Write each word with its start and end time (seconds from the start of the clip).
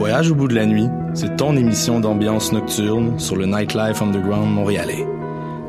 Voyage 0.00 0.30
au 0.30 0.34
bout 0.34 0.48
de 0.48 0.54
la 0.54 0.64
nuit, 0.64 0.88
c'est 1.12 1.36
ton 1.36 1.54
émission 1.58 2.00
d'ambiance 2.00 2.52
nocturne 2.52 3.20
sur 3.20 3.36
le 3.36 3.44
Nightlife 3.44 4.00
Underground 4.00 4.50
montréalais. 4.50 5.06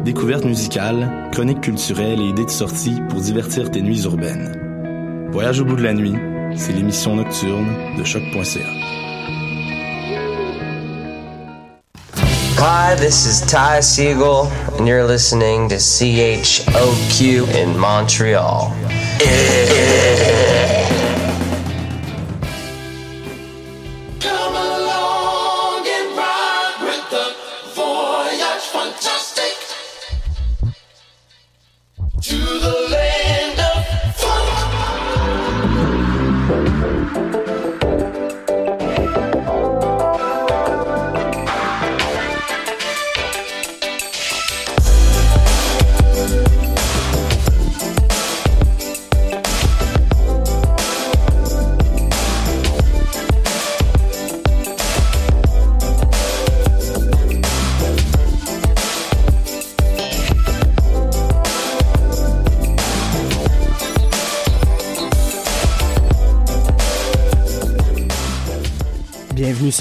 Découvertes 0.05 0.45
musicales, 0.45 1.27
chroniques 1.33 1.59
culturelles 1.59 2.21
et 2.21 2.29
idées 2.29 2.45
de 2.45 2.49
sortie 2.49 2.95
pour 3.09 3.19
divertir 3.19 3.69
tes 3.69 3.81
nuits 3.81 4.03
urbaines. 4.05 5.27
Voyage 5.33 5.59
au 5.59 5.65
bout 5.65 5.75
de 5.75 5.83
la 5.83 5.91
nuit, 5.91 6.15
c'est 6.55 6.71
l'émission 6.71 7.17
nocturne 7.17 7.67
de 7.97 8.05
choc.ca. 8.05 8.61
Hi, 12.57 12.95
this 12.95 13.25
is 13.25 13.45
Ty 13.45 13.81
Siegel, 13.81 14.47
and 14.79 14.87
you're 14.87 15.05
listening 15.05 15.67
to 15.67 15.75
CHOQ 15.75 17.53
in 17.53 17.77
Montreal. 17.77 18.71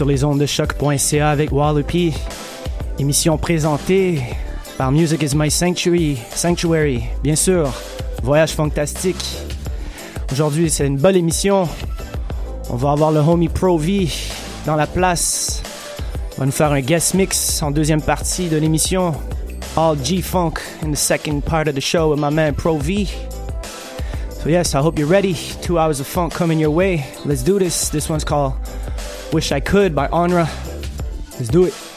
Sur 0.00 0.06
les 0.06 0.24
ondes 0.24 0.40
de 0.40 0.46
choc.ca 0.46 1.28
avec 1.28 1.52
Wallopy. 1.52 2.14
Émission 2.98 3.36
présentée 3.36 4.22
par 4.78 4.90
Music 4.92 5.22
is 5.22 5.36
My 5.36 5.50
Sanctuary. 5.50 6.16
Sanctuary, 6.34 7.02
bien 7.22 7.36
sûr. 7.36 7.70
Voyage 8.22 8.52
fantastique. 8.52 9.22
Aujourd'hui, 10.32 10.70
c'est 10.70 10.86
une 10.86 10.96
bonne 10.96 11.16
émission. 11.16 11.68
On 12.70 12.76
va 12.76 12.92
avoir 12.92 13.12
le 13.12 13.20
homie 13.20 13.50
Pro 13.50 13.76
V 13.76 14.08
dans 14.64 14.74
la 14.74 14.86
place. 14.86 15.62
On 16.36 16.40
va 16.40 16.46
nous 16.46 16.52
faire 16.52 16.72
un 16.72 16.80
guest 16.80 17.12
mix 17.12 17.62
en 17.62 17.70
deuxième 17.70 18.00
partie 18.00 18.48
de 18.48 18.56
l'émission. 18.56 19.12
All 19.76 20.02
G-Funk 20.02 20.54
in 20.82 20.92
the 20.92 20.96
second 20.96 21.42
part 21.42 21.68
of 21.68 21.74
the 21.74 21.82
show 21.82 22.10
with 22.10 22.18
my 22.18 22.30
man 22.30 22.54
Pro 22.54 22.78
V. 22.78 23.06
So 24.42 24.48
yes, 24.48 24.74
I 24.74 24.78
hope 24.78 24.98
you're 24.98 25.10
ready. 25.10 25.34
Two 25.60 25.78
hours 25.78 26.00
of 26.00 26.06
funk 26.06 26.32
coming 26.32 26.58
your 26.58 26.70
way. 26.70 27.04
Let's 27.26 27.42
do 27.42 27.58
this. 27.58 27.90
This 27.90 28.08
one's 28.08 28.24
called 28.24 28.54
Wish 29.32 29.52
I 29.52 29.60
Could 29.60 29.94
by 29.94 30.08
Onra. 30.08 30.48
Let's 31.38 31.48
do 31.48 31.64
it. 31.66 31.89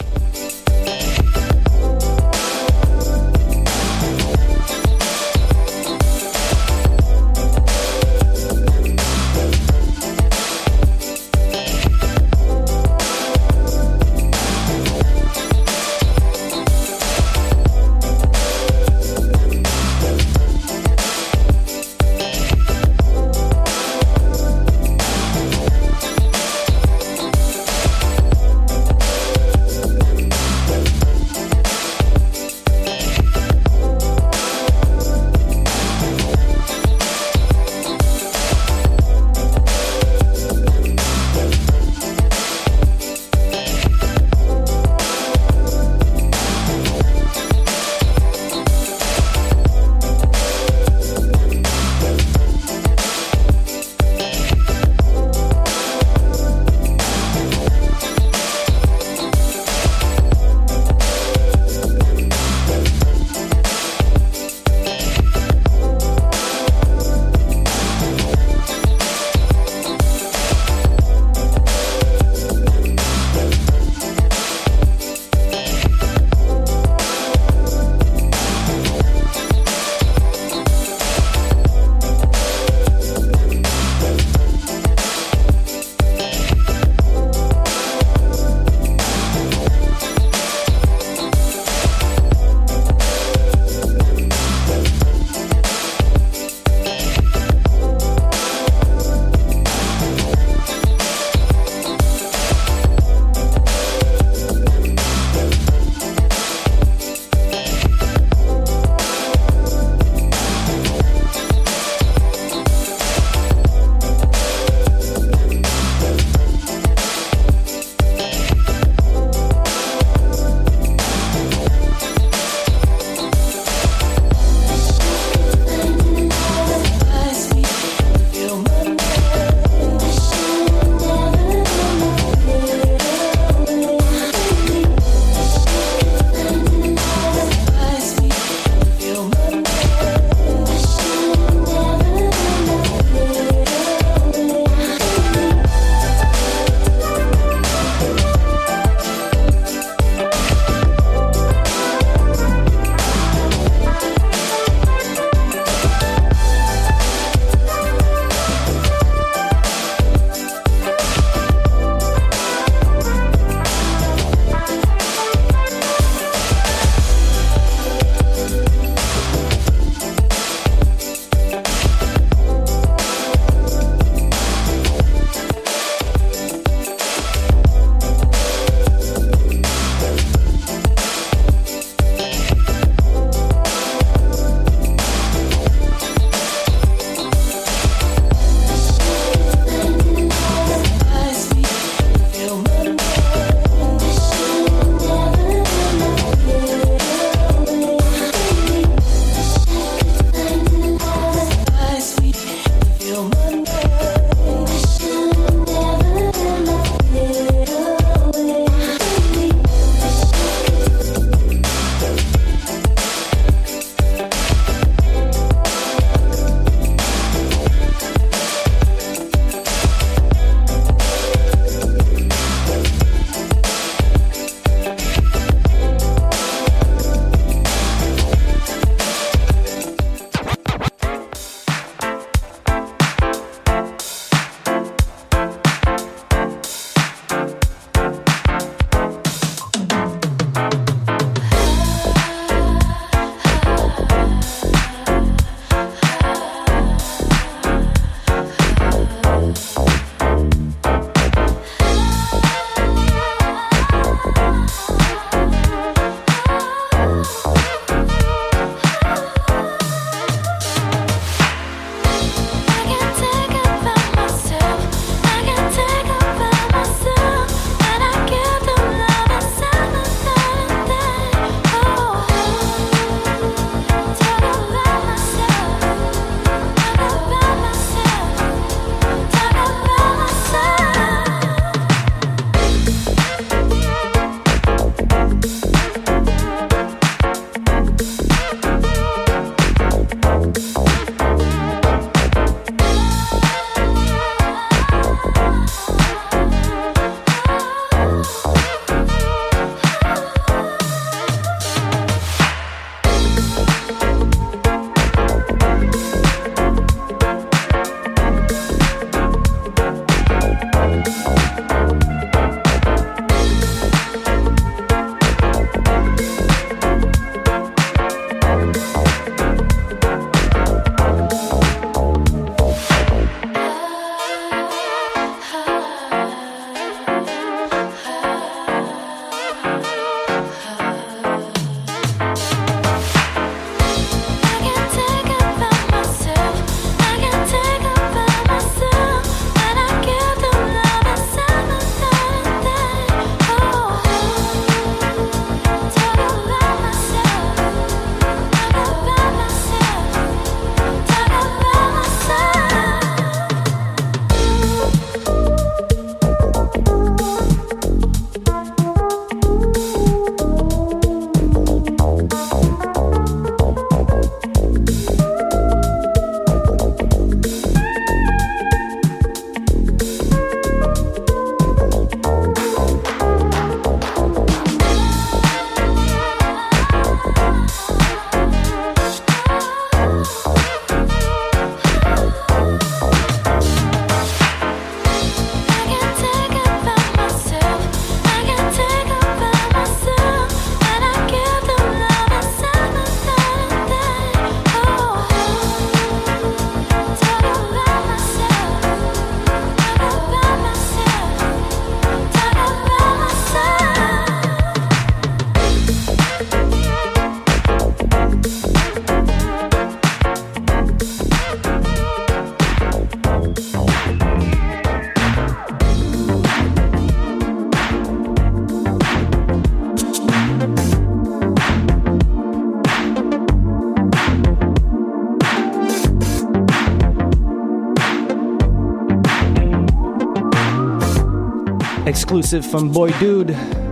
Exclusive 432.40 432.66
from 432.66 432.92
Boy 432.92 433.12
Dude. 433.20 433.50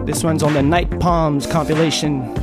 This 0.07 0.23
one's 0.23 0.41
on 0.41 0.55
the 0.55 0.63
Night 0.63 0.99
Palms 0.99 1.45
compilation. 1.45 2.40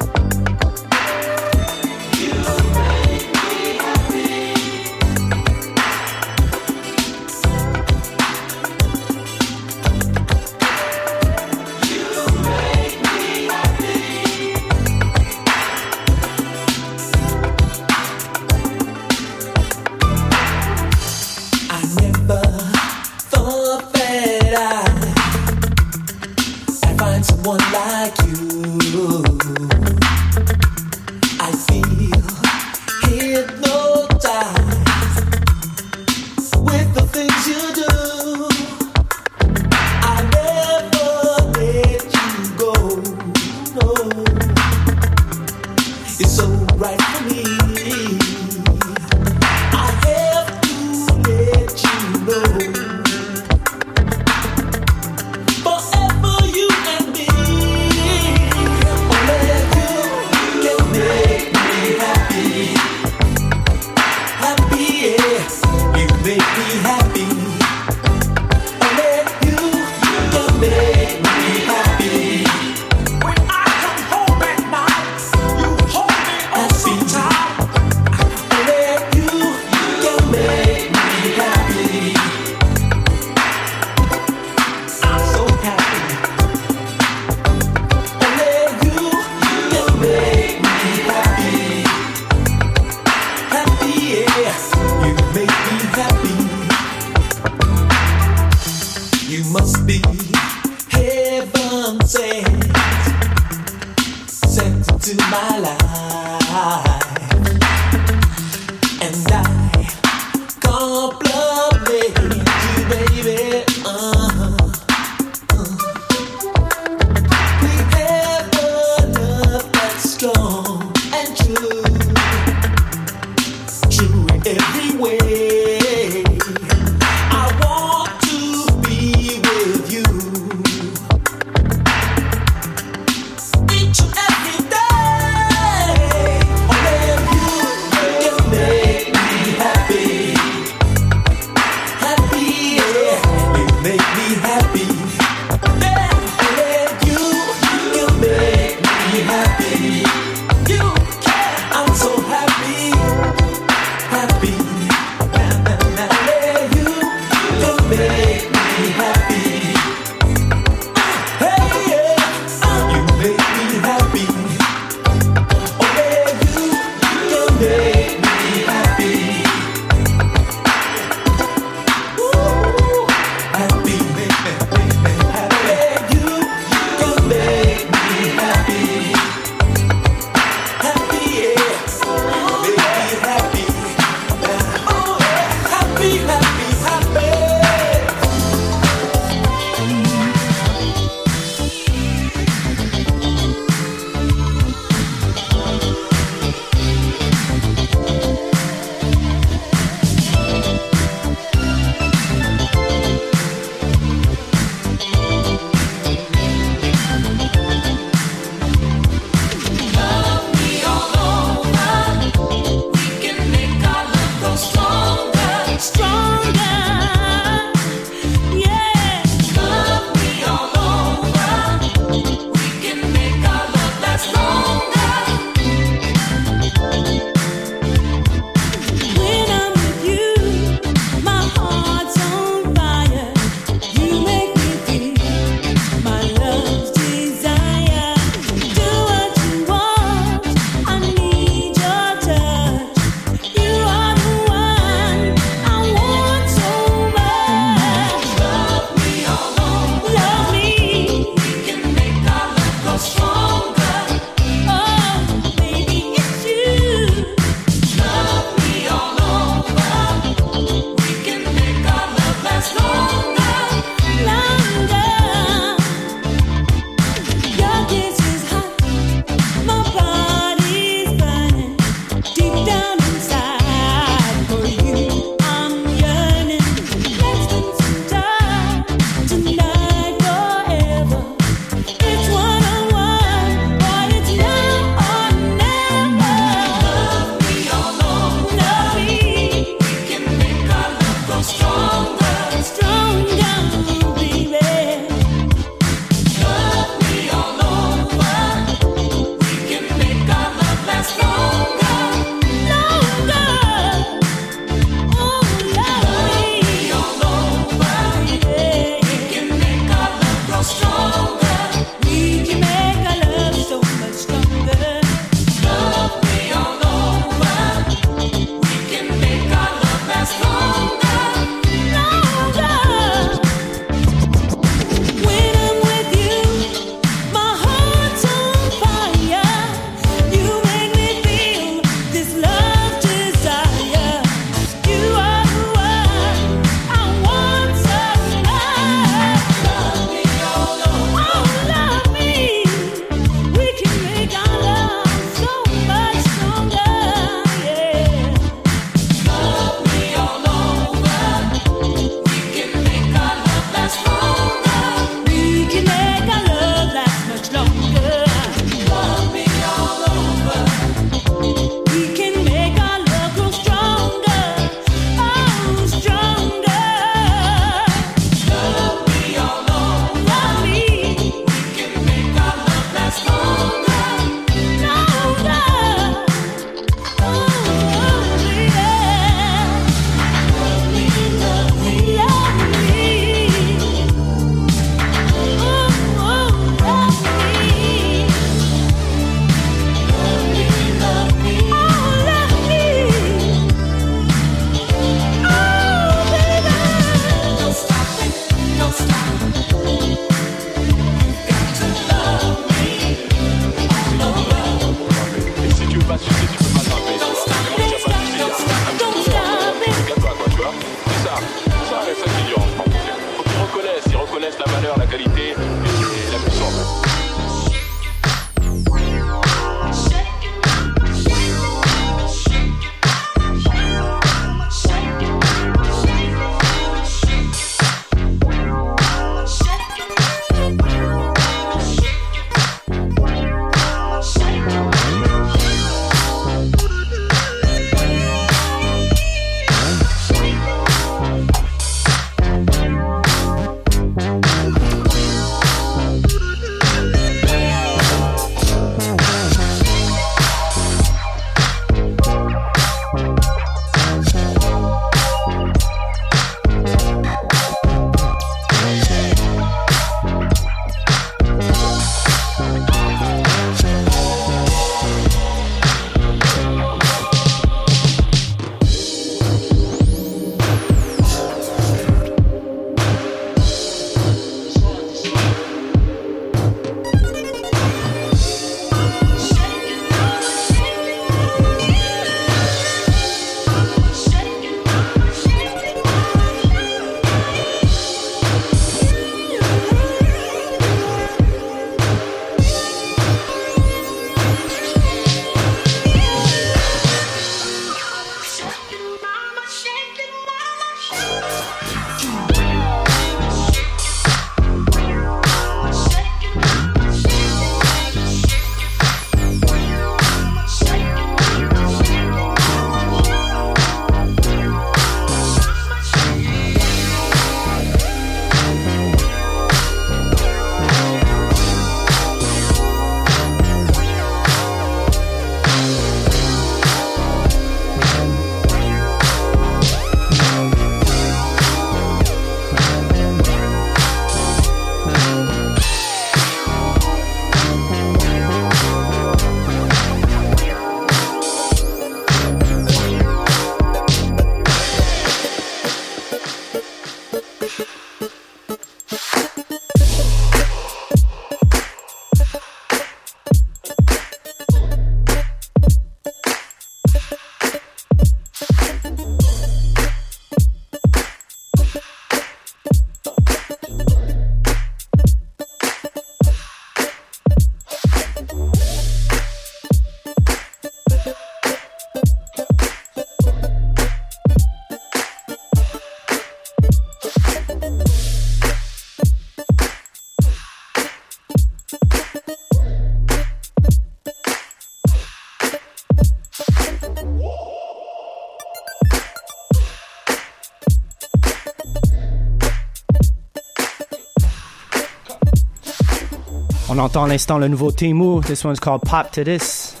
On 596.98 597.02
entend 597.02 597.28
l'instant 597.28 597.58
le 597.60 597.68
nouveau 597.68 597.92
Timu. 597.92 598.40
This 598.42 598.64
one's 598.64 598.80
called 598.80 599.02
Pop 599.02 599.30
to 599.30 599.44
This. 599.44 600.00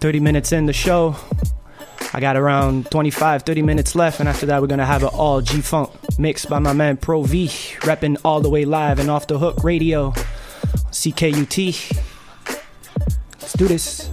30 0.00 0.20
minutes 0.20 0.52
in 0.52 0.66
the 0.66 0.72
show. 0.74 1.16
I 2.12 2.20
got 2.20 2.36
around 2.36 2.90
25, 2.90 3.44
30 3.44 3.62
minutes 3.62 3.94
left, 3.94 4.20
and 4.20 4.28
after 4.28 4.44
that, 4.46 4.60
we're 4.60 4.66
gonna 4.66 4.84
have 4.84 5.02
an 5.02 5.08
all 5.08 5.40
G 5.40 5.62
Funk 5.62 5.88
mixed 6.18 6.50
by 6.50 6.58
my 6.58 6.74
man 6.74 6.98
Pro 6.98 7.22
V, 7.22 7.46
repping 7.80 8.18
all 8.22 8.42
the 8.42 8.50
way 8.50 8.66
live 8.66 8.98
and 8.98 9.10
off 9.10 9.28
the 9.28 9.38
hook 9.38 9.64
radio. 9.64 10.10
CKUT. 10.90 11.96
Let's 13.40 13.54
do 13.54 13.66
this. 13.66 14.07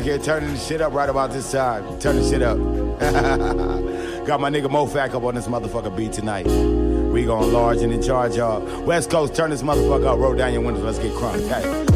Back 0.00 0.08
here 0.08 0.18
turning 0.18 0.50
the 0.54 0.58
shit 0.58 0.80
up 0.80 0.94
right 0.94 1.10
about 1.10 1.30
this 1.30 1.52
time. 1.52 1.84
Turn 1.98 2.16
the 2.16 2.26
shit 2.26 2.40
up. 2.40 2.56
Got 4.26 4.40
my 4.40 4.48
nigga 4.48 4.66
Mofac 4.66 5.14
up 5.14 5.24
on 5.24 5.34
this 5.34 5.46
motherfucker 5.46 5.94
beat 5.94 6.12
tonight. 6.12 6.46
We 6.46 7.26
going 7.26 7.52
large 7.52 7.82
and 7.82 7.92
in 7.92 8.00
charge, 8.02 8.36
y'all. 8.36 8.62
West 8.84 9.10
Coast, 9.10 9.34
turn 9.34 9.50
this 9.50 9.62
motherfucker 9.62 10.06
up. 10.06 10.18
Roll 10.18 10.34
down 10.34 10.54
your 10.54 10.62
windows. 10.62 10.84
Let's 10.84 10.98
get 10.98 11.12
crunk. 11.12 11.46
Hey. 11.48 11.90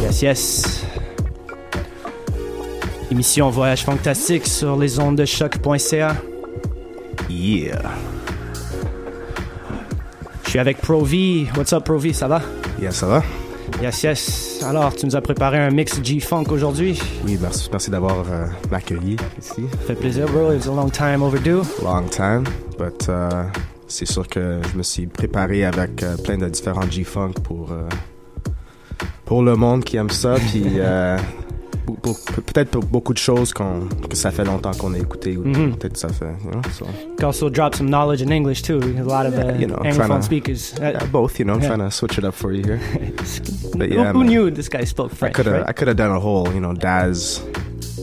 Yes, 0.00 0.22
yes. 0.22 0.81
Émission 3.12 3.50
Voyage 3.50 3.84
Fantastique 3.84 4.46
sur 4.46 4.74
les 4.78 4.98
ondes 4.98 5.16
de 5.16 5.26
choc.ca. 5.26 6.16
Yeah. 7.28 7.82
Je 10.42 10.48
suis 10.48 10.58
avec 10.58 10.78
Provi. 10.78 11.46
What's 11.54 11.74
up, 11.74 11.84
Provi? 11.84 12.14
Ça 12.14 12.26
va? 12.26 12.40
Yeah, 12.80 12.90
ça 12.90 13.06
va? 13.06 13.22
Yes, 13.82 14.02
yes. 14.02 14.64
Alors, 14.66 14.94
tu 14.96 15.04
nous 15.04 15.14
as 15.14 15.20
préparé 15.20 15.58
un 15.58 15.68
mix 15.68 16.02
G-Funk 16.02 16.44
aujourd'hui. 16.52 16.98
Oui, 17.26 17.36
merci, 17.38 17.68
merci 17.70 17.90
d'avoir 17.90 18.24
euh, 18.30 18.46
m'accueilli 18.70 19.18
ici. 19.38 19.66
Ça 19.70 19.88
fait 19.88 19.94
plaisir, 19.94 20.24
bro. 20.28 20.50
It's 20.50 20.66
a 20.66 20.70
long 20.70 20.88
time 20.88 21.22
overdue. 21.22 21.60
Long 21.84 22.08
time, 22.08 22.44
but 22.78 23.10
euh, 23.10 23.28
c'est 23.88 24.06
sûr 24.06 24.26
que 24.26 24.58
je 24.72 24.78
me 24.78 24.82
suis 24.82 25.06
préparé 25.06 25.66
avec 25.66 26.02
euh, 26.02 26.16
plein 26.16 26.38
de 26.38 26.48
différents 26.48 26.90
G-Funk 26.90 27.34
pour, 27.44 27.74
pour 29.26 29.42
le 29.42 29.54
monde 29.54 29.84
qui 29.84 29.98
aime 29.98 30.08
ça, 30.08 30.36
puis 30.50 30.64
peut-être 31.86 32.70
pour 32.70 32.84
beaucoup 32.84 33.12
de 33.12 33.18
choses 33.18 33.52
qu'on, 33.52 33.88
que 34.08 34.16
ça 34.16 34.30
fait 34.30 34.44
longtemps 34.44 34.72
qu'on 34.72 34.94
a 34.94 34.98
écouté, 34.98 35.36
ou 35.36 35.44
Mhm. 35.44 35.76
peut-être 35.76 35.96
ça 35.96 36.08
fait, 36.08 36.34
you 36.44 36.50
know, 36.50 36.60
so. 36.72 36.84
You 36.84 37.16
can 37.18 37.26
also 37.26 37.50
drop 37.50 37.74
some 37.74 37.88
knowledge 37.88 38.22
in 38.22 38.30
English, 38.30 38.62
too. 38.62 38.80
A 38.98 39.02
lot 39.02 39.26
of 39.26 39.34
uh, 39.38 39.58
you 39.58 39.66
know, 39.66 39.76
Anglophone 39.84 40.18
to- 40.20 40.22
speakers. 40.22 40.74
Uh, 40.80 40.92
Yeah, 40.92 41.04
both, 41.10 41.38
you 41.38 41.44
know, 41.44 41.54
I'm 41.54 41.60
trying 41.60 41.80
to 41.80 41.90
switch 41.90 42.18
it 42.18 42.24
up 42.24 42.34
for 42.34 42.52
you 42.52 42.62
here. 42.64 42.80
But 43.76 43.88
who, 43.88 43.94
yeah, 43.96 44.12
who 44.12 44.18
man. 44.20 44.26
knew 44.28 44.50
this 44.50 44.68
guy 44.68 44.84
spoke 44.84 45.12
I 45.12 45.16
French, 45.16 45.34
could 45.34 45.46
have 45.46 45.56
right? 45.60 45.68
I 45.68 45.72
could 45.72 45.88
have 45.88 45.96
done 45.96 46.10
a 46.14 46.20
whole 46.20 46.46
you 46.54 46.60
know 46.60 46.74
Daz 46.74 47.40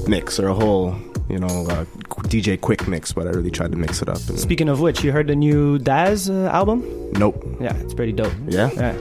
mix 0.08 0.40
or 0.40 0.48
a 0.48 0.54
whole 0.54 0.96
you 1.30 1.38
know 1.40 1.68
uh, 1.70 1.86
DJ 2.28 2.58
Quik 2.60 2.88
mix, 2.88 3.14
but 3.14 3.28
I 3.28 3.30
really 3.32 3.52
tried 3.52 3.72
to 3.72 3.78
mix 3.78 4.02
it 4.02 4.10
up. 4.10 4.18
And 4.30 4.40
Speaking 4.40 4.68
of 4.70 4.80
which, 4.82 5.04
you 5.04 5.12
heard 5.12 5.28
the 5.28 5.36
new 5.36 5.78
Daz 5.78 6.30
uh, 6.30 6.50
album? 6.52 6.84
nope. 7.14 7.36
Yeah, 7.62 7.74
it's 7.84 7.94
pretty 7.94 8.14
dope. 8.14 8.34
Yeah, 8.48 8.70
Yeah. 8.76 8.94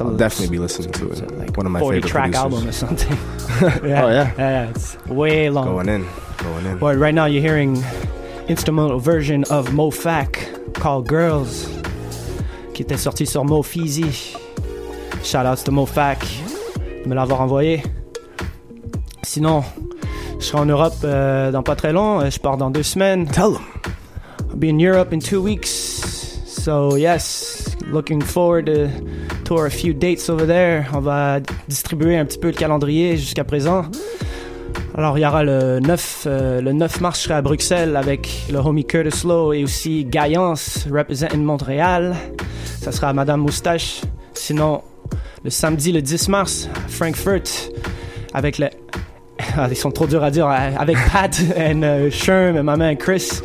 I'll 0.00 0.16
definitely 0.16 0.48
be 0.56 0.58
listening 0.58 0.92
to 0.92 1.10
it. 1.10 1.30
like 1.38 1.56
One 1.56 1.66
of 1.66 1.72
my 1.72 1.80
40 1.80 1.96
favorite 2.00 2.10
track 2.10 2.32
producers. 2.32 2.42
album 2.42 2.68
or 2.68 2.72
something. 2.72 3.18
Oh, 3.82 3.86
yeah? 4.08 4.32
yeah, 4.38 4.70
it's 4.70 4.96
way 5.06 5.50
long. 5.50 5.66
Going 5.66 5.88
in, 5.88 6.06
going 6.38 6.64
in. 6.66 6.78
But 6.78 6.96
right 6.96 7.14
now 7.14 7.26
you're 7.26 7.42
hearing 7.42 7.82
instrumental 8.48 8.98
version 8.98 9.44
of 9.50 9.72
Mo 9.74 9.90
Fac 9.90 10.48
called 10.74 11.06
Girls, 11.08 11.66
qui 12.74 12.82
était 12.84 12.96
sorti 12.96 13.26
sur 13.26 13.44
Mo 13.44 13.62
Feezy. 13.62 14.36
Shout 15.22 15.44
outs 15.46 15.62
to 15.64 15.72
Mo 15.72 15.84
Fac 15.86 16.20
de 17.04 17.08
me 17.08 17.14
l'avoir 17.14 17.40
envoyé. 17.42 17.82
Sinon, 19.22 19.62
je 20.38 20.44
serai 20.46 20.58
en 20.60 20.66
Europe 20.66 20.94
euh, 21.04 21.50
dans 21.50 21.62
pas 21.62 21.76
très 21.76 21.92
long. 21.92 22.20
Euh, 22.20 22.30
Je 22.30 22.38
pars 22.38 22.56
dans 22.56 22.70
deux 22.70 22.82
semaines. 22.82 23.26
Tell 23.26 23.52
them. 23.52 23.64
I'll 24.50 24.56
be 24.56 24.64
in 24.70 24.78
Europe 24.78 25.12
in 25.12 25.20
two 25.20 25.42
weeks. 25.42 25.68
So 26.46 26.96
yes, 26.96 27.76
looking 27.92 28.22
forward 28.22 28.66
to 28.66 28.88
tour 29.50 29.66
a 29.66 29.68
few 29.70 29.92
dates 29.92 30.28
over 30.30 30.46
there. 30.46 30.84
On 30.94 31.00
va 31.00 31.40
distribuer 31.66 32.16
un 32.16 32.24
petit 32.24 32.38
peu 32.38 32.46
le 32.46 32.52
calendrier 32.54 33.16
jusqu'à 33.16 33.42
présent. 33.42 33.84
Alors 34.94 35.18
il 35.18 35.22
y 35.22 35.26
aura 35.26 35.42
le 35.42 35.80
9, 35.80 36.22
euh, 36.26 36.60
le 36.60 36.72
9 36.72 37.00
mars, 37.00 37.18
je 37.18 37.24
serai 37.24 37.34
à 37.34 37.42
Bruxelles 37.42 37.96
avec 37.96 38.46
le 38.52 38.58
homie 38.58 38.84
Curtis 38.84 39.26
Lowe 39.26 39.52
et 39.52 39.64
aussi 39.64 40.04
Gaillance, 40.04 40.86
representing 40.88 41.42
Montréal. 41.42 42.14
Ça 42.80 42.92
sera 42.92 43.08
à 43.08 43.12
Madame 43.12 43.40
Moustache. 43.40 44.02
Sinon, 44.34 44.82
le 45.42 45.50
samedi, 45.50 45.90
le 45.90 46.00
10 46.00 46.28
mars, 46.28 46.68
à 46.72 46.88
Frankfurt, 46.88 47.72
avec 48.32 48.58
le... 48.58 48.68
Ah, 49.56 49.66
ils 49.68 49.74
sont 49.76 49.90
trop 49.90 50.06
durs 50.06 50.22
à 50.22 50.30
dire. 50.30 50.46
euh, 50.46 50.70
Avec 50.78 50.96
Pat 51.10 51.36
et 51.56 51.72
uh, 51.72 52.08
Sherm 52.12 52.56
et 52.56 52.62
ma 52.62 52.76
main 52.76 52.94
Chris. 52.94 53.40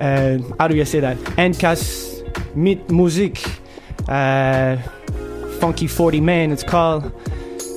Uh, 0.00 0.38
how 0.58 0.68
do 0.68 0.74
you 0.74 0.86
say 0.86 1.02
that? 1.02 1.16
Endcast 1.36 2.24
Meet 2.54 2.90
Music. 2.90 3.44
Uh, 4.08 4.76
Funky 5.60 5.88
40 5.88 6.20
Man, 6.20 6.52
it's 6.52 6.64
called. 6.64 7.04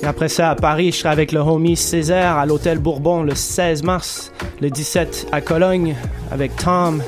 Et 0.03 0.05
après 0.05 0.29
ça, 0.29 0.51
à 0.51 0.55
Paris, 0.55 0.91
je 0.91 0.97
serai 0.97 1.09
avec 1.09 1.31
le 1.31 1.39
homie 1.39 1.75
Césaire 1.75 2.37
à 2.37 2.45
l'Hôtel 2.45 2.79
Bourbon 2.79 3.23
le 3.23 3.35
16 3.35 3.83
mars. 3.83 4.31
Le 4.61 4.69
17 4.69 5.27
à 5.31 5.41
Cologne 5.41 5.95
avec 6.31 6.55
Tom. 6.55 7.01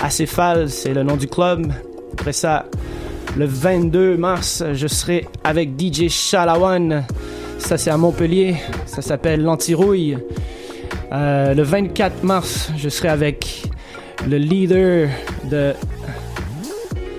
Acéphale, 0.00 0.68
c'est 0.70 0.94
le 0.94 1.02
nom 1.02 1.16
du 1.16 1.28
club. 1.28 1.72
Après 2.12 2.32
ça, 2.32 2.66
le 3.36 3.46
22 3.46 4.16
mars, 4.16 4.64
je 4.72 4.86
serai 4.86 5.26
avec 5.42 5.70
DJ 5.78 6.08
Shalawan. 6.08 7.04
Ça, 7.58 7.78
c'est 7.78 7.90
à 7.90 7.96
Montpellier. 7.96 8.56
Ça 8.86 9.02
s'appelle 9.02 9.42
L'Antirouille. 9.42 10.18
Euh, 11.12 11.54
le 11.54 11.62
24 11.62 12.22
mars, 12.24 12.70
je 12.76 12.88
serai 12.88 13.08
avec 13.08 13.62
le 14.28 14.38
leader 14.38 15.08
de. 15.50 15.72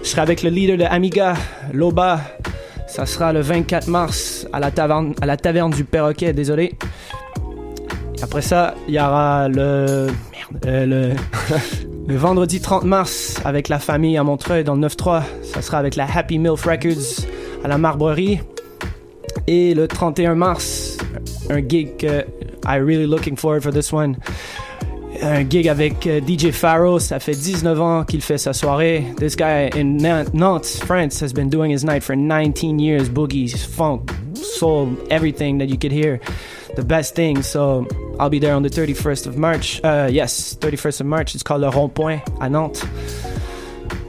Je 0.03 0.09
serai 0.09 0.21
avec 0.21 0.43
le 0.43 0.49
leader 0.49 0.77
de 0.77 0.83
Amiga, 0.83 1.35
Loba. 1.73 2.19
Ça 2.95 3.05
sera 3.05 3.33
le 3.33 3.41
24 3.41 3.89
mars 3.89 4.47
à 4.53 4.61
la 4.61 4.71
taverne, 4.71 5.13
à 5.19 5.25
la 5.25 5.35
taverne 5.35 5.69
du 5.69 5.83
Perroquet, 5.83 6.31
désolé. 6.31 6.75
Et 8.17 8.23
après 8.23 8.41
ça, 8.41 8.73
il 8.87 8.93
y 8.93 8.99
aura 8.99 9.49
le. 9.49 10.07
Merde. 10.31 10.65
euh, 10.65 10.85
le. 10.85 11.15
Le 12.07 12.15
vendredi 12.17 12.61
30 12.61 12.83
mars, 12.83 13.41
avec 13.43 13.67
la 13.67 13.79
famille 13.79 14.15
à 14.15 14.23
Montreuil 14.23 14.63
dans 14.63 14.75
le 14.75 14.87
9-3, 14.87 15.23
ça 15.41 15.63
sera 15.63 15.79
avec 15.79 15.95
la 15.95 16.05
Happy 16.05 16.37
Milf 16.37 16.63
Records 16.63 17.25
à 17.63 17.67
la 17.67 17.79
Marbrerie. 17.79 18.39
Et 19.47 19.73
le 19.73 19.87
31 19.87 20.35
mars, 20.35 20.97
un 21.49 21.67
gig 21.67 21.97
que 21.97 22.23
I 22.63 22.77
really 22.77 23.07
looking 23.07 23.35
forward 23.35 23.63
for 23.63 23.73
this 23.73 23.91
one. 23.91 24.17
Un 25.25 25.43
gig 25.49 25.67
avec 25.67 26.05
euh, 26.05 26.21
DJ 26.21 26.51
Faro, 26.51 26.99
ça 26.99 27.19
fait 27.19 27.33
19 27.33 27.81
ans 27.81 28.03
qu'il 28.03 28.21
fait 28.21 28.37
sa 28.37 28.53
soirée. 28.53 29.03
This 29.17 29.35
guy 29.35 29.71
in 29.75 29.97
Nantes, 30.33 30.77
France, 30.85 31.19
has 31.19 31.33
been 31.33 31.49
doing 31.49 31.71
his 31.71 31.83
night 31.83 32.03
for 32.03 32.15
19 32.15 32.77
years. 32.77 33.09
Boogies, 33.09 33.55
funk, 33.55 34.11
soul, 34.35 34.89
everything 35.09 35.57
that 35.57 35.67
you 35.67 35.77
could 35.79 35.91
hear. 35.91 36.19
The 36.75 36.83
best 36.83 37.15
thing. 37.15 37.41
So 37.41 37.87
I'll 38.19 38.29
be 38.29 38.37
there 38.37 38.53
on 38.53 38.61
the 38.61 38.69
31st 38.69 39.25
of 39.25 39.35
March. 39.35 39.81
Uh, 39.83 40.07
yes, 40.11 40.55
31st 40.61 41.01
of 41.01 41.07
March. 41.07 41.33
It's 41.33 41.43
called 41.43 41.61
Le 41.61 41.71
Rond 41.71 41.95
Point 41.95 42.21
à 42.39 42.47
Nantes. 42.47 42.85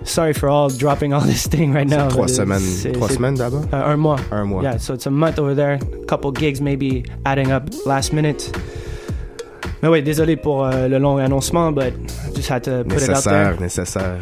Sorry 0.04 0.34
for 0.34 0.50
all 0.50 0.68
dropping 0.68 1.14
all 1.14 1.20
this 1.24 1.46
thing 1.46 1.72
right 1.72 1.88
now. 1.88 2.10
Trois 2.10 2.26
semaines, 2.26 2.84
trois 2.92 3.08
semaines 3.08 3.38
d'abord. 3.38 3.72
Uh, 3.72 3.86
un 3.86 3.98
mois. 3.98 4.20
Un 4.30 4.48
mois. 4.48 4.62
Yeah, 4.62 4.76
so 4.76 4.92
it's 4.92 5.06
a 5.06 5.10
month 5.10 5.38
over 5.38 5.54
there. 5.54 5.78
A 6.02 6.04
couple 6.04 6.30
gigs 6.30 6.60
maybe 6.60 7.06
adding 7.24 7.52
up 7.52 7.70
last 7.86 8.12
minute. 8.12 8.52
Mais 9.86 9.92
oui, 9.92 10.02
désolé 10.02 10.34
pour 10.34 10.64
euh, 10.64 10.88
le 10.88 10.98
long 10.98 11.18
annoncement, 11.18 11.70
but 11.70 11.94
just 12.34 12.50
had 12.50 12.64
to 12.64 12.82
put 12.82 13.00
it 13.00 13.08
out 13.08 13.22
there. 13.22 13.54
Nécessaire, 13.54 13.60
nécessaire. 13.60 14.16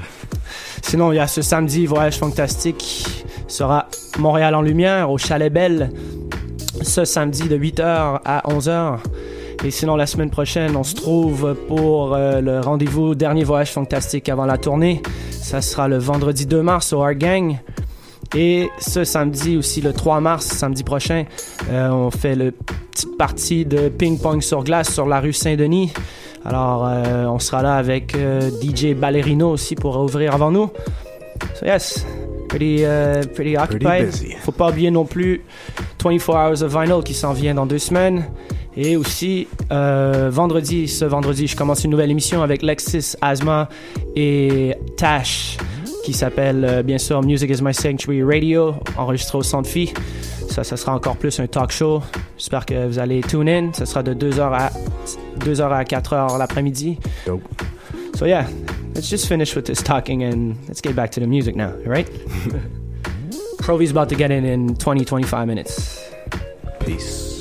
Sinon, 0.83 1.11
il 1.11 1.17
y 1.17 1.19
a 1.19 1.27
ce 1.27 1.41
samedi, 1.41 1.87
Voyage 1.87 2.19
Fantastique 2.19 3.07
sera 3.49 3.89
Montréal 4.19 4.55
en 4.55 4.61
Lumière 4.61 5.11
au 5.11 5.17
Chalet 5.17 5.51
Belle. 5.51 5.91
Ce 6.83 7.07
samedi 7.07 7.49
de 7.49 7.57
8h 7.57 7.81
à 7.83 8.43
11h. 8.47 8.99
Et 9.65 9.71
sinon, 9.71 9.97
la 9.97 10.05
semaine 10.05 10.29
prochaine, 10.29 10.77
on 10.77 10.83
se 10.83 10.97
trouve 10.97 11.57
pour 11.67 12.15
euh, 12.15 12.43
le 12.43 12.61
rendez-vous 12.61 13.15
dernier 13.15 13.45
Voyage 13.45 13.73
Fantastique 13.73 14.29
avant 14.29 14.45
la 14.45 14.59
tournée. 14.59 15.01
Ça 15.31 15.63
sera 15.63 15.89
le 15.89 15.97
vendredi 15.97 16.45
2 16.45 16.61
mars 16.61 16.93
au 16.93 17.03
Art 17.03 17.15
Gang. 17.15 17.57
Et 18.35 18.71
ce 18.79 19.05
samedi 19.05 19.57
aussi, 19.57 19.81
le 19.81 19.93
3 19.93 20.21
mars, 20.21 20.47
samedi 20.47 20.83
prochain, 20.83 21.25
euh, 21.71 21.89
on 21.91 22.11
fait 22.11 22.35
le 22.35 22.51
petite 22.51 23.17
partie 23.17 23.65
de 23.65 23.89
ping-pong 23.89 24.43
sur 24.43 24.65
glace 24.65 24.93
sur 24.93 25.07
la 25.07 25.21
rue 25.21 25.33
Saint-Denis. 25.33 25.93
Alors, 26.45 26.87
euh, 26.87 27.27
on 27.27 27.39
sera 27.39 27.63
là 27.63 27.77
avec 27.77 28.15
euh, 28.15 28.51
DJ 28.61 28.95
Ballerino 28.95 29.51
aussi 29.51 29.75
pour 29.75 29.97
ouvrir 29.99 30.35
avant 30.35 30.51
nous. 30.51 30.71
So 31.55 31.65
yes, 31.65 32.05
pretty, 32.49 32.83
uh, 32.83 33.27
pretty 33.35 33.57
occupied. 33.57 34.07
busy. 34.07 34.35
Faut 34.43 34.53
pas 34.53 34.71
oublier 34.71 34.91
non 34.91 35.05
plus 35.05 35.43
24 36.03 36.29
Hours 36.31 36.63
of 36.63 36.77
Vinyl 36.77 37.03
qui 37.03 37.15
s'en 37.15 37.33
vient 37.33 37.55
dans 37.55 37.67
deux 37.67 37.79
semaines. 37.79 38.25
Et 38.77 38.97
aussi, 38.97 39.47
euh, 39.71 40.31
vendredi, 40.33 40.89
ce 40.89 41.05
vendredi, 41.05 41.47
je 41.47 41.57
commence 41.57 41.85
une 41.85 41.93
nouvelle 41.93 42.11
émission 42.11 42.43
avec 42.43 42.63
Lexis, 42.63 43.15
Asma 43.21 43.69
et 44.17 44.75
Tash 44.97 45.57
qui 46.05 46.13
s'appelle 46.13 46.65
euh, 46.65 46.83
bien 46.83 46.99
sûr 46.99 47.23
Music 47.23 47.51
is 47.51 47.63
My 47.63 47.73
Sanctuary 47.73 48.23
Radio, 48.23 48.75
enregistré 48.99 49.39
au 49.39 49.43
Centre 49.43 49.69
Phi. 49.69 49.93
Ça, 50.51 50.63
ça 50.63 50.77
sera 50.77 50.95
encore 50.95 51.17
plus 51.17 51.41
un 51.41 51.47
talk 51.47 51.73
show. 51.73 52.03
J'espère 52.37 52.67
que 52.67 52.87
vous 52.87 52.99
allez 52.99 53.23
tune 53.23 53.49
in. 53.49 53.73
Ça 53.73 53.87
sera 53.87 54.03
de 54.03 54.13
2h 54.13 54.41
à, 54.53 54.71
2h 55.41 55.63
à 55.63 55.83
4h 55.83 56.39
l'après-midi. 56.39 56.99
So 58.17 58.27
yeah, 58.27 58.47
let's 58.95 59.09
just 59.09 59.27
finish 59.27 59.57
with 59.57 59.65
this 59.65 59.83
talking 59.83 60.23
and 60.23 60.55
let's 60.69 60.83
get 60.83 60.95
back 60.95 61.11
to 61.13 61.21
the 61.21 61.27
music 61.27 61.57
now, 61.57 61.73
right? 61.87 62.09
Provy's 63.59 63.91
about 63.91 64.11
to 64.11 64.15
get 64.15 64.31
in 64.31 64.45
in 64.45 64.77
20, 64.77 65.07
25 65.07 65.47
minutes. 65.47 66.05
Peace. 66.81 67.34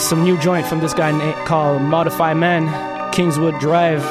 Is 0.00 0.08
some 0.08 0.24
new 0.24 0.38
joint 0.38 0.66
from 0.66 0.80
this 0.80 0.94
guy 0.94 1.10
called 1.44 1.82
Modify 1.82 2.32
Man, 2.34 2.64
Kingswood 3.12 3.58
Drive. 3.60 4.02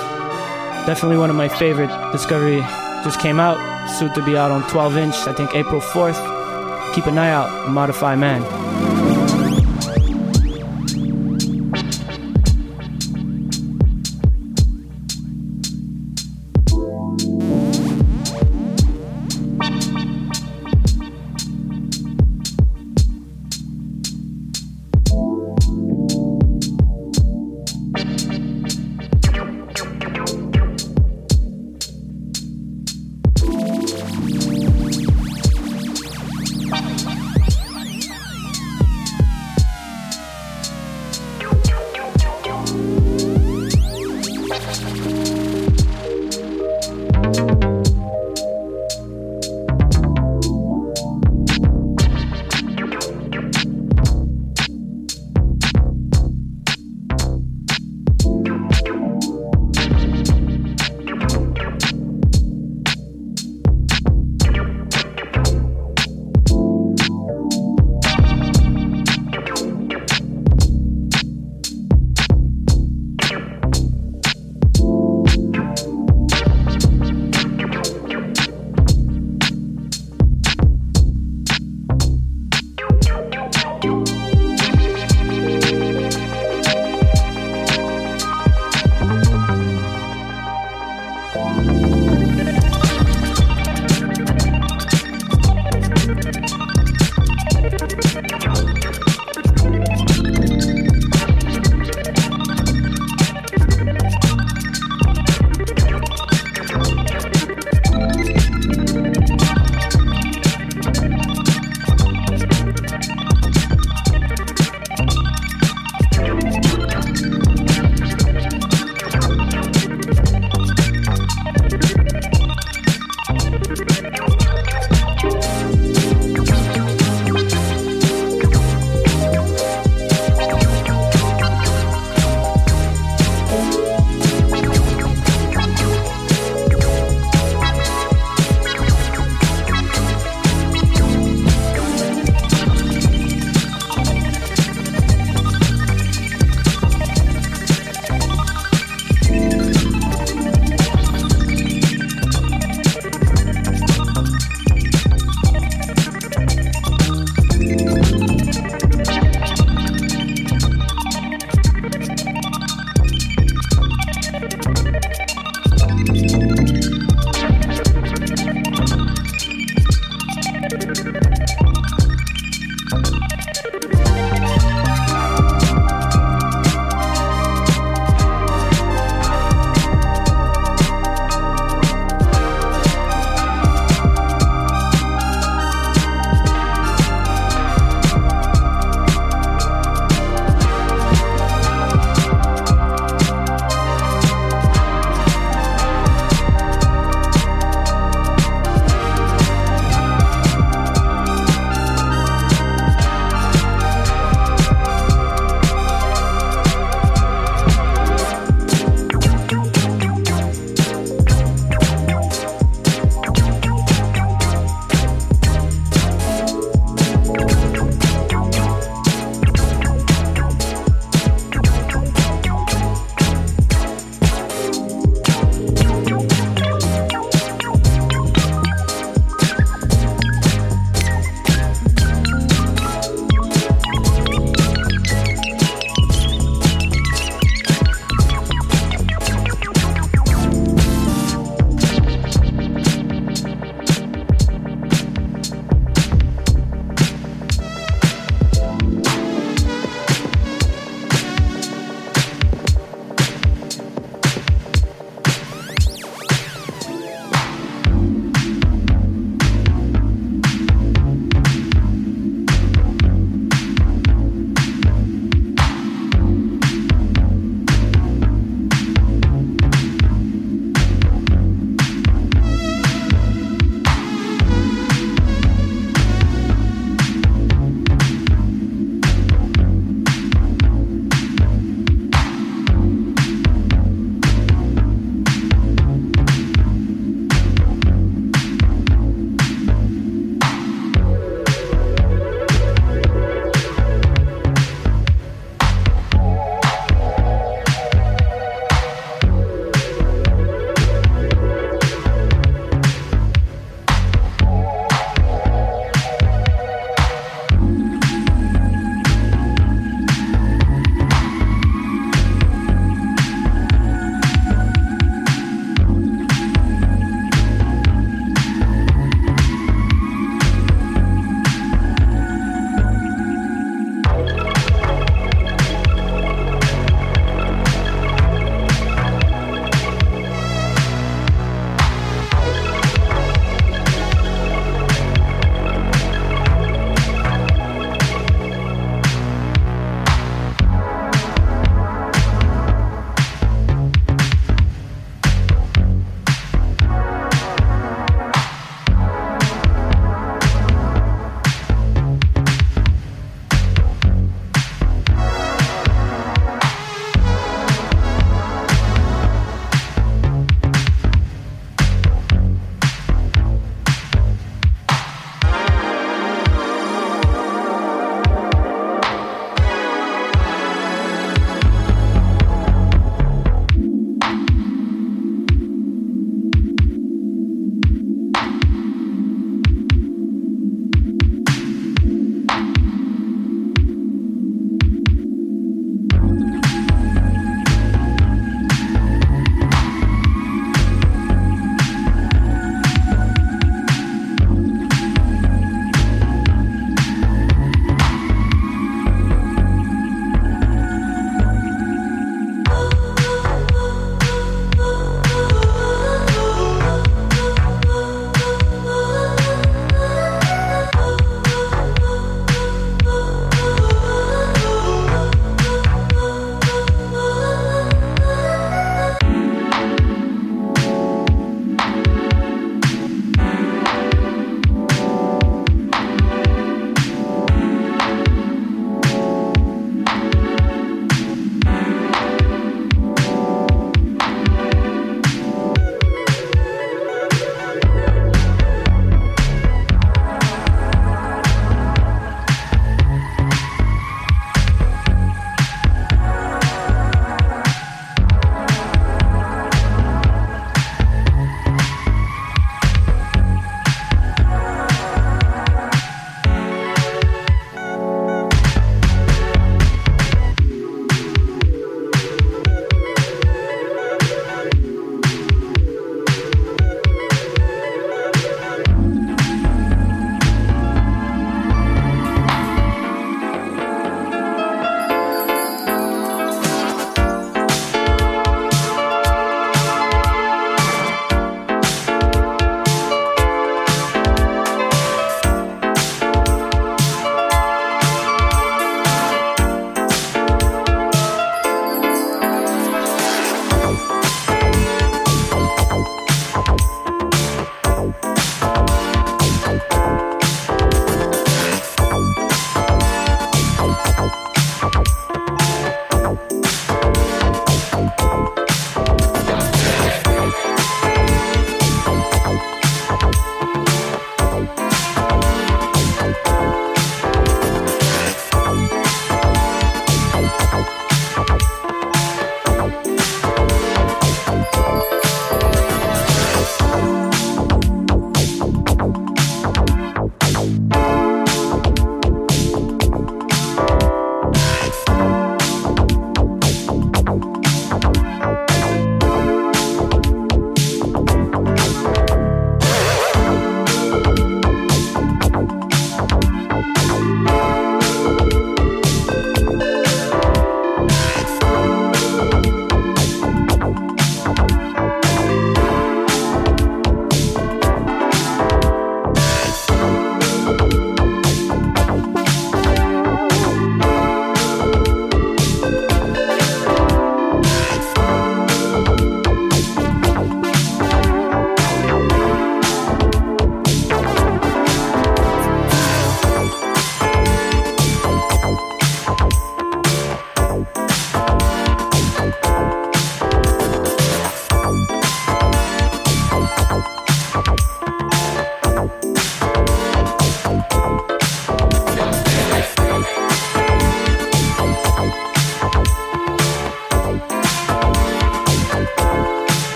Definitely 0.86 1.18
one 1.18 1.30
of 1.30 1.36
my 1.36 1.48
favorite. 1.48 1.90
Discovery 2.12 2.62
just 3.04 3.20
came 3.20 3.40
out, 3.40 3.58
soon 3.98 4.14
to 4.14 4.24
be 4.24 4.38
out 4.38 4.52
on 4.52 4.68
12 4.70 4.98
inch, 4.98 5.16
I 5.28 5.34
think 5.34 5.56
April 5.56 5.82
4th. 5.82 6.94
Keep 6.94 7.08
an 7.08 7.18
eye 7.18 7.32
out, 7.32 7.70
Modify 7.70 8.16
Man. 8.16 8.99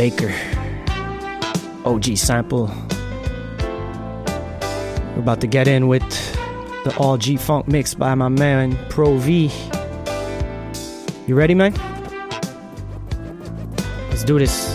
Baker. 0.00 0.32
OG 1.84 2.16
sample. 2.16 2.70
We're 5.12 5.18
about 5.18 5.42
to 5.42 5.46
get 5.46 5.68
in 5.68 5.88
with 5.88 6.08
the 6.84 6.96
all 6.98 7.18
G 7.18 7.36
funk 7.36 7.68
mix 7.68 7.92
by 7.92 8.14
my 8.14 8.30
man 8.30 8.78
Pro 8.88 9.18
V. 9.18 9.52
You 11.26 11.34
ready, 11.34 11.54
man? 11.54 11.74
Let's 14.08 14.24
do 14.24 14.38
this. 14.38 14.74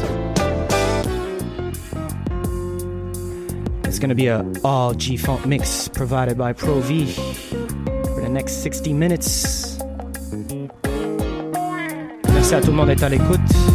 It's 3.85 3.97
gonna 3.97 4.13
be 4.13 4.27
a 4.27 4.45
all 4.63 4.93
G 4.93 5.17
funk 5.17 5.47
mix 5.47 5.87
provided 5.87 6.37
by 6.37 6.53
Pro 6.53 6.81
V 6.81 7.11
for 8.13 8.21
the 8.21 8.29
next 8.29 8.61
60 8.61 8.93
minutes. 8.93 9.79
Merci 12.31 12.53
à 12.53 12.61
tout 12.61 12.69
le 12.69 12.73
monde 12.73 12.89
d'être 12.89 13.01
à 13.01 13.09
l'écoute. 13.09 13.74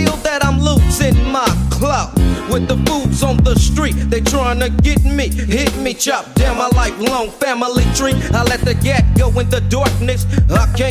chop 6.01 6.33
down 6.33 6.57
my 6.57 6.67
lifelong 6.69 7.29
family 7.29 7.83
tree. 7.93 8.15
I 8.33 8.41
let 8.43 8.61
the 8.61 8.73
gat 8.73 9.05
go 9.15 9.27
in 9.39 9.47
the 9.51 9.61
darkness. 9.61 10.25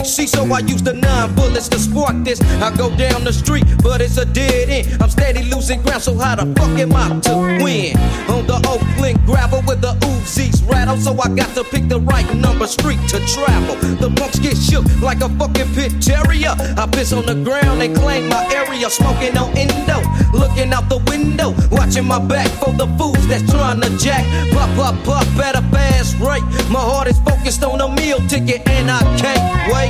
I 0.00 0.02
can't 0.02 0.14
see, 0.14 0.26
so 0.26 0.50
I 0.50 0.60
use 0.60 0.80
the 0.80 0.94
nine 0.94 1.34
bullets 1.34 1.68
to 1.68 1.78
spark 1.78 2.24
this. 2.24 2.40
I 2.62 2.74
go 2.74 2.88
down 2.96 3.22
the 3.22 3.34
street, 3.34 3.66
but 3.82 4.00
it's 4.00 4.16
a 4.16 4.24
dead 4.24 4.70
end. 4.70 5.02
I'm 5.02 5.10
steady 5.10 5.42
losing 5.42 5.82
ground, 5.82 6.02
so 6.02 6.16
how 6.16 6.36
the 6.36 6.46
fuck 6.58 6.72
am 6.78 6.96
I 6.96 7.20
to 7.28 7.36
win? 7.62 7.94
On 8.32 8.46
the 8.46 8.56
Oakland 8.64 9.20
gravel 9.26 9.60
with 9.68 9.82
the 9.82 9.92
Uzis 10.08 10.66
rattle, 10.66 10.96
so 10.96 11.12
I 11.20 11.28
got 11.36 11.54
to 11.54 11.64
pick 11.64 11.86
the 11.88 12.00
right 12.00 12.24
number 12.34 12.66
street 12.66 12.98
to 13.08 13.20
travel. 13.26 13.76
The 14.00 14.08
punks 14.16 14.38
get 14.38 14.56
shook 14.56 14.86
like 15.02 15.20
a 15.20 15.28
fucking 15.28 15.68
pit 15.74 15.92
terrier. 16.00 16.54
I 16.80 16.88
piss 16.90 17.12
on 17.12 17.26
the 17.26 17.34
ground 17.34 17.82
and 17.82 17.94
claim 17.94 18.30
my 18.30 18.48
area, 18.54 18.88
smoking 18.88 19.36
on 19.36 19.52
endo, 19.52 20.00
looking 20.32 20.72
out 20.72 20.88
the 20.88 21.04
window, 21.12 21.52
watching 21.70 22.06
my 22.06 22.18
back 22.18 22.48
for 22.56 22.72
the 22.72 22.86
fools 22.96 23.28
that's 23.28 23.44
trying 23.52 23.82
to 23.82 23.90
jack. 23.98 24.24
Pop, 24.54 24.70
pop, 24.76 24.96
pop 25.04 25.26
at 25.44 25.56
a 25.56 25.62
fast 25.68 26.18
rate. 26.20 26.44
My 26.72 26.80
heart 26.80 27.08
is 27.08 27.18
focused 27.20 27.62
on 27.62 27.82
a 27.82 27.88
meal 28.00 28.16
ticket 28.28 28.66
and 28.66 28.90
I 28.90 29.00
can't 29.20 29.74
wait. 29.74 29.89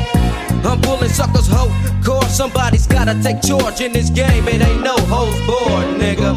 I'm 0.65 0.81
pulling 0.81 1.09
suckers 1.09 1.49
hoe. 1.49 1.73
Course 2.05 2.37
somebody's 2.37 2.87
gotta 2.87 3.21
take 3.23 3.43
charge 3.43 3.81
in 3.81 3.93
this 3.93 4.11
game. 4.11 4.47
It 4.49 4.63
ain't 4.63 4.83
no 4.83 4.97
hoes 5.13 5.39
board, 5.47 5.87
nigga. 6.01 6.37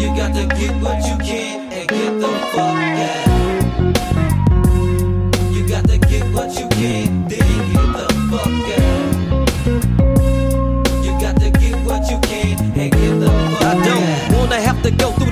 You 0.00 0.08
got 0.16 0.34
to 0.34 0.46
get 0.56 0.74
what 0.82 1.04
you 1.06 1.16
can 1.18 1.57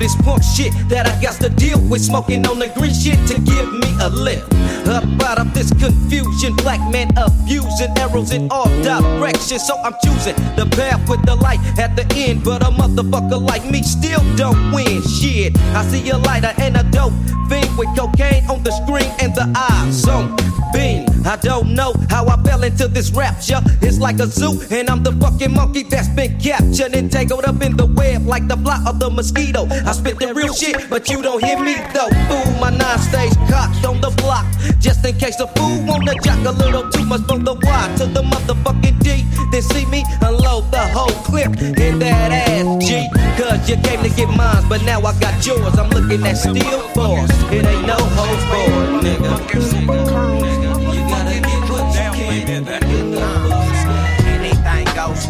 this 0.07 0.15
punk 0.23 0.41
shit 0.41 0.71
that 0.87 1.05
I 1.05 1.21
got 1.21 1.35
to 1.41 1.49
deal 1.49 1.79
with. 1.89 2.01
Smoking 2.01 2.47
on 2.47 2.59
the 2.59 2.69
green 2.69 2.93
shit 2.93 3.19
to 3.27 3.35
give 3.41 3.67
me 3.73 3.91
a 3.99 4.09
lift. 4.09 4.47
Up 4.87 5.03
out 5.27 5.39
of 5.39 5.53
this 5.53 5.69
confusion, 5.73 6.55
black 6.55 6.79
men 6.91 7.09
abusing 7.17 7.91
arrows 7.97 8.31
in 8.31 8.47
all 8.49 8.69
directions. 8.83 9.67
So 9.67 9.75
I'm 9.83 9.95
choosing 10.03 10.35
the 10.55 10.65
path 10.71 11.09
with 11.09 11.25
the 11.25 11.35
light 11.35 11.59
at 11.77 11.95
the 11.97 12.05
end. 12.15 12.43
But 12.43 12.63
a 12.63 12.71
motherfucker 12.71 13.41
like 13.41 13.65
me 13.69 13.83
still 13.83 14.23
don't 14.35 14.71
win 14.71 15.01
shit. 15.03 15.57
I 15.75 15.83
see 15.83 16.09
a 16.09 16.17
lighter 16.17 16.53
and 16.57 16.77
a 16.77 16.83
dope 16.83 17.13
thing 17.49 17.67
with 17.75 17.89
cocaine 17.97 18.47
on 18.49 18.63
the 18.63 18.71
screen 18.71 19.11
and 19.19 19.35
the 19.35 19.47
eyes 19.55 20.07
on 20.07 20.35
beam. 20.71 21.16
I 21.27 21.35
don't 21.35 21.75
know 21.75 21.93
how 22.09 22.25
I 22.27 22.41
fell 22.43 22.63
into 22.63 22.87
this 22.87 23.11
rapture. 23.11 23.59
It's 23.81 23.99
like 23.99 24.19
a 24.19 24.27
zoo, 24.27 24.61
and 24.71 24.89
I'm 24.89 25.03
the 25.03 25.11
fucking 25.11 25.53
monkey 25.53 25.83
that's 25.83 26.07
been 26.07 26.39
captured 26.39 26.95
and 26.95 27.11
tangled 27.11 27.43
up 27.43 27.61
in 27.61 27.75
the 27.75 27.85
web 27.85 28.25
like 28.25 28.47
the 28.47 28.55
fly 28.55 28.81
of 28.87 29.01
the 29.01 29.09
mosquito. 29.09 29.67
I 29.67 29.91
spit 29.91 30.19
the 30.19 30.33
real 30.33 30.53
shit, 30.53 30.89
but 30.89 31.09
you 31.09 31.21
don't 31.21 31.43
hear 31.43 31.59
me 31.59 31.75
though. 31.93 32.07
Fool, 32.31 32.47
my 32.61 32.69
nine 32.69 32.99
stays 32.99 33.35
cocked 33.51 33.83
on 33.83 33.99
the 33.99 34.09
block. 34.23 34.45
Just 34.79 35.05
in 35.05 35.17
case 35.17 35.37
a 35.41 35.47
fool 35.47 35.83
wanna 35.83 36.13
jock 36.23 36.39
a 36.45 36.51
little 36.51 36.89
too 36.91 37.03
much 37.03 37.23
from 37.27 37.43
the 37.43 37.55
Y 37.55 37.95
to 37.97 38.05
the 38.05 38.23
motherfucking 38.23 39.03
D. 39.03 39.25
Then 39.51 39.61
see 39.61 39.85
me 39.87 40.05
unload 40.21 40.71
the 40.71 40.79
whole 40.95 41.11
clip 41.27 41.51
in 41.59 41.99
that 41.99 42.31
ass 42.31 42.87
G. 42.87 43.03
Cause 43.35 43.69
you 43.69 43.75
came 43.83 44.01
to 44.01 44.09
get 44.15 44.29
mine, 44.29 44.63
but 44.69 44.81
now 44.83 45.01
I 45.01 45.11
got 45.19 45.45
yours. 45.45 45.77
I'm 45.77 45.89
looking 45.89 46.25
at 46.25 46.37
steel 46.37 46.87
force. 46.95 47.31
It 47.51 47.65
ain't 47.65 47.85
no 47.85 47.97
hoes 48.15 48.43
for 48.47 49.03
nigga. 49.03 50.16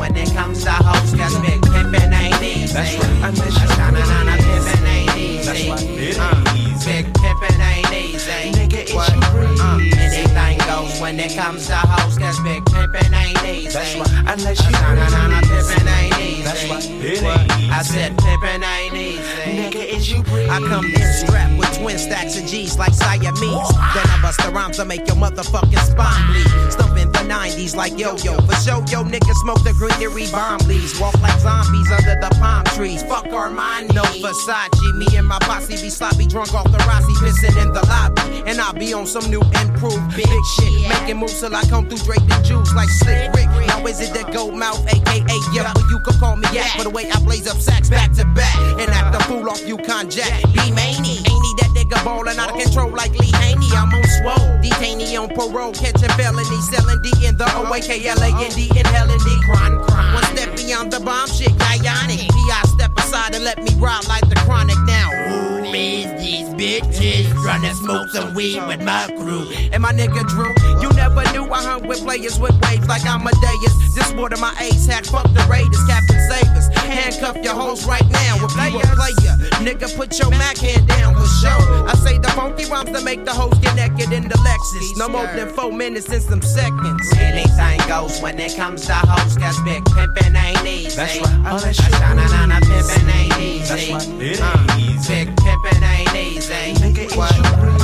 When 0.08 0.16
it 0.16 0.32
comes 0.34 0.64
to 0.64 0.72
hoes, 0.72 1.14
cause 1.16 1.38
big 1.42 1.60
pimpin' 1.64 2.14
ain't 2.16 2.42
easy. 2.42 2.74
That's 2.74 2.96
right. 2.96 3.36
That's 3.36 3.42
right. 3.44 4.40
Pimpin' 4.40 4.88
ain't 4.88 5.18
easy. 5.18 5.44
That's 5.44 5.68
right. 5.68 5.84
Uh, 6.18 6.44
big 6.86 7.06
pimpin' 7.12 7.60
ain't 7.60 7.92
easy. 7.92 8.32
Nigga, 8.56 8.88
it's 8.88 8.94
what? 8.94 9.12
your 9.12 9.20
uh, 9.60 9.76
Anything 10.00 10.58
goes 10.60 11.02
when 11.02 11.20
it 11.20 11.36
comes 11.36 11.68
to 11.68 11.76
hoes, 11.76 12.18
cause 12.18 12.40
big 12.40 12.64
pimpin' 12.64 13.12
ain't 13.12 13.44
easy. 13.44 13.74
That's 13.74 13.96
right. 14.00 14.32
Unless 14.32 14.64
you 14.64 14.72
nah, 14.72 14.96
nah, 14.96 15.10
nah, 15.10 15.28
nah, 15.28 15.42
pimpin' 15.42 15.88
ain't 16.00 16.20
easy. 16.20 16.44
That's 16.44 16.70
right. 16.70 16.86
It 17.04 17.24
ain't 17.24 17.52
easy. 17.60 17.70
I 17.70 17.82
said 17.82 18.16
pimpin' 18.16 18.64
ain't 18.64 18.96
easy. 18.96 19.20
Nigga, 19.60 19.84
is 19.94 20.10
you 20.10 20.24
breathe? 20.24 20.50
I 20.50 20.60
come 20.60 20.86
in 20.86 21.14
strapped 21.20 21.58
with 21.60 21.78
twin 21.78 21.98
stacks 21.98 22.40
of 22.40 22.48
G's 22.48 22.78
like 22.80 22.94
Siamese. 22.94 23.36
Then 23.44 24.08
I 24.08 24.20
bust 24.22 24.40
the 24.42 24.52
rhymes 24.54 24.78
to 24.78 24.86
make 24.86 25.06
your 25.06 25.18
motherfucking 25.18 25.84
spine 25.84 26.32
bleed. 26.32 26.72
Stumpin' 26.72 27.12
90s 27.28 27.76
like 27.76 28.00
yo 28.00 28.16
yo. 28.24 28.36
For 28.48 28.56
show, 28.64 28.80
yo 28.88 29.04
niggas 29.04 29.38
smoke 29.44 29.64
the 29.64 29.74
greenery 29.74 30.28
bomb 30.32 30.60
leaves. 30.68 31.00
Walk 31.00 31.20
like 31.22 31.40
zombies 31.40 31.92
under 31.92 32.16
the 32.20 32.30
palm 32.40 32.64
trees. 32.76 33.04
Fuck 33.04 33.26
Armani. 33.26 33.94
No 33.94 34.04
Versace. 34.24 34.96
Me 34.96 35.06
and 35.18 35.28
my 35.28 35.40
posse 35.40 35.76
be 35.82 35.90
sloppy 35.90 36.26
drunk 36.26 36.54
off 36.54 36.72
the 36.72 36.80
Rossi, 36.88 37.14
pissing 37.20 37.62
in 37.62 37.74
the 37.74 37.84
lobby. 37.86 38.50
And 38.50 38.60
I'll 38.60 38.74
be 38.74 38.94
on 38.94 39.06
some 39.06 39.30
new 39.30 39.42
improved 39.62 40.16
big 40.16 40.28
shit. 40.56 40.90
Making 40.90 41.18
moves 41.18 41.40
till 41.40 41.56
I 41.56 41.62
come 41.64 41.88
through 41.88 42.04
draped 42.08 42.32
in 42.32 42.44
jewels 42.44 42.74
like 42.74 42.90
Slick 42.90 43.34
Rick. 43.34 43.50
Now 43.68 43.86
is 43.86 44.00
it 44.00 44.14
the 44.14 44.24
gold 44.32 44.56
mouth, 44.56 44.82
aka 44.88 45.38
yeah, 45.54 45.72
but 45.74 45.84
you 45.90 46.00
can 46.00 46.18
call 46.20 46.36
me 46.36 46.48
Yak 46.54 46.78
for 46.78 46.84
the 46.84 46.90
way 46.90 47.10
I 47.12 47.20
blaze 47.20 47.48
up 47.48 47.58
sacks 47.58 47.90
back 47.90 48.14
to 48.14 48.26
back. 48.34 48.56
And 48.80 48.88
the 49.14 49.20
fool 49.24 49.50
off 49.50 49.66
Yukon 49.68 50.10
Jack. 50.10 50.44
Be 50.54 50.72
many. 50.72 51.24
Ain't 51.24 51.44
he 51.48 51.52
that 51.60 51.72
nigga 51.74 52.04
ballin' 52.04 52.40
out 52.40 52.52
of 52.52 52.62
control 52.62 52.92
like 52.92 53.12
Lee 53.18 53.32
Haney? 53.42 53.70
I'm 53.74 53.94
on 53.94 54.04
swole. 54.20 54.48
Detainee 54.62 55.20
on 55.20 55.30
parole, 55.30 55.74
catching 55.74 56.10
felony, 56.18 56.62
selling 56.70 57.02
D 57.02 57.12
in 57.26 57.38
the 57.38 57.46
O-A-K-L-A-N-D, 57.56 58.70
inhaling 58.76 59.20
D. 59.20 59.40
Crime, 59.46 59.84
crime. 59.86 60.14
One 60.14 60.24
step 60.36 60.56
beyond 60.56 60.92
the 60.92 61.00
bomb 61.00 61.28
shit, 61.30 61.52
Guyanic. 61.54 62.30
P.I. 62.30 62.62
step 62.68 62.92
aside 62.98 63.36
and 63.36 63.44
let 63.44 63.62
me 63.64 63.72
ride 63.76 64.08
like 64.08 64.28
the 64.30 64.36
chronic 64.46 64.78
now. 64.86 65.10
Who 65.30 65.64
is 65.74 66.06
these 66.22 66.48
bitches? 66.50 67.32
Trying 67.44 67.62
to 67.62 67.74
smoke 67.76 68.10
some 68.10 68.34
weed 68.34 68.66
with 68.68 68.82
my 68.82 69.08
crew. 69.18 69.48
And 69.72 69.82
my 69.84 69.92
nigga 69.94 70.28
Drew, 70.28 70.54
you 70.88 70.96
never 70.96 71.24
knew 71.32 71.46
I 71.52 71.62
hung 71.64 71.88
with 71.88 72.00
players 72.04 72.40
with 72.40 72.56
waves 72.64 72.88
like 72.88 73.06
Amadeus. 73.06 73.96
This 73.96 74.14
more 74.14 74.30
than 74.30 74.40
my 74.40 74.54
ace 74.62 74.86
hack, 74.86 75.06
fuck 75.06 75.24
the 75.34 75.46
Raiders, 75.50 75.84
Captain 75.88 76.20
Savers. 76.30 76.68
Handcuff 76.88 77.38
your 77.44 77.56
hoes 77.56 77.86
right 77.86 78.06
now 78.10 78.36
if 78.46 78.54
you 78.56 78.80
a 78.80 78.84
player. 78.96 79.36
Nigga, 79.64 79.96
put 79.96 80.18
your 80.20 80.30
Mac 80.32 80.58
hand 80.58 80.88
down 80.88 81.16
for 81.16 81.26
sure. 81.42 81.88
I 81.88 81.94
say 82.04 82.18
the 82.18 82.30
funky 82.30 82.66
rhymes 82.66 82.92
to 82.92 83.02
make 83.04 83.26
the 83.26 83.34
hoes 83.34 83.58
get 83.60 83.76
naked 83.76 84.12
in 84.12 84.24
the 84.28 84.36
Lexus. 84.36 84.98
No 84.98 85.10
more 85.10 85.28
than 85.28 85.50
four 85.50 85.72
minutes 85.72 86.10
and 86.10 86.22
some 86.22 86.42
seconds. 86.42 87.02
Anything 87.18 87.80
goes 87.88 88.22
when 88.22 88.40
it 88.40 88.56
comes 88.56 88.86
to 88.86 88.94
hoes, 88.94 89.38
cause 89.38 89.60
big 89.64 89.84
pimpin' 89.86 90.36
ain't 90.36 90.66
easy. 90.66 90.96
That's 90.96 91.20
right. 91.20 91.36
Unless 91.46 91.80
you 91.80 91.92
nah, 92.00 92.14
nah, 92.14 92.46
nah, 92.46 92.60
pimpin' 92.60 93.16
ain't 93.16 93.40
easy. 93.40 93.92
That's 93.92 94.06
right. 94.06 94.22
It 94.22 94.42
Uh, 94.42 94.58
ain't 94.74 94.80
easy. 94.80 95.14
Big 95.26 95.36
pimpin' 95.36 95.84
ain't 95.84 96.16
easy. 96.16 97.18
What? 97.18 97.32
Uh, 97.34 97.44
anything 97.44 97.77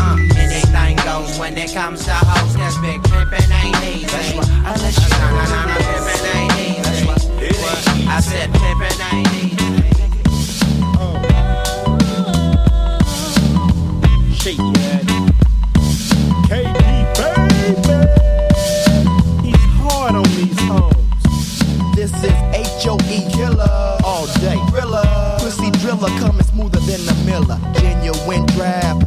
goes 1.26 1.40
when 1.40 1.58
it 1.58 1.74
comes 1.74 2.06
to 2.06 2.12
hoes, 2.14 2.56
cause 2.56 2.78
big 2.80 3.02
pimpin' 3.02 3.52
ain't 3.64 3.76
easy. 3.84 4.06
That's. 4.06 4.50
Unless 4.50 4.98
you 5.04 5.10
nah, 5.10 5.32
nah, 5.32 5.46
nah, 5.46 5.66
nah, 5.66 5.76
pimpin' 5.76 6.36
ain't 6.36 6.54
easy. 6.60 6.82
That's 6.82 7.02
right. 7.04 7.44
It 7.44 7.56
What? 7.58 7.88
ain't 7.88 7.98
easy. 7.98 8.08
I 8.08 8.20
said 8.20 8.50
pimpin' 8.52 9.14
ain't 9.14 9.34
easy. 9.34 9.54
Shake 14.36 14.58
that. 14.58 15.04
KD, 16.50 16.82
baby. 17.16 17.96
He's 19.48 19.66
hard 19.80 20.16
on 20.16 20.24
these 20.36 20.60
hoes. 20.68 21.96
This 21.96 22.12
is 22.24 22.38
H-O-E 22.54 23.32
killer 23.32 23.98
all 24.04 24.26
day. 24.42 24.60
Thriller, 24.70 25.04
pussy 25.40 25.72
driller 25.72 26.10
coming 26.20 26.44
smoother 26.44 26.80
than 26.82 27.06
the 27.06 27.14
Miller. 27.26 27.60
Genuine 27.80 28.46
draft, 28.48 29.03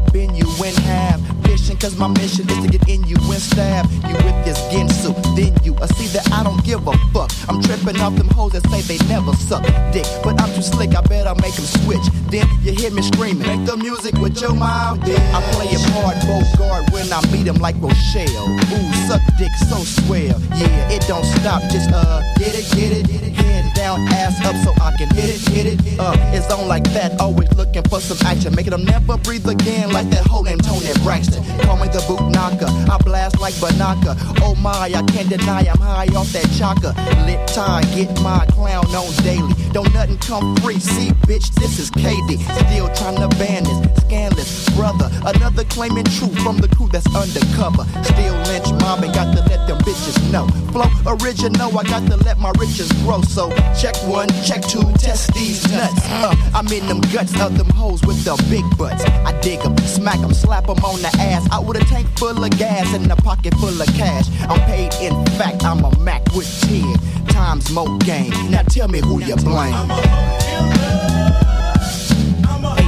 Fishing 1.76 1.90
cause 1.90 1.98
my 1.98 2.08
mission 2.20 2.48
is 2.48 2.58
to 2.64 2.78
get 2.78 2.88
in 2.88 3.04
you 3.04 3.16
and 3.16 3.42
stab 3.42 3.86
you 3.90 4.14
with 4.14 4.44
this 4.44 4.58
Ginsu. 4.72 5.14
Then 5.36 5.52
you 5.64 5.74
I 5.80 5.86
see 5.86 6.06
that 6.08 6.30
I 6.32 6.42
don't 6.42 6.62
give 6.64 6.86
a 6.86 6.92
fuck. 7.12 7.30
I'm 7.48 7.62
tripping 7.62 8.00
off 8.00 8.14
them 8.16 8.28
hoes 8.28 8.52
that 8.52 8.66
say 8.70 8.80
they 8.82 8.98
never 9.06 9.32
suck 9.34 9.62
dick. 9.92 10.06
But 10.22 10.40
I'm 10.40 10.52
too 10.54 10.62
slick, 10.62 10.94
I 10.94 11.00
bet 11.02 11.26
I'll 11.26 11.34
make 11.36 11.54
them 11.54 11.64
switch. 11.64 12.04
Then 12.30 12.46
you 12.62 12.72
hear 12.72 12.90
me 12.90 13.02
screaming, 13.02 13.46
make 13.46 13.66
the 13.66 13.76
music 13.76 14.14
with 14.16 14.40
your 14.40 14.54
mouth. 14.54 15.00
I 15.02 15.40
play 15.52 15.66
it 15.66 15.82
hard, 15.92 16.16
Bogart 16.26 16.92
when 16.92 17.12
I 17.12 17.20
meet 17.32 17.46
him 17.46 17.56
like 17.56 17.76
Rochelle. 17.80 18.48
Ooh, 18.72 18.92
suck 19.08 19.22
dick 19.38 19.52
so 19.68 19.78
swell. 19.84 20.40
Yeah, 20.56 20.90
it 20.90 21.02
don't 21.06 21.24
stop, 21.24 21.62
just 21.70 21.90
uh, 21.92 22.20
get 22.38 22.54
it, 22.54 22.66
get 22.74 22.92
it, 22.92 23.06
get 23.06 23.22
it. 23.22 23.32
Head 23.36 23.74
down, 23.74 24.08
ass 24.08 24.38
up 24.44 24.56
so 24.64 24.72
I 24.82 24.96
can 24.96 25.08
hit 25.14 25.30
it, 25.30 25.40
hit 25.48 25.66
it. 25.66 26.00
Uh, 26.00 26.14
it's 26.32 26.50
on 26.52 26.68
like 26.68 26.84
that, 26.94 27.20
always 27.20 27.52
looking 27.54 27.82
for 27.84 28.00
some 28.00 28.18
action. 28.26 28.54
Making 28.54 28.72
them 28.72 28.84
never 28.84 29.16
breathe 29.18 29.46
again 29.48 29.92
like 29.92 30.08
that 30.10 30.26
whole 30.26 30.42
named 30.42 30.64
Toni 30.64 30.92
Braxton. 31.04 31.44
Call 31.66 31.76
me 31.76 31.88
the 31.88 32.02
boot 32.06 32.22
knocker, 32.30 32.70
I 32.90 32.96
blast 33.02 33.40
like 33.40 33.54
Banaka. 33.54 34.14
Oh 34.42 34.54
my, 34.54 34.86
I 34.94 35.02
can't 35.10 35.28
deny 35.28 35.66
I'm 35.66 35.78
high 35.78 36.06
off 36.14 36.30
that 36.32 36.46
chaka. 36.56 36.94
Lit 37.26 37.42
tie, 37.48 37.82
get 37.94 38.08
my 38.22 38.46
clown 38.52 38.86
on 38.94 39.12
daily. 39.24 39.52
Don't 39.72 39.92
nothing 39.92 40.18
come 40.18 40.54
free, 40.62 40.78
see 40.78 41.10
bitch, 41.26 41.52
this 41.54 41.78
is 41.78 41.90
KD. 41.90 42.38
Still 42.66 42.88
trying 42.94 43.18
to 43.18 43.28
ban 43.36 43.64
this, 43.64 44.02
scandalous 44.02 44.70
brother. 44.76 45.10
Another 45.26 45.64
claiming 45.64 46.04
truth 46.04 46.38
from 46.42 46.58
the 46.58 46.68
crew 46.68 46.88
that's 46.88 47.06
undercover. 47.14 47.84
Still 48.04 48.36
lynch 48.46 48.70
mobbing, 48.80 49.12
got 49.12 49.34
to 49.34 49.42
let 49.50 49.66
them 49.66 49.78
bitches 49.78 50.16
know. 50.30 50.46
Flow 50.70 50.88
original, 51.18 51.76
I 51.76 51.82
got 51.84 52.06
to 52.10 52.16
let 52.18 52.38
my 52.38 52.52
riches 52.58 52.90
grow. 53.02 53.22
So 53.22 53.50
check 53.74 53.96
one, 54.06 54.28
check 54.46 54.62
two, 54.62 54.86
test 55.02 55.34
these 55.34 55.66
nuts. 55.72 56.00
Uh, 56.06 56.34
I'm 56.54 56.68
in 56.68 56.86
them 56.86 57.00
guts 57.12 57.38
of 57.40 57.58
them 57.58 57.68
hoes 57.70 58.02
with 58.06 58.22
the 58.24 58.36
big 58.48 58.64
butts. 58.78 59.04
I 59.04 59.38
dig 59.40 59.60
them, 59.62 59.76
smack 59.78 60.20
them, 60.20 60.32
slap 60.32 60.66
them 60.66 60.78
on 60.84 61.02
the 61.02 61.10
ass. 61.18 61.48
Out 61.56 61.64
with 61.64 61.80
a 61.80 61.84
tank 61.86 62.06
full 62.18 62.44
of 62.44 62.50
gas 62.58 62.92
and 62.92 63.10
a 63.10 63.16
pocket 63.16 63.54
full 63.54 63.80
of 63.80 63.88
cash. 63.94 64.28
I'm 64.42 64.60
paid 64.68 64.92
in 65.00 65.24
fact, 65.38 65.64
I'm 65.64 65.82
a 65.82 65.98
Mac 66.00 66.22
with 66.34 66.46
10 66.68 67.24
times 67.28 67.70
more 67.70 67.96
game. 68.00 68.30
Now 68.50 68.60
tell 68.60 68.88
me 68.88 69.00
who 69.00 69.22
you 69.22 69.36
blame. 69.36 69.72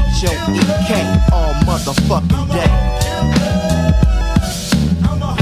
H-O-E-K 0.04 0.92
all 1.32 1.54
motherfucking 1.64 2.48
day. 2.52 2.68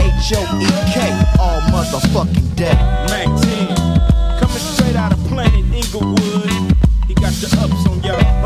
H-O-E-K 0.07 0.97
all 1.41 1.61
motherfucking 1.75 2.55
day. 2.55 2.79
Mack 3.11 3.27
10, 3.43 4.39
coming 4.39 4.57
straight 4.57 4.95
out 4.95 5.13
of 5.13 5.19
planet 5.27 5.65
Inglewood. 5.75 6.77
He 7.09 7.15
got 7.15 7.33
the 7.33 7.49
ups 7.61 7.89
on 7.89 8.03
y'all 8.05 8.46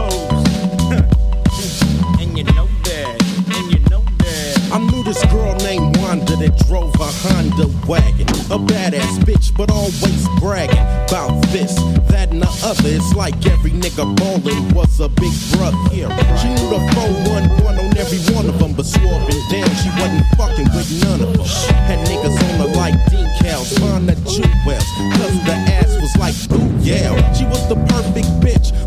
this 5.10 5.24
girl 5.32 5.56
named 5.66 5.96
Wanda 5.98 6.36
that 6.36 6.54
drove 6.68 6.94
a 6.94 7.10
Honda 7.26 7.66
wagon. 7.90 8.30
A 8.54 8.58
badass 8.62 9.18
bitch, 9.26 9.50
but 9.56 9.68
always 9.68 10.22
bragging 10.38 10.86
about 11.10 11.34
this, 11.50 11.74
that, 12.06 12.30
and 12.30 12.42
the 12.42 12.50
other. 12.62 12.86
It's 12.86 13.12
like 13.14 13.34
every 13.46 13.72
nigga 13.72 14.06
ballin' 14.14 14.70
was 14.72 15.00
a 15.00 15.08
big 15.08 15.34
brother. 15.50 15.74
She 16.38 16.46
knew 16.54 16.70
the 16.70 16.78
411 16.94 17.50
on 17.58 17.98
every 17.98 18.22
one 18.30 18.46
of 18.46 18.58
them, 18.60 18.72
but 18.72 18.86
swore 18.86 19.18
and 19.18 19.42
down 19.50 19.70
she 19.82 19.90
wasn't 19.98 20.26
fucking 20.38 20.70
with 20.78 20.86
none 21.02 21.26
of 21.26 21.34
them. 21.34 21.46
Had 21.90 22.06
niggas 22.06 22.38
on 22.46 22.54
her 22.62 22.70
like 22.78 22.94
decals, 23.10 23.74
find 23.82 24.06
the 24.06 24.14
jewels, 24.30 24.86
cause 25.18 25.36
the 25.42 25.59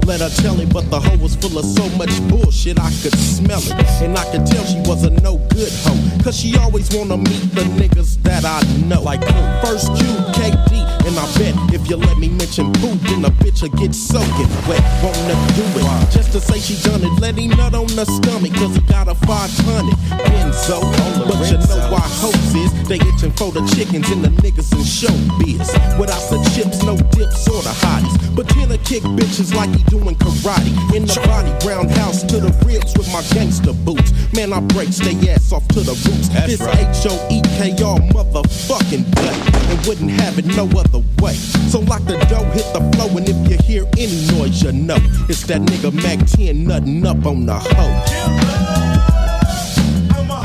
let 0.05 0.21
her 0.21 0.29
tell 0.41 0.59
it, 0.59 0.71
but 0.73 0.89
the 0.89 0.99
hoe 0.99 1.17
was 1.17 1.35
full 1.35 1.57
of 1.57 1.65
so 1.65 1.87
much 1.97 2.11
bullshit 2.27 2.79
I 2.79 2.89
could 3.01 3.15
smell 3.17 3.61
it. 3.61 3.73
And 4.01 4.17
I 4.17 4.25
could 4.31 4.45
tell 4.45 4.63
she 4.65 4.79
was 4.89 5.03
a 5.03 5.09
no 5.21 5.37
good 5.49 5.71
hoe, 5.83 6.23
cause 6.23 6.39
she 6.39 6.57
always 6.57 6.89
wanna 6.95 7.17
meet 7.17 7.51
the 7.55 7.63
niggas 7.79 8.21
that 8.23 8.45
I 8.45 8.61
know. 8.87 9.01
Like 9.01 9.21
first 9.63 9.87
Q, 9.95 10.05
KD, 10.35 10.83
and 11.07 11.15
I 11.19 11.25
bet 11.37 11.55
if 11.73 11.89
you 11.89 11.97
let 11.97 12.17
me 12.17 12.29
mention 12.29 12.71
poop, 12.73 12.99
then 13.07 13.21
the 13.21 13.31
bitch'll 13.43 13.69
get 13.77 13.93
soaking 13.93 14.51
wet. 14.67 14.83
Wanna 15.03 15.35
do 15.55 15.63
it 15.79 16.11
just 16.11 16.31
to 16.33 16.39
say 16.39 16.59
she 16.59 16.75
done 16.87 17.03
it. 17.03 17.13
Let 17.21 17.35
him 17.35 17.51
nut 17.51 17.73
on 17.73 17.87
the 17.87 18.05
stomach, 18.05 18.53
cause 18.55 18.75
he 18.75 18.81
got 18.81 19.07
a 19.07 19.15
500 19.15 19.95
Benzo. 20.27 20.79
But 21.27 21.39
you 21.51 21.57
know 21.67 21.79
why 21.91 22.03
hoes 22.21 22.55
is 22.55 22.71
they 22.87 22.95
itching 22.95 23.31
for 23.31 23.51
the 23.51 23.61
chickens 23.75 24.09
and 24.11 24.23
the 24.23 24.29
niggas 24.41 24.71
in 24.73 24.83
showbiz. 24.83 25.67
Without 25.99 26.23
the 26.29 26.39
chips, 26.55 26.83
no 26.83 26.95
dips 27.15 27.47
or 27.47 27.61
the 27.61 27.73
hotties. 27.83 28.35
But 28.35 28.49
Tina 28.49 28.77
kick 28.79 29.03
bitches 29.03 29.53
like 29.53 29.69
he 29.69 29.83
doing 29.93 30.15
karate. 30.15 30.73
In 30.95 31.05
the 31.05 31.13
body, 31.29 31.53
roundhouse 31.61 32.23
to 32.23 32.39
the 32.39 32.49
ribs 32.65 32.97
with 32.97 33.07
my 33.13 33.21
gangster 33.29 33.73
boots. 33.85 34.11
Man, 34.33 34.51
I 34.51 34.59
break 34.73 34.89
they 34.89 35.13
ass 35.29 35.53
off 35.53 35.67
to 35.69 35.81
the 35.81 35.93
roots. 35.93 36.29
this 36.49 36.61
H-O-E-K-R 36.61 37.99
motherfucking 38.09 39.05
day, 39.13 39.37
And 39.69 39.85
wouldn't 39.85 40.09
have 40.09 40.39
it 40.39 40.45
no 40.45 40.65
other 40.65 41.03
way. 41.21 41.35
So 41.69 41.79
lock 41.81 42.01
the 42.05 42.17
door, 42.25 42.45
hit 42.57 42.65
the 42.73 42.81
flow, 42.93 43.09
and 43.17 43.29
if 43.29 43.37
you 43.45 43.57
hear 43.61 43.85
any 43.97 44.17
noise, 44.33 44.63
you 44.63 44.71
know 44.71 44.97
it's 45.29 45.45
that 45.45 45.61
nigga 45.61 45.93
Mack 45.93 46.25
10 46.25 46.65
nutting 46.65 47.05
up 47.05 47.25
on 47.25 47.45
the 47.45 47.53
hoe. 47.53 47.93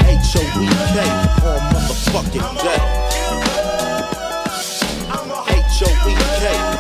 H-O-E-K 0.05 0.99
all 1.49 1.61
motherfucking 1.73 2.49
day. 2.61 2.81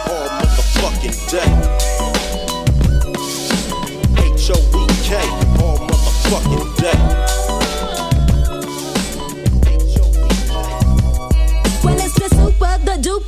All 0.08 0.28
motherfucking 0.28 1.30
day. 1.30 1.67
fucking 6.28 6.74
day. 6.76 7.28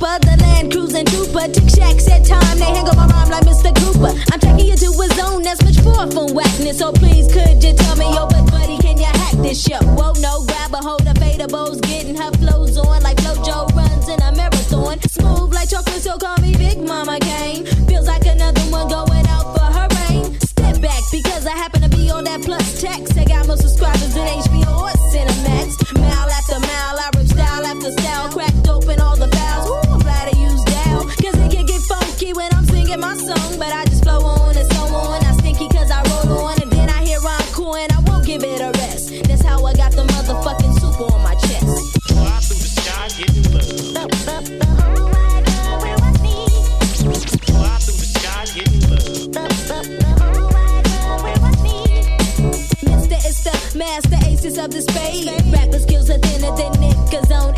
duper. 0.01 0.19
The 0.21 0.37
land 0.41 0.71
cruising 0.71 1.05
duper. 1.05 1.51
Tick 1.53 1.69
shacks 1.69 2.05
said 2.05 2.25
time. 2.25 2.57
They 2.59 2.65
hang 2.65 2.87
on 2.87 2.95
my 2.97 3.07
rhyme 3.07 3.29
like 3.29 3.45
Mr. 3.45 3.73
Cooper. 3.75 4.13
I'm 4.31 4.39
taking 4.39 4.67
you 4.67 4.75
to 4.75 4.87
a 4.87 5.07
zone 5.15 5.43
that's 5.43 5.63
much 5.63 5.79
far 5.79 6.09
from 6.11 6.33
whackness. 6.33 6.79
So 6.79 6.91
please, 6.91 7.31
could 7.31 7.63
you 7.63 7.73
tell 7.73 7.95
me, 7.95 8.05
yo, 8.13 8.27
but 8.27 8.49
buddy, 8.51 8.77
can 8.77 8.97
you 8.97 9.05
hack 9.05 9.35
this 9.41 9.63
shit? 9.63 9.81
Whoa, 9.83 10.13
no, 10.19 10.45
grab 10.45 10.73
a 10.73 10.77
hold 10.77 11.07
of 11.07 11.15
fadables. 11.15 11.81
Getting 11.81 12.15
her 12.15 12.31
flows 12.37 12.77
on 12.77 13.01
like 13.03 13.17
Flojo 13.17 13.73
runs 13.75 14.07
in 14.09 14.21
a 14.21 14.31
marathon. 14.35 14.99
Smooth 15.09 15.53
like 15.53 15.69
chocolate, 15.69 16.01
so 16.01 16.17
call 16.17 16.37
me 16.37 16.53
Big 16.55 16.79
Mama 16.79 17.19
Kane. 17.19 17.65
Feels 17.87 18.07
like 18.07 18.25
another 18.25 18.61
one 18.71 18.87
going 18.87 19.27
out 19.27 19.55
for 19.55 19.60
back 20.81 21.03
because 21.11 21.45
I 21.45 21.51
happen 21.51 21.81
to 21.81 21.89
be 21.89 22.09
on 22.09 22.23
that 22.25 22.41
plus 22.41 22.81
text. 22.81 23.17
I 23.17 23.25
got 23.25 23.45
more 23.47 23.57
subscribers 23.57 24.13
than 24.13 24.25
HBO 24.25 24.89
or 24.89 24.95
Cinemax. 25.13 25.93
Mile 25.97 26.29
after 26.29 26.59
mile, 26.59 26.97
I 26.97 27.09
rip 27.15 27.27
style 27.27 27.65
after 27.65 27.91
style, 27.91 28.29
cracked 28.29 28.67
open 28.67 28.99
all 28.99 29.15
the 29.15 29.20
Skills 55.81 56.09
are 56.09 56.19
thinner 56.19 56.55
than 56.55 56.71
niggas 56.83 57.31
on. 57.31 57.51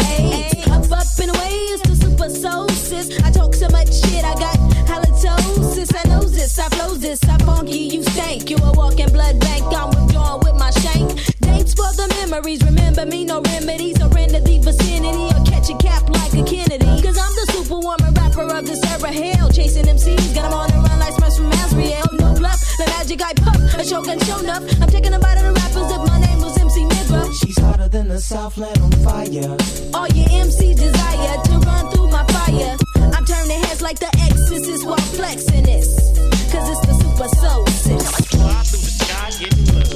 Up, 0.71 0.91
up 0.91 1.07
and 1.19 1.29
away 1.35 1.55
is 1.73 1.81
the 1.81 1.95
super 1.95 2.29
soul. 2.29 2.67
I 3.25 3.31
talk 3.31 3.53
so 3.53 3.67
much 3.69 3.93
shit, 3.93 4.23
I 4.23 4.33
got 4.35 4.57
halitosis. 4.87 5.93
I 5.95 6.07
know 6.09 6.23
this, 6.23 6.57
I 6.59 6.69
flow 6.69 6.95
this, 6.95 7.23
I 7.27 7.37
funky, 7.39 7.77
you 7.93 8.03
stank. 8.03 8.49
You 8.49 8.57
a 8.57 8.71
walking 8.73 9.11
blood 9.11 9.39
bank, 9.39 9.65
I'm 9.73 9.89
withdrawing 9.89 10.41
with 10.45 10.55
my 10.55 10.71
shank. 10.71 11.09
Dates 11.41 11.73
for 11.73 11.91
the 11.99 12.07
memories, 12.19 12.63
remember 12.63 13.05
me, 13.05 13.25
no 13.25 13.41
remedies. 13.41 13.97
Surrender 13.97 14.39
the 14.39 14.57
vicinity 14.59 15.33
catch 15.45 15.69
a 15.69 15.77
cap 15.77 16.03
like 16.09 16.33
a 16.33 16.43
Kennedy. 16.43 17.01
Cause 17.01 17.17
I'm 17.17 17.33
the 17.35 17.45
rapper 18.19 18.47
of 18.53 18.65
this 18.65 18.83
era. 18.91 19.11
Hell, 19.11 19.49
chasing 19.51 19.85
MCs, 19.85 20.35
on 20.53 20.69
the 20.69 20.77
run 20.77 20.99
like 20.99 21.13
from. 21.15 22.17
No 22.17 22.33
bluff, 22.35 22.61
magic 22.87 23.21
I 23.21 23.33
puff, 23.33 23.55
a. 23.91 25.13
I'm 25.13 25.22
hotter 27.63 27.87
than 27.87 28.07
the 28.07 28.19
Southland 28.19 28.77
on 28.79 28.91
fire. 29.07 29.57
All 29.93 30.07
your 30.09 30.27
MCs 30.45 30.75
desire 30.75 31.37
to 31.47 31.53
run 31.67 31.91
through 31.91 32.09
my 32.09 32.23
fire. 32.35 32.75
I'm 33.15 33.25
turning 33.25 33.61
heads 33.63 33.81
like 33.81 33.99
the 33.99 34.11
exorcist 34.27 34.85
while 34.85 34.97
flexing 35.17 35.63
this. 35.63 35.87
Cause 36.51 36.69
it's 36.71 36.81
the 36.87 36.93
super 37.03 37.29
soul 37.41 37.65
sis. 37.67 38.07
Fly 38.31 38.63
through 38.69 38.83
the 38.87 38.93
sky, 38.99 39.29
getting 39.39 39.67
love. 39.75 39.87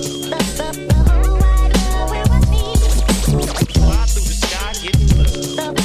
Fly 3.75 4.01
through 4.11 4.27
the 4.29 4.35
sky, 4.43 4.69
getting 4.83 5.09
love. 5.17 5.77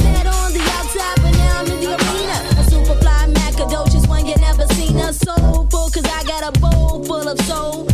Said 0.00 0.26
on 0.26 0.48
the 0.56 0.64
outside, 0.76 1.18
but 1.22 1.32
now 1.40 1.60
I'm 1.60 1.66
in 1.72 1.78
the 1.84 1.90
arena. 1.98 2.36
A 2.60 2.62
super 2.70 2.96
fly 3.02 3.20
macadocious 3.40 4.06
one 4.08 4.24
you 4.26 4.36
never 4.36 4.66
seen. 4.74 4.96
A 4.98 5.12
soulful, 5.12 5.86
cause 5.94 6.04
I 6.04 6.22
got 6.24 6.42
a 6.50 6.52
bowl 6.60 7.04
full 7.04 7.28
of 7.28 7.40
soul. 7.42 7.91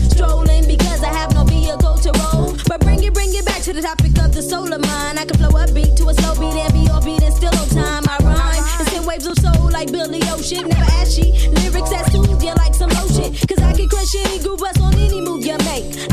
Topic 3.88 4.18
of 4.18 4.34
the 4.34 4.42
soul 4.42 4.70
of 4.70 4.80
mine. 4.82 5.16
I 5.16 5.24
can 5.24 5.38
flow 5.38 5.56
a 5.56 5.64
beat 5.72 5.96
to 5.96 6.08
a 6.08 6.14
slow 6.14 6.34
beat 6.34 6.52
and 6.60 6.72
be 6.74 6.90
all 6.92 7.00
beat 7.00 7.22
and 7.22 7.32
still 7.32 7.54
on 7.56 7.68
time. 7.68 8.04
I 8.06 8.18
rhyme. 8.20 8.64
It's 8.80 8.92
in 8.92 9.06
waves 9.06 9.26
of 9.26 9.38
soul 9.38 9.70
like 9.70 9.90
Billy 9.90 10.20
Ocean. 10.28 10.68
Never 10.68 10.90
ashy. 11.00 11.32
Lyrics 11.56 11.90
that 11.90 12.12
soothe 12.12 12.42
you 12.42 12.54
like 12.54 12.74
some 12.74 12.90
lotion. 12.90 13.32
Cause 13.48 13.62
I 13.64 13.72
can 13.72 13.88
crush 13.88 14.14
any 14.14 14.40
groove 14.40 14.58
bust 14.58 14.80
on 14.82 14.94
any 14.94 15.22
move 15.22 15.46
you 15.46 15.56
make. 15.64 16.07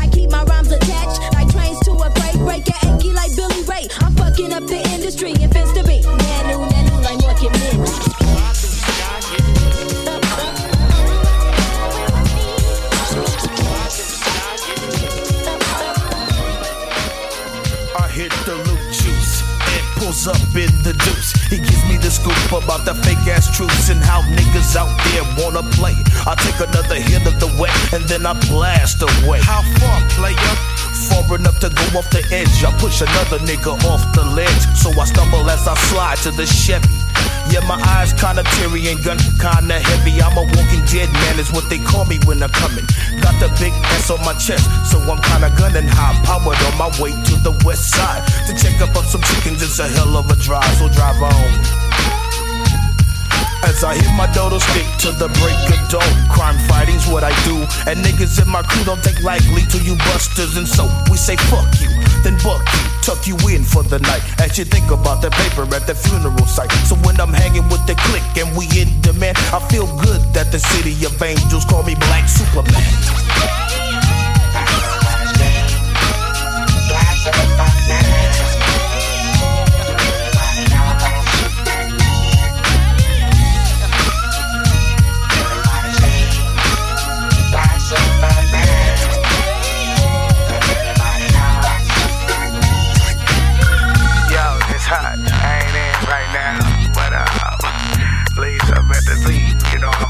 Scoop 22.16 22.64
about 22.64 22.86
the 22.86 22.96
fake 23.04 23.28
ass 23.28 23.52
truths 23.52 23.90
and 23.90 24.00
how 24.00 24.22
niggas 24.38 24.76
out 24.76 24.92
there 25.12 25.26
wanna 25.36 25.64
play. 25.76 25.96
I 26.26 26.36
take 26.36 26.60
another 26.64 26.96
hit 26.96 27.28
of 27.28 27.40
the 27.40 27.52
wet 27.60 27.76
and 27.94 28.04
then 28.06 28.26
I 28.26 28.34
blast 28.48 29.02
away. 29.02 29.40
How 29.42 29.62
far, 29.80 30.00
player? 30.16 30.56
Far 31.12 31.36
enough 31.36 31.60
to 31.60 31.70
go 31.70 32.00
off 32.00 32.10
the 32.10 32.24
edge. 32.32 32.64
I 32.64 32.72
push 32.80 33.02
another 33.02 33.40
nigga 33.44 33.76
off 33.92 34.04
the 34.16 34.24
ledge. 34.24 34.64
So 34.80 34.90
I 34.96 35.06
stumble 35.06 35.50
as 35.50 35.68
I 35.68 35.76
slide 35.92 36.18
to 36.24 36.32
the 36.32 36.46
Chevy. 36.46 36.96
Yeah, 37.52 37.62
my 37.68 37.78
eyes 37.94 38.14
kinda 38.14 38.44
teary 38.56 38.88
and 38.88 39.04
gun 39.04 39.20
kinda 39.38 39.80
heavy. 39.80 40.22
I'm 40.22 40.38
a 40.38 40.44
walking 40.44 40.86
dead 40.86 41.12
man, 41.14 41.38
is 41.38 41.52
what 41.52 41.70
they 41.70 41.80
call 41.80 42.06
me 42.06 42.18
when 42.26 42.42
I'm 42.42 42.50
coming. 42.50 42.88
Got 43.22 43.36
the 43.40 43.50
big 43.60 43.74
S 44.00 44.10
on 44.10 44.24
my 44.26 44.34
chest, 44.34 44.66
so 44.90 44.98
I'm 45.12 45.22
kinda 45.22 45.50
gunning 45.60 45.88
high 45.88 46.16
powered 46.24 46.62
on 46.64 46.78
my 46.78 46.90
way 47.00 47.12
to 47.12 47.36
the 47.44 47.54
west 47.66 47.94
side 47.94 48.24
to 48.48 48.54
check 48.56 48.82
up 48.82 48.96
on 48.96 49.06
some 49.08 49.22
chickens. 49.22 49.62
It's 49.62 49.80
a 49.80 49.88
hell 49.88 50.18
of 50.18 50.32
a 50.32 50.36
drive, 50.36 50.78
so 50.80 50.88
drive 50.90 51.22
on. 51.22 51.85
I 53.84 53.96
hit 53.96 54.08
my 54.16 54.32
dodo 54.32 54.60
stick 54.60 54.88
to 55.04 55.12
the 55.12 55.28
break 55.42 55.58
of 55.74 55.82
dawn. 55.90 56.14
Crime 56.30 56.56
fighting's 56.68 57.08
what 57.08 57.24
I 57.24 57.34
do. 57.44 57.60
And 57.90 58.00
niggas 58.00 58.42
in 58.42 58.48
my 58.48 58.62
crew 58.62 58.84
don't 58.86 59.04
take 59.04 59.20
lightly 59.22 59.64
to 59.74 59.78
you 59.84 59.96
busters. 60.08 60.56
And 60.56 60.68
so 60.68 60.88
we 61.12 61.18
say 61.18 61.36
fuck 61.52 61.68
you, 61.82 61.90
then 62.24 62.38
buck 62.40 62.64
you, 62.64 62.84
tuck 63.02 63.28
you 63.28 63.36
in 63.50 63.64
for 63.64 63.84
the 63.84 64.00
night. 64.00 64.24
As 64.40 64.58
you 64.58 64.66
think 64.66 64.92
about 64.92 65.22
the 65.22 65.30
paper 65.32 65.64
at 65.76 65.88
the 65.88 65.96
funeral 65.96 66.46
site. 66.46 66.72
So 66.88 66.96
when 67.04 67.20
I'm 67.20 67.34
hanging 67.34 67.68
with 67.68 67.86
the 67.86 67.96
clique 68.08 68.38
and 68.38 68.56
we 68.56 68.66
in 68.80 68.90
demand, 69.02 69.38
I 69.52 69.60
feel 69.68 69.88
good 70.00 70.22
that 70.34 70.52
the 70.52 70.60
city 70.60 70.96
of 71.06 71.22
angels 71.22 71.66
call 71.66 71.84
me 71.84 71.96
Black 71.96 72.30
Superman. 72.30 73.85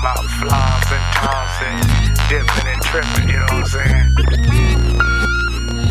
You 0.06 0.12
know 0.12 0.52
I'm 0.52 0.54
out 0.54 0.86
tossing, 1.18 1.82
dipping 2.30 2.68
and 2.68 2.82
tripping. 2.84 3.28
You 3.28 3.38
know 3.38 3.50
what 3.50 3.54
I'm 3.54 3.66
saying? 3.66 4.14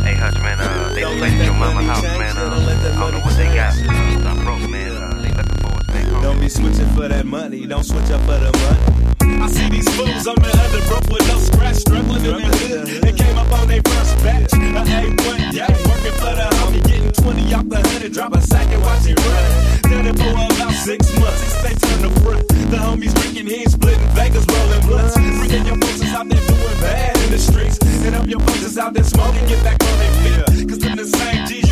Hey, 0.05 0.15
Hutch, 0.15 0.39
man, 0.41 0.61
uh, 0.61 0.95
they 0.95 1.03
played 1.03 1.41
at 1.41 1.45
your 1.45 1.55
mama's 1.55 1.87
house, 1.87 2.03
man. 2.05 2.37
Uh, 2.37 2.47
I 2.47 3.01
don't 3.01 3.13
know 3.13 3.19
what 3.19 3.37
they 3.37 3.53
got. 3.53 3.75
Uh, 3.77 4.29
I'm 4.29 4.45
broke, 4.45 4.71
man. 4.71 4.93
Uh, 4.93 5.21
they 5.21 5.33
looking 5.33 5.59
for 5.59 5.73
us. 5.73 5.87
They 5.89 6.05
Don't 6.23 6.39
be 6.39 6.49
switching 6.49 6.87
for 6.95 7.09
that 7.09 7.27
money. 7.27 7.67
Don't 7.67 7.83
switch 7.83 8.09
up 8.13 8.21
for 8.21 8.39
the 8.39 8.57
money. 8.57 9.04
I 9.41 9.47
see 9.49 9.69
these 9.69 9.89
fools 9.97 10.27
on 10.27 10.37
the 10.37 10.53
other 10.53 10.83
broke 10.89 11.09
with 11.09 11.27
no 11.29 11.39
scratch, 11.39 11.77
struggling 11.77 12.25
in 12.25 12.37
the 12.37 12.57
hood. 12.57 12.87
They 13.03 13.13
came 13.13 13.37
up 13.37 13.51
on 13.53 13.69
their 13.69 13.83
first 13.83 14.17
batch. 14.23 14.53
A 14.53 14.83
A1, 14.85 15.53
yeah, 15.53 15.71
working 15.89 16.17
for 16.21 16.33
the 16.37 16.49
homie, 16.61 16.83
getting 16.85 17.13
20 17.13 17.55
off 17.55 17.69
the 17.69 17.81
hundred, 17.89 18.13
drop 18.13 18.35
a 18.35 18.41
sack 18.41 18.69
and 18.73 18.83
watch 18.83 19.07
it 19.07 19.19
run. 19.21 19.91
Done 19.91 20.07
it 20.07 20.17
for 20.19 20.33
about 20.33 20.73
six 20.73 21.01
months. 21.19 21.41
He 21.43 21.51
stays 21.61 21.83
on 21.95 22.03
the 22.03 22.21
front. 22.21 22.49
The 22.49 22.77
homies 22.77 23.15
drinking, 23.15 23.47
he 23.47 23.55
ain't 23.63 23.71
splitting 23.71 24.09
Vegas, 24.15 24.45
rolling 24.47 24.85
blunts. 24.87 25.15
Bringing 25.15 25.67
your 25.67 25.79
folks 25.79 26.03
out 26.13 26.29
there 26.29 26.45
doing 26.45 26.79
bad 26.81 27.17
in 27.25 27.31
the 27.31 27.39
streets. 27.39 27.79
And 28.05 28.15
up 28.15 28.27
your 28.27 28.41
folks 28.41 28.77
out 28.77 28.93
there 28.95 29.05
smoking, 29.05 29.47
get 29.47 29.63
back 29.65 29.79
on 29.83 29.99
their 29.99 30.13
feet. 30.21 30.69
Cause 30.69 30.79
them 30.79 30.97
the 30.97 31.07
same 31.07 31.47
G's 31.47 31.64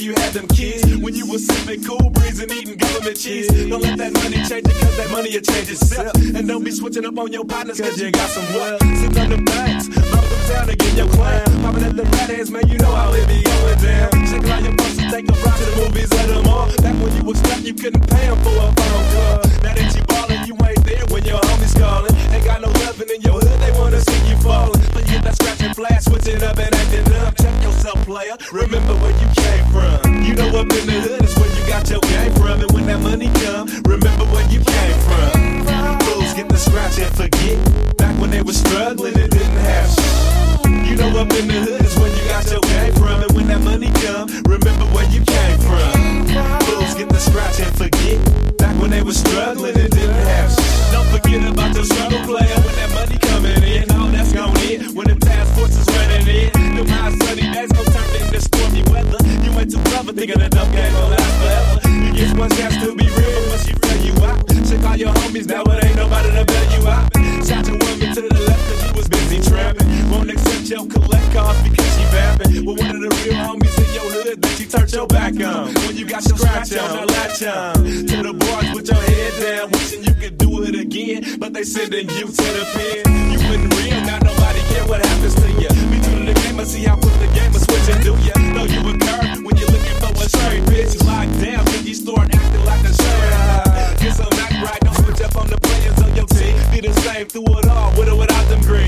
you 0.00 0.12
had 0.16 0.32
them 0.32 0.46
kids. 0.48 0.96
When 0.96 1.14
you 1.14 1.26
was 1.26 1.46
sipping 1.46 1.84
cool 1.84 2.10
breeze 2.10 2.40
and 2.40 2.50
eating 2.50 2.76
government 2.76 3.16
cheese. 3.16 3.48
Don't 3.48 3.82
let 3.82 3.98
that 3.98 4.12
money 4.14 4.42
change 4.42 4.66
it, 4.66 4.76
cause 4.80 4.96
that 4.96 5.10
money 5.10 5.30
will 5.34 5.40
change 5.42 5.70
itself. 5.70 6.14
And 6.14 6.48
don't 6.48 6.64
be 6.64 6.70
switching 6.70 7.04
up 7.04 7.18
on 7.18 7.32
your 7.32 7.44
partners, 7.44 7.80
cause 7.80 8.00
you 8.00 8.10
got 8.10 8.28
some 8.30 8.46
wealth. 8.54 8.80
Sit 8.80 9.18
on 9.18 9.30
the 9.30 9.38
banks, 9.38 9.88
mouth 9.88 10.28
them 10.30 10.42
down 10.48 10.66
to 10.68 10.76
get 10.76 10.96
your 10.96 11.08
claim. 11.08 11.44
Popping 11.62 11.84
at 11.84 11.96
the 11.96 12.04
rat 12.04 12.30
ass, 12.30 12.50
man, 12.50 12.66
you 12.68 12.78
know 12.78 12.94
how 12.94 13.12
it 13.12 13.26
be 13.28 13.42
going 13.42 13.78
down. 13.78 14.10
Check 14.26 14.44
out 14.50 14.62
your 14.62 14.74
folks 14.74 14.98
and 14.98 15.10
take 15.10 15.28
a 15.28 15.34
ride 15.44 15.58
to 15.58 15.64
the 15.64 15.76
movies 15.84 16.10
at 16.12 16.26
the 16.26 16.42
mall. 16.42 16.66
Back 16.82 16.96
when 17.02 17.12
you 17.16 17.24
was 17.24 17.38
stuck, 17.38 17.62
you 17.62 17.74
couldn't 17.74 18.08
pay 18.08 18.26
'em 18.26 18.38
for 18.42 18.56
a 18.56 18.68
phone 18.74 19.06
call. 19.14 19.38
Now 19.62 19.74
that 19.74 19.94
you 19.94 20.02
ballin', 20.10 20.42
you 20.48 20.54
ain't 20.64 20.84
there 20.84 21.04
when 21.12 21.24
your 21.24 21.38
homies 21.38 21.74
callin'. 21.78 22.14
Ain't 22.32 22.44
got 22.44 22.60
no 22.60 22.68
loving 22.82 23.10
in 23.14 23.20
your 23.22 23.38
hood, 23.38 23.58
they 23.60 23.72
wanna 23.78 24.00
see 24.00 24.20
you 24.28 24.36
fallin'. 24.42 24.80
But 24.92 25.08
you 25.10 25.20
that 25.20 25.36
scratch 25.36 25.62
and 25.62 25.74
flash, 25.76 26.04
switching 26.04 26.42
up 26.42 26.58
and 26.58 26.74
acting 26.74 27.12
up 27.20 27.43
up, 27.86 27.98
player. 28.06 28.36
Remember 28.52 28.94
where 28.96 29.12
you 29.12 29.28
came 29.36 29.64
from. 29.68 30.24
You 30.24 30.34
know 30.34 30.48
up 30.56 30.68
in 30.72 30.84
the 30.88 30.98
hood 31.04 31.22
is 31.22 31.36
where 31.36 31.50
you 31.52 31.62
got 31.66 31.88
your 31.90 32.00
game 32.00 32.32
from. 32.34 32.60
And 32.60 32.70
when 32.72 32.86
that 32.86 33.00
money 33.00 33.28
come, 33.44 33.68
remember 33.84 34.24
where 34.32 34.46
you 34.48 34.60
came 34.64 34.98
from. 35.04 36.00
Fools 36.00 36.32
get 36.34 36.48
the 36.48 36.56
scratch 36.56 36.98
and 36.98 37.12
forget. 37.16 37.58
Back 37.96 38.16
when 38.20 38.30
they 38.30 38.42
were 38.42 38.52
struggling 38.56 39.18
and 39.18 39.30
didn't 39.30 39.60
have 39.68 39.88
shit. 39.90 40.88
You 40.88 40.96
know 40.96 41.12
up 41.20 41.32
in 41.36 41.48
the 41.48 41.60
hood 41.60 41.84
is 41.84 41.96
where 41.98 42.08
you 42.08 42.24
got 42.28 42.48
your 42.50 42.60
game 42.60 42.94
from. 42.94 43.20
And 43.20 43.32
when 43.36 43.46
that 43.48 43.60
money 43.60 43.90
come, 44.00 44.28
remember 44.48 44.86
where 44.96 45.08
you 45.12 45.20
came 45.20 45.58
from. 45.60 46.24
Fools 46.64 46.94
get 46.94 47.08
the 47.08 47.20
scratch 47.20 47.60
and 47.60 47.74
forget. 47.76 48.18
Back 48.56 48.80
when 48.80 48.90
they 48.90 49.02
were 49.02 49.16
struggling 49.16 49.76
and 49.76 49.90
didn't 49.90 50.24
have 50.32 50.50
shit. 50.50 50.72
Don't 50.92 51.08
forget 51.12 51.42
about 51.44 51.74
the 51.74 51.84
struggle 51.84 52.22
player 52.24 52.56
when 52.64 52.74
that 52.80 52.90
money 52.96 53.18
coming 53.18 53.60
in. 53.60 53.84
All 53.92 54.08
that's 54.08 54.32
going 54.32 54.56
in 54.72 54.94
when 54.94 55.08
the 55.08 55.16
task 55.16 55.52
force 55.52 55.76
is 55.76 55.88
running 55.92 56.28
in 56.28 56.53
you 56.88 56.94
my 56.94 57.10
sunny. 57.18 57.46
There's 57.52 57.72
no 57.72 57.84
time 57.84 58.10
in 58.16 58.32
the 58.32 58.40
stormy 58.40 58.82
weather. 58.90 59.18
You 59.44 59.52
went 59.56 59.70
too 59.70 59.82
clever, 59.90 60.12
thinking 60.12 60.38
that 60.38 60.50
dumb 60.50 60.70
game 60.72 60.92
will 60.92 61.08
last 61.08 61.34
forever. 61.40 61.88
You 61.88 62.12
get 62.12 62.36
one 62.36 62.50
chance 62.50 62.76
to 62.82 62.94
be 62.94 63.06
real, 63.08 63.42
but 63.50 63.60
she 63.64 63.72
fell 63.72 64.00
you 64.00 64.14
out. 64.24 64.44
She 64.68 64.76
call 64.78 64.96
your 64.96 65.12
homies, 65.12 65.46
now 65.46 65.62
it 65.64 65.84
ain't 65.84 65.96
nobody 65.96 66.30
to 66.32 66.44
bail 66.44 66.66
you 66.72 66.88
out. 66.88 67.08
Shout 67.46 67.64
to 67.66 67.72
women 67.72 68.14
to 68.14 68.20
the 68.22 68.40
left, 68.46 68.62
cause 68.68 68.82
you 68.86 68.93
was 69.04 69.28
busy 69.28 69.50
trapping. 69.50 70.10
Won't 70.10 70.30
accept 70.30 70.68
your 70.68 70.86
collect 70.86 71.32
calls 71.32 71.60
because 71.62 71.88
she 71.96 72.04
vapping. 72.12 72.66
With 72.66 72.78
one 72.78 72.96
of 72.96 73.02
the 73.02 73.12
real 73.24 73.38
homies 73.44 73.76
in 73.78 73.88
your 73.94 74.08
hood 74.12 74.42
that 74.42 74.60
you 74.60 74.66
turned 74.66 74.92
your 74.92 75.06
back 75.06 75.34
on. 75.40 75.74
When 75.86 75.96
you 75.96 76.06
got 76.06 76.24
your 76.28 76.38
scratch 76.38 76.72
on, 76.76 76.98
your 76.98 77.06
latch 77.06 77.42
on. 77.42 77.74
To 77.84 78.16
the 78.22 78.32
bars 78.32 78.68
with 78.74 78.88
your 78.88 79.02
head 79.02 79.32
down, 79.40 79.70
wishing 79.72 80.04
you 80.04 80.14
could 80.14 80.38
do 80.38 80.62
it 80.64 80.74
again. 80.74 81.38
But 81.38 81.52
they 81.52 81.64
sending 81.64 82.08
you 82.10 82.26
to 82.26 82.46
the 82.56 82.64
pen. 82.72 83.32
You 83.32 83.38
wouldn't 83.48 83.74
real, 83.76 84.00
now 84.04 84.18
nobody 84.18 84.60
care 84.72 84.86
what 84.86 85.04
happens 85.04 85.34
to 85.34 85.48
you. 85.50 85.70
Be 85.90 85.98
true 86.00 86.18
to 86.24 86.32
the 86.32 86.36
game, 86.40 86.60
I 86.60 86.64
see 86.64 86.84
how 86.84 86.96
quick 86.96 87.16
the 87.20 87.30
game 87.34 87.52
I 87.52 87.60
switch 87.60 87.88
it. 87.92 88.02
do 88.04 88.14
ya? 88.24 88.34
Know 88.54 88.64
you 88.64 88.80
would 88.84 89.00
curve 89.00 89.42
when 89.44 89.54
you're 89.56 89.72
looking 89.74 89.98
for 90.00 90.12
a 90.12 90.26
trade, 90.38 90.64
bitch. 90.70 90.96
Locked 91.04 91.34
down, 91.42 91.64
then 91.64 91.82
you 91.84 91.94
start 91.94 92.32
acting 92.32 92.64
like 92.64 92.84
a 92.84 92.92
shirt. 92.94 94.00
Get 94.00 94.20
I'm 94.20 94.32
not 94.38 94.52
right, 94.64 94.80
don't 94.80 94.96
switch 95.02 95.20
up 95.20 95.36
on 95.36 95.48
the 95.48 95.58
players 95.58 95.98
on 96.00 96.14
your 96.16 96.28
team. 96.30 96.56
Be 96.72 96.80
the 96.80 96.92
same 97.02 97.26
through 97.26 97.58
it 97.58 97.68
all, 97.68 97.90
with 97.98 98.08
or 98.08 98.16
without. 98.16 98.33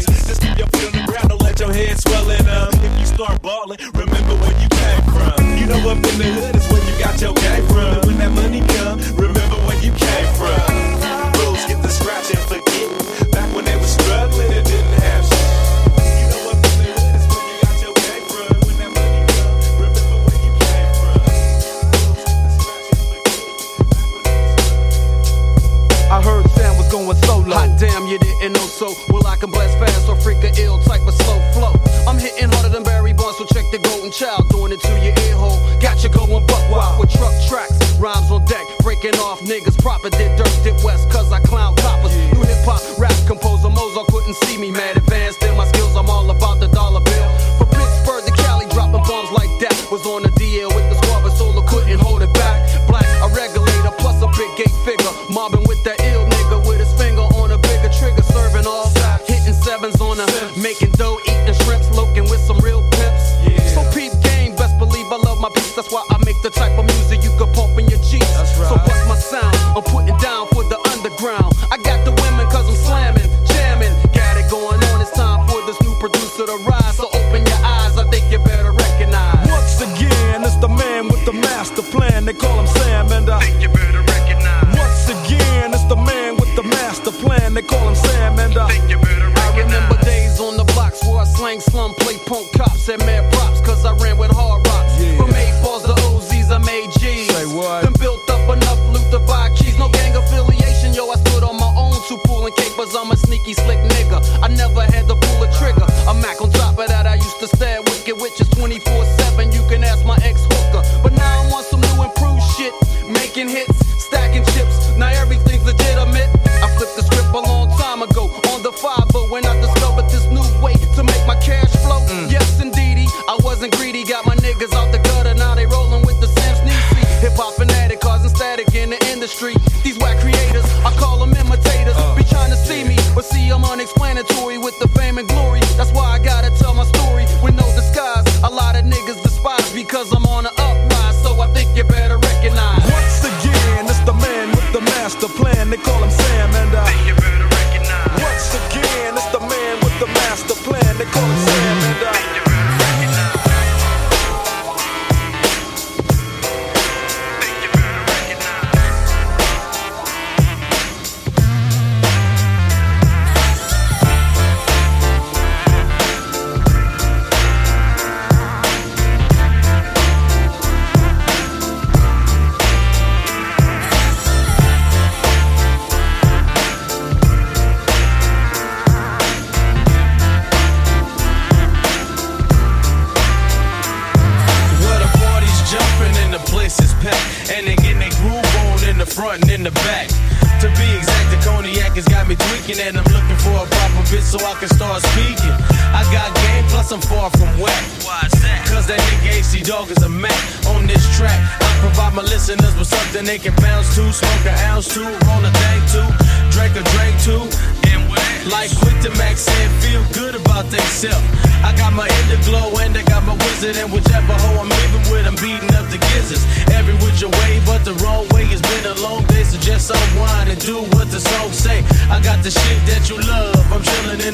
Just 0.04 0.40
keep 0.40 0.58
your 0.58 0.66
foot 0.68 0.94
on 0.94 1.06
the 1.06 1.12
ground, 1.12 1.28
don't 1.28 1.42
let 1.42 1.58
your 1.60 1.72
head 1.72 1.98
swell 2.00 2.30
in 2.30 2.44
them. 2.44 2.68
If 2.74 3.00
you 3.00 3.06
start 3.06 3.40
balling, 3.42 3.78
remember 3.94 4.15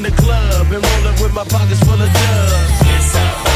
in 0.05 0.11
the 0.11 0.23
club 0.23 0.67
and 0.73 0.85
rolling 0.85 1.23
with 1.23 1.33
my 1.33 1.45
pockets 1.45 1.81
full 1.81 2.01
of 2.01 2.13
dubs. 2.13 3.52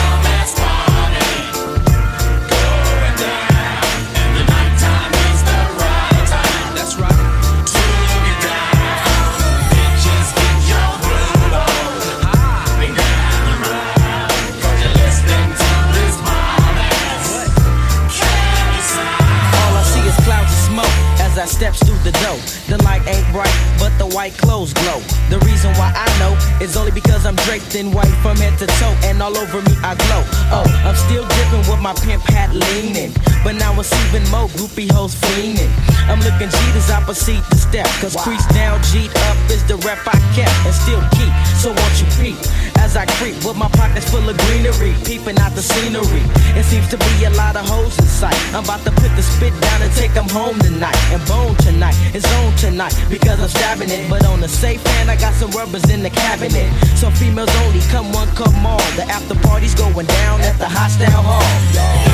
Is 26.66 26.76
only 26.76 26.90
because 26.90 27.24
I'm 27.24 27.36
draped 27.46 27.74
in 27.74 27.92
white 27.92 28.14
from 28.22 28.36
head 28.36 28.58
to 28.58 28.66
toe, 28.66 28.94
and 29.04 29.22
all 29.22 29.36
over 29.36 29.62
me 29.62 29.74
I 29.82 29.94
glow. 29.94 30.22
Oh, 30.50 30.66
I'm 30.84 30.98
still 31.06 31.24
dripping 31.24 31.64
with 31.70 31.80
my 31.80 31.94
pimp 31.94 32.22
hat 32.24 32.50
leaning, 32.52 33.12
but 33.44 33.54
now 33.54 33.78
it's 33.78 33.92
even 34.06 34.28
more 34.30 34.48
groupie 34.58 34.90
hoes 34.90 35.14
fiending. 35.14 35.70
I'm 36.10 36.20
looking 36.20 36.50
G 36.50 36.58
as 36.74 36.90
I 36.90 37.00
proceed 37.02 37.42
to 37.50 37.56
step, 37.56 37.86
cause 38.02 38.16
crease 38.16 38.46
down, 38.52 38.82
G'd 38.82 39.14
up 39.30 39.38
is 39.50 39.62
the 39.64 39.76
rep 39.86 40.02
I 40.06 40.18
kept 40.34 40.56
and 40.66 40.74
still 40.74 41.02
keep. 41.14 41.32
So 41.62 41.68
won't 41.70 41.96
you 42.02 42.08
peep 42.18 42.75
as 42.86 42.96
I 42.96 43.04
creep 43.18 43.34
with 43.42 43.56
my 43.56 43.68
pockets 43.74 44.08
full 44.08 44.22
of 44.30 44.36
greenery, 44.46 44.94
peeping 45.02 45.38
out 45.42 45.52
the 45.58 45.62
scenery. 45.62 46.22
It 46.54 46.64
seems 46.64 46.86
to 46.94 46.96
be 46.96 47.24
a 47.24 47.30
lot 47.30 47.56
of 47.56 47.66
hoes 47.66 47.98
in 47.98 48.06
sight. 48.06 48.38
I'm 48.54 48.62
about 48.62 48.82
to 48.86 48.92
put 49.02 49.10
the 49.18 49.22
spit 49.22 49.52
down 49.60 49.82
and 49.82 49.92
take 49.94 50.14
them 50.14 50.28
home 50.28 50.58
tonight, 50.60 50.96
and 51.10 51.20
bone 51.26 51.56
tonight, 51.66 51.96
it's 52.14 52.30
on 52.38 52.54
tonight 52.54 52.94
because 53.10 53.40
I'm 53.42 53.50
stabbing 53.50 53.90
it. 53.90 54.08
But 54.08 54.24
on 54.24 54.40
the 54.40 54.48
safe 54.48 54.82
hand, 54.86 55.10
I 55.10 55.16
got 55.16 55.34
some 55.34 55.50
rubbers 55.50 55.90
in 55.90 56.02
the 56.02 56.10
cabinet. 56.10 56.68
So 56.94 57.10
females 57.10 57.54
only, 57.66 57.80
come 57.90 58.12
one, 58.12 58.30
come 58.38 58.54
all. 58.64 58.86
The 58.94 59.04
after 59.10 59.34
party's 59.34 59.74
going 59.74 60.06
down 60.06 60.40
at 60.42 60.56
the 60.58 60.68
hostile 60.68 61.22
hall. 61.28 61.42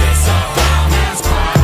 Is 0.08 1.61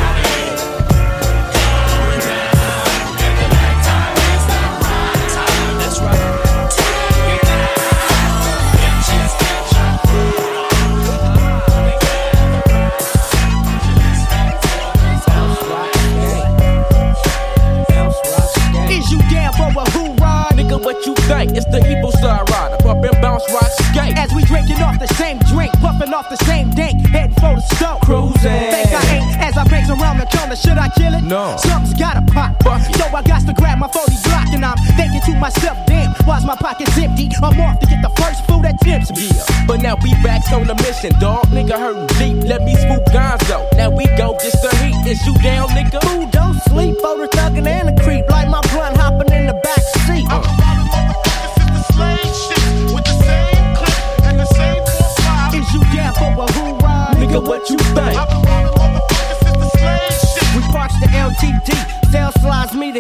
think? 21.29 21.57
It's 21.57 21.69
the 21.69 21.85
evil 21.85 22.11
side 22.11 22.49
rider, 22.49 22.81
bump 22.83 23.05
and 23.05 23.21
bounce, 23.21 23.45
rock, 23.53 23.69
skate. 23.93 24.17
As 24.17 24.33
we 24.33 24.43
drinking 24.45 24.81
off 24.81 24.99
the 24.99 25.07
same 25.15 25.39
drink, 25.53 25.73
puffing 25.85 26.13
off 26.13 26.29
the 26.31 26.41
same 26.49 26.71
dank, 26.71 27.07
heading 27.13 27.37
for 27.37 27.55
the 27.55 27.65
stove. 27.77 28.01
Cruising. 28.01 28.73
Think 28.73 28.91
I 28.91 29.05
ain't 29.15 29.29
as 29.45 29.57
I 29.57 29.65
bangs 29.69 29.91
around 29.91 30.19
the 30.19 30.27
corner. 30.27 30.57
Should 30.57 30.79
I 30.79 30.89
kill 30.97 31.15
it? 31.15 31.23
No. 31.23 31.57
Something's 31.61 31.95
gotta 31.95 32.25
pop. 32.33 32.57
So 32.65 33.05
I 33.15 33.23
got 33.23 33.47
to 33.47 33.53
grab 33.53 33.79
my 33.79 33.89
40 33.89 34.13
block 34.25 34.49
and 34.53 34.65
I'm 34.65 34.79
thinking 34.97 35.21
to 35.21 35.33
myself, 35.39 35.77
damn, 35.87 36.13
why's 36.25 36.45
my 36.45 36.57
pockets 36.57 36.97
empty? 36.99 37.31
I'm 37.43 37.61
off 37.61 37.79
to 37.81 37.87
get 37.87 38.03
the 38.03 38.13
first 38.21 38.45
food 38.47 38.65
that 38.65 38.81
tempts 38.81 39.13
me. 39.13 39.29
Yeah, 39.29 39.67
but 39.67 39.81
now 39.81 39.97
we 40.03 40.11
back 40.25 40.43
on 40.53 40.67
the 40.67 40.75
mission, 40.87 41.13
dog. 41.21 41.47
Nigga 41.49 41.77
hurting 41.79 42.09
deep, 42.19 42.49
let 42.49 42.63
me 42.63 42.75
spook 42.75 43.05
Gonzo. 43.13 43.69
Now 43.77 43.91
we 43.91 44.07
go, 44.17 44.37
just 44.41 44.63
the 44.63 44.75
heat. 44.81 44.97
Is 45.07 45.25
you 45.27 45.35
down, 45.43 45.69
nigga? 45.69 46.03
Who 46.09 46.31
don't 46.31 46.59
sleep 46.69 46.97
for 47.01 47.17
the 47.19 47.29
thuggin' 47.29 47.67
and 47.67 47.89
the 47.89 48.03
creep 48.03 48.29
like 48.29 48.49
my 48.49 48.61
blunt 48.73 48.98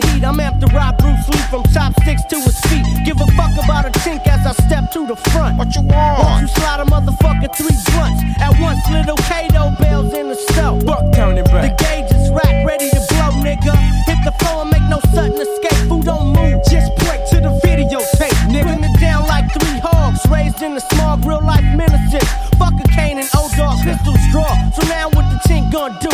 the 0.00 0.06
heat. 0.08 0.24
I'm 0.24 0.40
after 0.40 0.66
Rob 0.74 0.98
Bruce 0.98 1.28
Lee 1.28 1.44
from 1.50 1.62
chopsticks 1.72 2.24
to 2.30 2.36
his 2.40 2.58
feet. 2.66 2.84
Give 3.04 3.20
a 3.20 3.26
fuck 3.32 3.52
about 3.62 3.86
a 3.86 3.92
chink 4.00 4.26
as 4.26 4.46
I 4.46 4.52
step 4.66 4.90
to 4.92 5.06
the 5.06 5.16
front. 5.30 5.58
What 5.58 5.74
you 5.74 5.82
want? 5.82 6.18
Won't 6.18 6.42
you 6.42 6.48
slide 6.48 6.80
a 6.80 6.84
motherfucker 6.84 7.50
three 7.54 7.76
blunts 7.92 8.22
at 8.40 8.54
once? 8.60 8.80
Little 8.90 9.16
Kato 9.28 9.74
bells 9.80 10.12
in 10.14 10.28
the 10.28 10.34
stove. 10.34 10.84
Buck 10.84 11.12
turning 11.14 11.44
back. 11.44 11.78
The 11.78 11.84
gauge 11.84 12.10
is 12.12 12.30
rack, 12.30 12.66
ready 12.66 12.90
to 12.90 13.00
blow, 13.10 13.32
nigga. 13.42 13.74
Hit 14.06 14.18
the 14.24 14.32
floor 14.40 14.62
and 14.62 14.70
make 14.70 14.86
no 14.88 15.00
sudden 15.14 15.38
escape. 15.40 15.88
Who 15.88 16.02
don't 16.02 16.32
move? 16.32 16.62
Just 16.70 16.94
point 17.02 17.22
to 17.32 17.40
the 17.40 17.52
videotape, 17.64 18.38
nigga. 18.52 18.64
Bring 18.64 18.84
it 18.84 19.00
down 19.00 19.26
like 19.26 19.50
three 19.52 19.78
hogs, 19.80 20.20
raised 20.30 20.62
in 20.62 20.74
the 20.74 20.84
small 20.92 21.16
real 21.18 21.42
life 21.42 21.64
menaces. 21.74 22.28
Fuck 22.58 22.74
a 22.78 22.88
cane 22.94 23.18
and 23.18 23.28
old 23.36 23.52
dog 23.52 23.78
pistol 23.82 24.14
straw. 24.28 24.52
So 24.74 24.82
now 24.88 25.08
what 25.10 25.26
the 25.32 25.38
chink 25.48 25.72
gonna 25.72 25.98
do? 26.00 26.07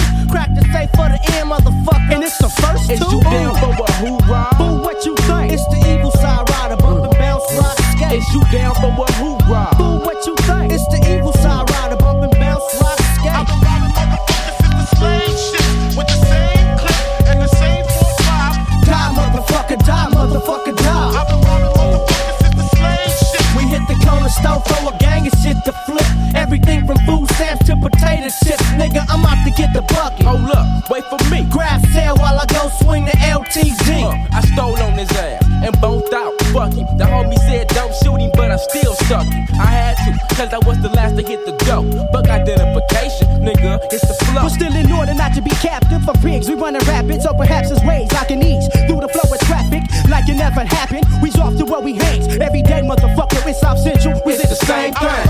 Swing 33.55 33.67
the 33.67 33.85
LTD. 33.85 34.03
Uh, 34.03 34.37
I 34.37 34.41
stole 34.53 34.77
on 34.83 34.99
his 34.99 35.11
ass 35.13 35.45
and 35.63 35.81
boned 35.81 36.13
out. 36.13 36.35
Fuck 36.53 36.75
him. 36.75 36.87
The 36.99 37.05
homie 37.05 37.39
said 37.47 37.69
don't 37.69 37.95
shoot 38.03 38.19
him, 38.19 38.31
but 38.35 38.51
I 38.51 38.57
still 38.57 38.95
stuck 39.07 39.27
him. 39.27 39.47
I 39.59 39.67
had 39.67 39.95
to, 40.05 40.35
cause 40.35 40.53
I 40.53 40.59
was 40.67 40.81
the 40.83 40.89
last 40.91 41.17
to 41.17 41.23
hit 41.23 41.47
the 41.47 41.53
go. 41.65 41.83
Buck 42.13 42.29
identification, 42.29 43.29
nigga, 43.43 43.81
it's 43.93 44.07
the 44.07 44.15
flow. 44.27 44.43
But 44.43 44.51
still 44.51 44.75
in 44.75 44.91
order 44.91 45.15
not 45.15 45.35
to 45.35 45.43
be 45.43 45.51
captive 45.51 46.03
for 46.05 46.15
pigs, 46.19 46.49
we 46.49 46.55
running 46.55 46.83
rapid, 46.87 47.23
so 47.23 47.33
perhaps 47.35 47.71
there's 47.71 47.83
ways 47.85 48.13
I 48.13 48.25
can 48.25 48.43
ease 48.43 48.67
through 48.87 49.01
the 49.01 49.09
flow 49.09 49.27
of 49.31 49.41
traffic 49.47 49.83
like 50.09 50.29
it 50.29 50.35
never 50.35 50.65
happened. 50.65 51.07
We's 51.23 51.39
off 51.39 51.57
to 51.59 51.65
where 51.65 51.81
we 51.81 51.95
hangs 51.95 52.27
every 52.39 52.63
day, 52.63 52.83
motherfucker. 52.83 53.47
It's 53.47 53.61
South 53.61 53.79
Central, 53.79 54.21
we 54.27 54.37
did 54.37 54.49
the 54.49 54.59
same 54.59 54.95
thing. 54.95 55.27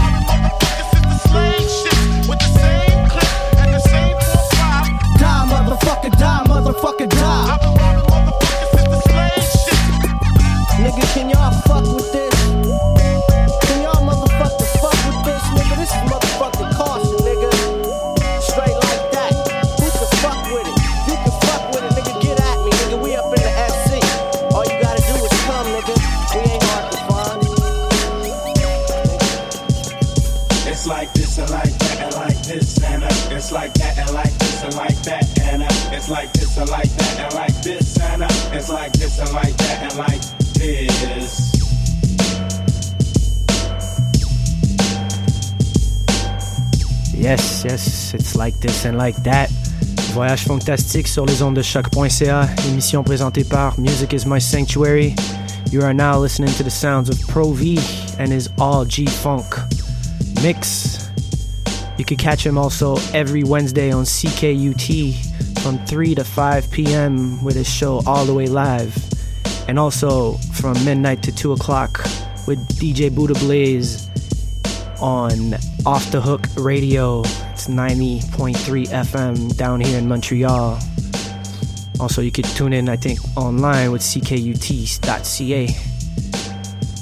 Die, 5.19 5.47
motherfucker, 5.49 6.11
die, 6.19 6.45
motherfucker, 6.49 7.09
die. 7.09 7.84
This 48.65 48.87
and 48.87 48.97
like 48.97 49.15
that. 49.25 49.51
Voyage 50.15 50.45
fantastique 50.45 51.07
sur 51.07 51.27
les 51.27 51.43
ondes 51.43 51.55
de 51.55 51.61
CHOQ.ca, 51.61 52.49
émission 52.67 53.03
présentée 53.03 53.45
par 53.45 53.79
Music 53.79 54.15
is 54.15 54.25
My 54.25 54.41
Sanctuary. 54.41 55.15
You 55.71 55.83
are 55.83 55.93
now 55.93 56.19
listening 56.19 56.51
to 56.55 56.63
the 56.63 56.71
sounds 56.71 57.11
of 57.11 57.21
Pro 57.29 57.51
V 57.51 57.79
and 58.19 58.33
his 58.33 58.49
all 58.59 58.87
G 58.87 59.05
Funk 59.05 59.45
mix. 60.43 61.11
You 61.99 62.07
can 62.07 62.17
catch 62.17 62.47
him 62.47 62.57
also 62.57 62.97
every 63.13 63.45
Wednesday 63.45 63.93
on 63.93 64.05
CKUT 64.05 65.61
from 65.61 65.77
3 65.85 66.15
to 66.15 66.25
5 66.25 66.71
p.m. 66.71 67.45
with 67.45 67.57
his 67.57 67.69
show 67.69 68.01
all 68.07 68.25
the 68.25 68.33
way 68.33 68.47
live. 68.47 68.97
And 69.69 69.79
also 69.79 70.39
from 70.55 70.83
midnight 70.87 71.23
to 71.25 71.33
2 71.33 71.53
o'clock 71.53 72.03
with 72.47 72.67
DJ 72.79 73.15
Buddha 73.15 73.35
Blaze 73.35 74.09
on 75.03 75.53
Off 75.85 76.11
the 76.11 76.21
Hook 76.23 76.47
Radio. 76.57 77.25
It's 77.67 77.73
90.3 77.73 78.89
FM 78.89 79.57
down 79.57 79.81
here 79.81 79.99
in 79.99 80.07
Montreal. 80.07 80.79
Also, 81.99 82.21
you 82.21 82.31
could 82.31 82.45
tune 82.45 82.75
in, 82.75 82.91
I 82.91 82.97
think, 82.97 83.19
online 83.39 83.91
with 83.91 84.03
ckut.ca. 84.03 85.69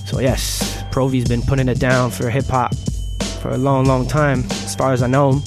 So, 0.06 0.20
yes, 0.20 0.84
Pro 0.93 1.09
V's 1.09 1.28
been 1.28 1.43
putting 1.43 1.68
it 1.68 1.80
down 1.80 2.12
for 2.12 2.30
hip 2.30 2.44
hop 2.44 2.76
for 3.40 3.48
a 3.48 3.59
long, 3.59 3.86
long 3.86 4.06
time, 4.06 4.44
as 4.51 4.76
far 4.76 4.93
as 4.93 5.02
I 5.02 5.09
know 5.09 5.32
him. 5.32 5.43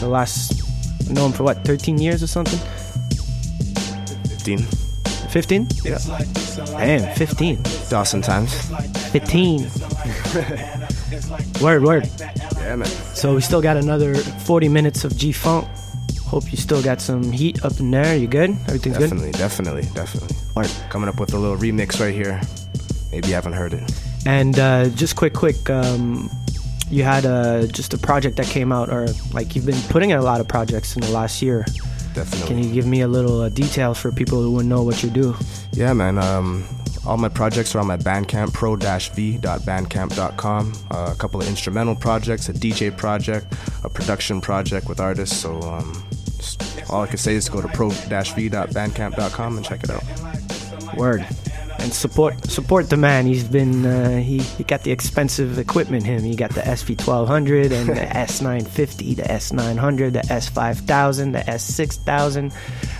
The 0.00 0.08
last, 0.08 0.62
I 1.08 1.14
know 1.14 1.24
him 1.24 1.32
for 1.32 1.44
what, 1.44 1.64
13 1.64 1.96
years 1.96 2.22
or 2.22 2.26
something? 2.26 2.58
15. 4.28 4.58
15? 4.58 5.66
Yeah. 5.82 5.98
Damn, 6.76 7.16
15. 7.16 7.62
Dawson 7.88 8.20
times. 8.20 8.52
15. 9.12 9.62
word, 11.62 11.82
word. 11.82 12.10
Yeah, 12.68 12.76
man. 12.76 12.88
So 13.14 13.34
we 13.34 13.40
still 13.40 13.62
got 13.62 13.78
another 13.78 14.14
40 14.14 14.68
minutes 14.68 15.02
of 15.02 15.16
G 15.16 15.32
Funk. 15.32 15.66
Hope 16.26 16.52
you 16.52 16.58
still 16.58 16.82
got 16.82 17.00
some 17.00 17.32
heat 17.32 17.64
up 17.64 17.80
in 17.80 17.90
there. 17.90 18.14
You 18.14 18.26
good? 18.26 18.50
Everything's 18.66 18.98
good? 18.98 19.08
Definitely, 19.08 19.32
definitely, 19.32 19.82
definitely. 19.94 20.36
Coming 20.90 21.08
up 21.08 21.18
with 21.18 21.32
a 21.32 21.38
little 21.38 21.56
remix 21.56 21.98
right 21.98 22.12
here. 22.12 22.42
Maybe 23.10 23.28
you 23.28 23.34
haven't 23.34 23.54
heard 23.54 23.72
it. 23.72 23.90
And 24.26 24.58
uh, 24.58 24.90
just 24.90 25.16
quick, 25.16 25.32
quick, 25.32 25.70
um, 25.70 26.28
you 26.90 27.04
had 27.04 27.24
uh, 27.24 27.68
just 27.68 27.94
a 27.94 27.98
project 27.98 28.36
that 28.36 28.44
came 28.44 28.70
out, 28.70 28.90
or 28.90 29.06
like 29.32 29.56
you've 29.56 29.64
been 29.64 29.80
putting 29.88 30.10
in 30.10 30.18
a 30.18 30.22
lot 30.22 30.42
of 30.42 30.46
projects 30.46 30.94
in 30.94 31.00
the 31.00 31.10
last 31.10 31.40
year. 31.40 31.64
Definitely. 32.12 32.48
Can 32.48 32.62
you 32.62 32.70
give 32.70 32.86
me 32.86 33.00
a 33.00 33.08
little 33.08 33.40
uh, 33.40 33.48
details 33.48 33.98
for 33.98 34.12
people 34.12 34.42
who 34.42 34.50
wouldn't 34.52 34.68
know 34.68 34.82
what 34.82 35.02
you 35.02 35.08
do? 35.08 35.34
Yeah, 35.72 35.94
man. 35.94 36.18
Um, 36.18 36.68
all 37.06 37.16
my 37.16 37.28
projects 37.28 37.74
are 37.74 37.80
on 37.80 37.86
my 37.86 37.96
Bandcamp, 37.96 38.52
pro-v.bandcamp.com. 38.52 40.72
Uh, 40.90 41.10
a 41.12 41.16
couple 41.16 41.40
of 41.40 41.48
instrumental 41.48 41.94
projects, 41.94 42.48
a 42.48 42.52
DJ 42.52 42.96
project, 42.96 43.54
a 43.84 43.88
production 43.88 44.40
project 44.40 44.88
with 44.88 44.98
artists. 45.00 45.36
So 45.36 45.60
um, 45.62 46.02
all 46.90 47.02
I 47.02 47.06
can 47.06 47.18
say 47.18 47.34
is 47.34 47.48
go 47.48 47.60
to 47.60 47.68
pro-v.bandcamp.com 47.68 49.56
and 49.56 49.64
check 49.64 49.84
it 49.84 49.90
out. 49.90 50.02
Word. 50.96 51.24
And 51.80 51.92
support 51.92 52.50
support 52.50 52.90
the 52.90 52.96
man. 52.96 53.26
He's 53.26 53.44
been 53.44 53.86
uh, 53.86 54.18
he 54.18 54.38
he 54.38 54.64
got 54.64 54.82
the 54.82 54.90
expensive 54.90 55.58
equipment. 55.58 56.04
Him 56.04 56.24
he 56.24 56.34
got 56.34 56.50
the 56.50 56.62
SP1200 56.62 57.70
and 57.70 57.88
the 57.88 58.00
S950, 58.26 59.16
the 59.16 59.22
S900, 59.22 60.12
the 60.12 60.20
S5000, 60.20 61.32
the 61.32 61.44
S6000. 61.50 62.52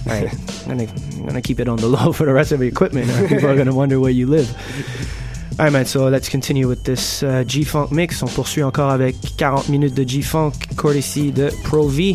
All 0.07 0.13
right, 0.13 0.33
I'm 0.63 0.69
gonna 0.69 0.89
I'm 1.19 1.27
gonna 1.27 1.43
keep 1.43 1.59
it 1.59 1.69
on 1.69 1.79
the 1.79 1.89
low 1.97 2.13
for 2.13 2.25
the 2.25 2.33
rest 2.33 2.53
of 2.53 2.61
the 2.61 2.69
equipment. 2.69 3.09
People 3.29 3.49
are 3.49 3.57
gonna 3.57 3.75
wonder 3.75 3.99
where 3.99 4.13
you 4.13 4.27
live. 4.27 4.49
All 5.59 5.65
right, 5.65 5.73
man. 5.73 5.87
So 5.87 6.09
let's 6.09 6.29
continue 6.29 6.69
with 6.69 6.85
this 6.85 7.25
uh, 7.25 7.43
G-Funk 7.45 7.91
mix. 7.91 8.23
On 8.23 8.29
poursuit 8.29 8.63
encore 8.63 8.91
avec 8.91 9.17
40 9.37 9.69
minutes 9.71 9.95
de 9.95 10.05
G-Funk, 10.05 10.53
courtesy 10.77 11.33
de 11.33 11.51
Pro 11.65 11.89
V. 11.89 12.15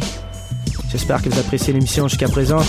J'espère 0.90 1.22
que 1.22 1.27
vous 1.27 1.40
appréciez 1.40 1.73
l'émission 1.73 2.07
jusqu'à 2.07 2.30
présent. 2.30 2.61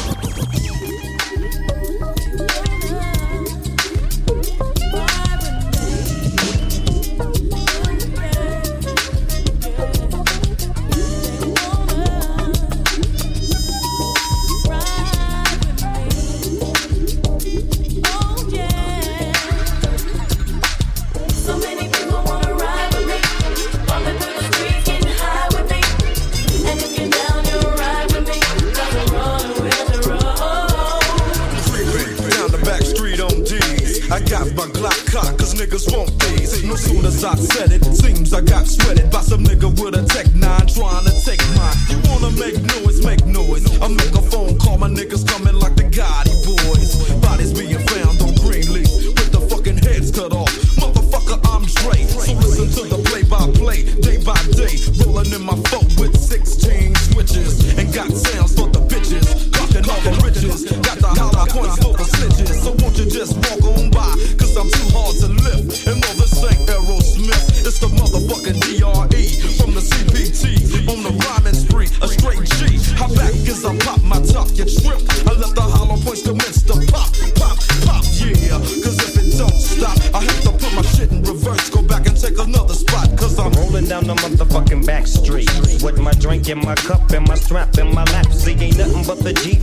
It's 67.64 67.78
the 67.78 67.88
motherfucking 67.88 68.60
DRE 68.60 69.24
from 69.56 69.72
the 69.72 69.80
CPT 69.80 70.84
on 70.86 71.02
the 71.02 71.16
rhyming 71.24 71.54
spree. 71.54 71.88
A 72.04 72.08
straight 72.08 72.44
G. 72.60 72.76
How 72.92 73.08
back 73.08 73.32
as 73.48 73.64
I 73.64 73.74
pop 73.78 74.02
my 74.02 74.20
top, 74.20 74.52
you 74.52 74.68
trip. 74.68 75.00
I 75.24 75.32
let 75.32 75.56
the 75.56 75.64
hollow 75.64 75.96
points 75.96 76.20
commence 76.20 76.60
to 76.68 76.74
pop, 76.92 77.08
pop, 77.40 77.56
pop, 77.88 78.04
yeah. 78.20 78.60
Cause 78.84 79.00
if 79.00 79.16
it 79.16 79.38
don't 79.38 79.56
stop, 79.56 79.96
I 80.12 80.20
have 80.20 80.40
to 80.44 80.52
put 80.52 80.74
my 80.76 80.82
shit 80.92 81.10
in 81.10 81.22
reverse. 81.22 81.70
Go 81.70 81.80
back 81.80 82.06
and 82.06 82.20
take 82.20 82.36
another 82.36 82.74
spot. 82.74 83.08
Cause 83.16 83.38
I'm 83.38 83.54
Rolling 83.74 83.86
down 83.86 84.04
the 84.04 84.14
motherfucking 84.14 84.84
back 84.84 85.06
street 85.06 85.48
with 85.82 85.98
my 85.98 86.12
drink 86.12 86.48
in 86.48 86.58
my 86.58 86.74
cup 86.74 87.10
and 87.10 87.26
my 87.26 87.34
strap 87.34 87.78
in 87.78 87.94
my 87.94 88.04
lap. 88.04 88.26
See, 88.32 88.52
ain't 88.52 88.78
nothing 88.78 89.04
but 89.04 89.18
the 89.24 89.32
G 89.32 89.53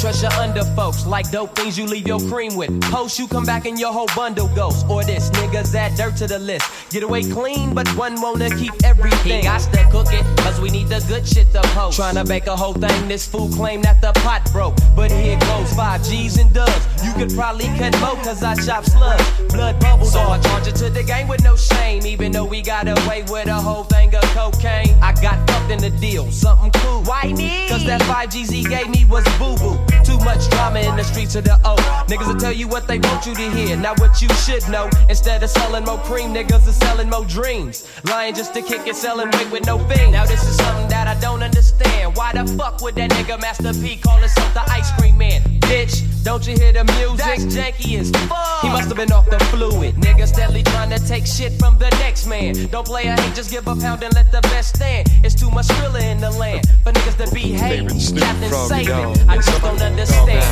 Fuck 0.00 0.10
around 0.10 0.14
and 0.14 0.20
trust 0.20 0.22
your 0.22 0.32
under 0.42 0.64
folks. 0.74 1.06
Like 1.06 1.30
dope 1.30 1.54
things 1.54 1.78
you 1.78 1.86
leave 1.86 2.06
your 2.06 2.20
cream 2.20 2.56
with. 2.56 2.80
Post 2.82 3.18
you 3.18 3.26
come 3.26 3.44
back 3.44 3.66
and 3.66 3.78
your 3.78 3.92
whole 3.92 4.08
bundle 4.16 4.48
goes. 4.48 4.84
Or 4.88 5.04
this, 5.04 5.30
niggas 5.30 5.74
add 5.74 5.96
dirt 5.96 6.16
to 6.16 6.26
the 6.26 6.38
list. 6.38 6.70
Get 6.90 7.02
away 7.02 7.22
clean, 7.22 7.74
but 7.74 7.88
one 7.96 8.20
wanna 8.20 8.50
keep 8.50 8.72
everything. 8.84 9.40
He 9.40 9.42
got 9.42 9.60
to 9.60 9.88
cook 9.90 10.12
it, 10.12 10.24
cause 10.38 10.60
we 10.60 10.70
need 10.70 10.88
the 10.88 11.04
good 11.08 11.26
shit 11.26 11.52
to 11.52 11.62
post. 11.74 11.98
Tryna 11.98 12.26
bake 12.26 12.46
a 12.46 12.56
whole 12.56 12.74
thing, 12.74 13.08
this 13.08 13.26
fool 13.26 13.48
claim 13.50 13.82
that 13.82 14.00
the 14.00 14.12
pot 14.20 14.48
broke. 14.52 14.76
But 14.96 15.10
here 15.10 15.38
goes, 15.40 15.72
five 15.74 16.02
G's 16.04 16.38
and 16.38 16.52
dubs. 16.52 16.86
You 17.04 17.12
could 17.14 17.34
probably 17.34 17.66
cut 17.78 17.98
more, 18.00 18.16
cause 18.24 18.42
I 18.42 18.54
chop 18.54 18.84
slugs. 18.84 19.24
Blood 19.52 19.80
bubbles, 19.80 20.12
so 20.12 20.20
I 20.20 20.38
charge 20.40 20.66
it 20.68 20.76
to 20.76 20.90
the 20.90 21.02
game 21.02 21.28
with 21.28 21.42
no 21.44 21.56
shame. 21.56 22.06
Even 22.06 22.32
though 22.32 22.46
we 22.46 22.62
got 22.62 22.88
away 22.88 23.24
with 23.30 23.48
a 23.48 23.54
whole 23.54 23.84
thing 23.84 24.14
of 24.14 24.22
cocaine. 24.34 24.96
I 25.02 25.12
got 25.20 25.48
fucked 25.48 25.70
in 25.70 25.80
the 25.80 25.90
deal, 25.90 26.30
something 26.30 26.70
cool. 26.82 27.02
Why 27.02 27.32
me? 27.32 27.68
Cause 27.68 27.84
that 27.86 28.02
5 28.02 28.30
G's 28.30 28.50
he 28.50 28.64
gave 28.64 28.88
me 28.88 29.04
was 29.04 29.24
boo 29.38 29.56
boo. 29.56 29.89
Too 30.04 30.18
much 30.18 30.48
drama 30.50 30.80
in 30.80 30.96
the 30.96 31.04
streets 31.04 31.34
of 31.34 31.44
the 31.44 31.58
O. 31.64 31.76
Niggas 32.08 32.26
will 32.26 32.40
tell 32.40 32.52
you 32.52 32.68
what 32.68 32.86
they 32.88 32.98
want 32.98 33.26
you 33.26 33.34
to 33.34 33.50
hear, 33.50 33.76
not 33.76 34.00
what 34.00 34.20
you 34.22 34.28
should 34.34 34.66
know. 34.68 34.88
Instead 35.08 35.42
of 35.42 35.50
selling 35.50 35.84
more 35.84 35.98
cream, 35.98 36.34
niggas 36.34 36.68
are 36.68 36.72
selling 36.72 37.08
more 37.08 37.24
dreams. 37.24 37.86
Lying 38.04 38.34
just 38.34 38.54
to 38.54 38.62
kick 38.62 38.86
it, 38.86 38.96
selling 38.96 39.30
weight 39.32 39.50
with 39.50 39.66
no 39.66 39.78
thing. 39.88 40.12
Now 40.12 40.26
this 40.26 40.42
is 40.42 40.56
something 40.56 40.88
that 40.88 41.06
I 41.06 41.18
don't 41.20 41.42
understand. 41.42 42.16
Why 42.16 42.32
the 42.32 42.46
fuck 42.56 42.80
would 42.82 42.94
that 42.96 43.10
nigga 43.10 43.40
Master 43.40 43.72
P 43.74 43.96
call 43.96 44.18
himself 44.18 44.52
the 44.54 44.62
ice 44.70 44.90
cream 44.98 45.18
man? 45.18 45.59
Bitch, 45.70 46.02
don't 46.24 46.44
you 46.48 46.58
hear 46.58 46.72
the 46.72 46.82
music? 46.98 47.18
That's 47.18 47.44
janky 47.46 48.00
as 48.00 48.10
fuck. 48.10 48.60
He 48.60 48.68
must 48.68 48.88
have 48.88 48.96
been 48.96 49.12
off 49.12 49.30
the 49.30 49.38
fluid. 49.54 49.94
Nigga 49.94 50.26
steadily 50.26 50.64
trying 50.64 50.90
to 50.90 50.98
take 51.06 51.24
shit 51.24 51.52
from 51.60 51.78
the 51.78 51.88
next 52.02 52.26
man. 52.26 52.54
Don't 52.74 52.84
play 52.84 53.06
a 53.06 53.14
hate, 53.14 53.36
just 53.36 53.52
give 53.52 53.68
a 53.68 53.76
pound 53.76 54.02
and 54.02 54.12
let 54.14 54.32
the 54.32 54.40
best 54.50 54.74
stand. 54.74 55.08
It's 55.22 55.36
too 55.36 55.48
much 55.48 55.66
thriller 55.78 56.00
in 56.00 56.18
the 56.18 56.30
land 56.32 56.66
for 56.82 56.90
niggas 56.90 57.24
to 57.24 57.32
be 57.32 57.52
hating. 57.52 57.86
Captain 58.18 58.50
Froggy 58.50 58.84
Saving, 58.84 59.14
Dog. 59.14 59.18
I 59.28 59.36
just 59.36 59.62
don't 59.62 59.80
understand. 59.80 60.42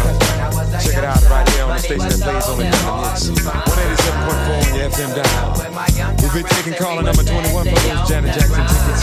Check 0.87 0.99
it 0.99 1.05
out 1.05 1.21
right 1.29 1.49
here 1.51 1.65
on 1.65 1.71
the 1.75 1.79
station 1.83 1.99
that 1.99 2.21
plays 2.23 2.49
only 2.49 2.65
nothing 2.71 3.03
hits. 3.11 3.43
187.4 3.51 4.71
on 4.71 4.75
your 4.79 4.87
FM 4.87 5.11
dial. 5.19 5.51
We've 6.23 6.33
been 6.33 6.47
taking 6.55 6.75
caller 6.75 7.03
number 7.03 7.25
21 7.25 7.67
for 7.67 7.75
those 7.75 8.09
Janet 8.09 8.39
Jackson 8.39 8.63
tickets. 8.71 9.03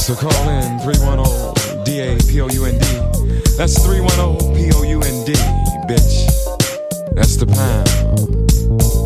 So 0.00 0.14
call 0.16 0.48
in 0.48 0.80
310 0.80 1.84
D-A-P-O-U-N-D. 1.84 3.19
That's 3.60 3.76
310 3.84 4.54
P-O-U-N-D, 4.54 5.34
bitch. 5.86 7.12
That's 7.12 7.36
the 7.36 7.44
pound. 7.44 8.99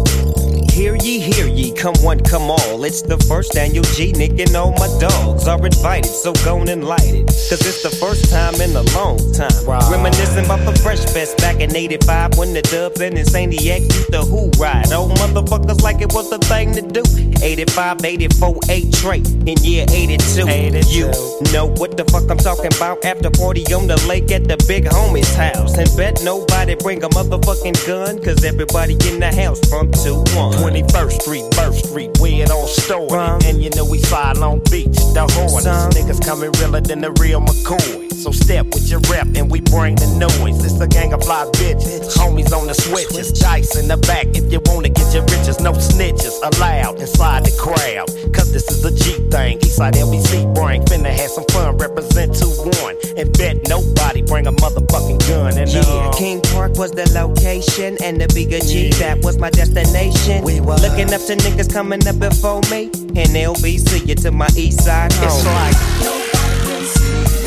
Hear 0.75 0.97
ye, 0.97 1.21
hear 1.21 1.47
ye, 1.47 1.73
come 1.73 1.95
one, 2.03 2.19
come 2.19 2.51
all. 2.51 2.83
It's 2.83 3.01
the 3.01 3.17
first 3.17 3.57
annual 3.57 3.85
G 3.95 4.11
Nick 4.11 4.41
and 4.41 4.57
all 4.57 4.73
my 4.73 4.91
dogs 4.99 5.47
are 5.47 5.65
invited, 5.65 6.11
so 6.11 6.33
go 6.45 6.59
and 6.63 6.83
light 6.83 7.15
it. 7.15 7.27
Cause 7.27 7.63
it's 7.63 7.85
the 7.85 7.91
first 7.91 8.29
time 8.29 8.55
in 8.61 8.75
a 8.75 8.83
long 8.91 9.19
time. 9.33 9.55
Right. 9.65 9.89
Reminiscing 9.89 10.47
about 10.47 10.67
the 10.67 10.77
Fresh 10.83 11.05
Fest 11.15 11.39
back 11.39 11.61
in 11.61 11.77
85 11.77 12.37
when 12.39 12.53
the 12.55 12.63
dubs 12.63 13.01
and 13.01 13.15
Insaniac 13.17 13.83
used 13.83 14.11
to 14.11 14.23
who 14.23 14.51
ride. 14.59 14.93
Old 14.93 15.13
motherfuckers 15.13 15.81
like 15.83 16.01
it 16.01 16.13
was 16.13 16.29
the 16.29 16.39
thing 16.39 16.73
to 16.75 16.83
do. 16.83 17.03
85, 17.41 18.05
84, 18.05 18.59
8 18.69 18.93
trait 18.95 19.29
in 19.47 19.57
year 19.63 19.87
82. 19.89 20.41
You 20.41 21.53
know 21.53 21.67
what 21.67 21.97
the 21.97 22.05
fuck 22.11 22.29
I'm 22.29 22.39
talking 22.39 22.75
about? 22.75 23.05
After 23.05 23.31
40 23.31 23.73
on 23.75 23.87
the 23.87 24.05
lake 24.09 24.33
at 24.33 24.49
the 24.49 24.57
big 24.67 24.87
homie's 24.87 25.37
house. 25.37 25.79
And 25.79 25.89
bet 25.97 26.21
nobody 26.25 26.75
bring 26.75 27.05
a 27.05 27.09
motherfucking 27.11 27.87
gun, 27.87 28.21
cause 28.21 28.43
everybody 28.43 28.95
in 29.07 29.21
the 29.21 29.31
house 29.31 29.61
from 29.71 29.93
2 29.93 30.25
1. 30.35 30.64
21st 30.65 31.21
Street, 31.21 31.45
Birth 31.51 31.77
Street, 31.77 32.11
where 32.21 32.43
it 32.43 32.51
all 32.51 32.67
started. 32.67 33.47
And 33.47 33.63
you 33.63 33.69
know 33.77 33.85
we 33.85 34.01
fly 34.01 34.33
Long 34.33 34.61
Beach, 34.71 34.97
the 35.13 35.29
Hornets. 35.33 35.95
Niggas 35.95 36.25
coming 36.25 36.53
realer 36.53 36.81
than 36.81 37.03
the 37.03 37.13
real 37.21 37.43
McCoy. 37.43 38.04
So 38.15 38.31
step 38.31 38.67
with 38.67 38.89
your 38.89 39.01
rep 39.11 39.27
and 39.35 39.51
we 39.51 39.61
bring 39.61 39.97
the 39.97 40.07
noise. 40.17 40.65
It's 40.65 40.81
a 40.81 40.87
gang 40.87 41.13
of 41.13 41.23
fly 41.25 41.45
bitches, 41.55 42.15
homies 42.17 42.53
on 42.57 42.67
the 42.67 42.75
switches, 42.75 43.33
dice 43.33 43.77
in 43.77 43.89
the 43.89 43.97
back. 43.97 44.27
If 44.35 44.51
you 44.53 44.61
wanna 44.67 44.89
get 44.89 45.13
your 45.13 45.25
riches, 45.25 45.61
no 45.61 45.73
snitches 45.73 46.35
allowed 46.43 47.01
inside 47.01 47.45
the 47.45 47.53
crowd. 47.59 48.09
Cause 48.33 48.53
this 48.53 48.71
is 48.71 48.85
a 48.85 48.91
G 48.95 49.19
thing. 49.31 49.59
Eastside 49.59 49.95
LBC 49.95 50.55
bring 50.55 50.83
finna 50.85 51.11
have 51.11 51.31
some 51.31 51.45
fun. 51.51 51.77
Represent 51.77 52.33
2-1 52.33 53.19
and 53.19 53.33
bet 53.37 53.69
nobody 53.69 54.23
bring 54.23 54.47
a 54.47 54.53
motherfucking 54.53 55.21
gun. 55.29 55.59
And 55.59 55.71
Yeah, 55.71 55.83
uh, 55.83 56.13
King 56.13 56.41
Park 56.41 56.77
was 56.77 56.93
the 56.93 57.09
location, 57.13 57.99
and 58.03 58.21
the 58.21 58.29
bigger 58.33 58.61
G 58.61 58.91
that 59.01 59.23
was 59.23 59.39
my 59.39 59.51
destination. 59.51 60.45
We 60.45 60.61
were 60.61 60.77
looking 60.77 61.13
up 61.13 61.21
to 61.27 61.37
niggas 61.37 61.73
coming 61.73 62.07
up 62.07 62.19
before 62.19 62.61
me, 62.71 62.85
and 63.19 63.29
LBC 63.35 64.07
you 64.09 64.15
to 64.17 64.31
my 64.31 64.49
east 64.57 64.85
side 64.85 65.13
home. 65.15 65.29
It's 65.29 65.45
like 65.45 65.77
yeah, 66.03 67.44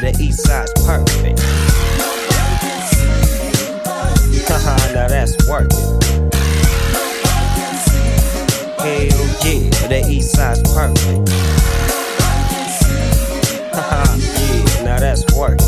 the 0.00 0.16
east 0.20 0.46
side's 0.46 0.72
perfect. 0.84 1.40
Haha, 4.48 4.92
now 4.94 5.08
that's 5.08 5.34
working. 5.48 5.70
Hell 8.78 9.26
yeah, 9.44 9.88
the 9.88 10.04
east 10.08 10.32
side's 10.32 10.60
perfect. 10.72 11.28
Haha, 13.74 14.16
yeah, 14.18 14.84
now 14.84 14.98
that's 14.98 15.24
working. 15.34 15.65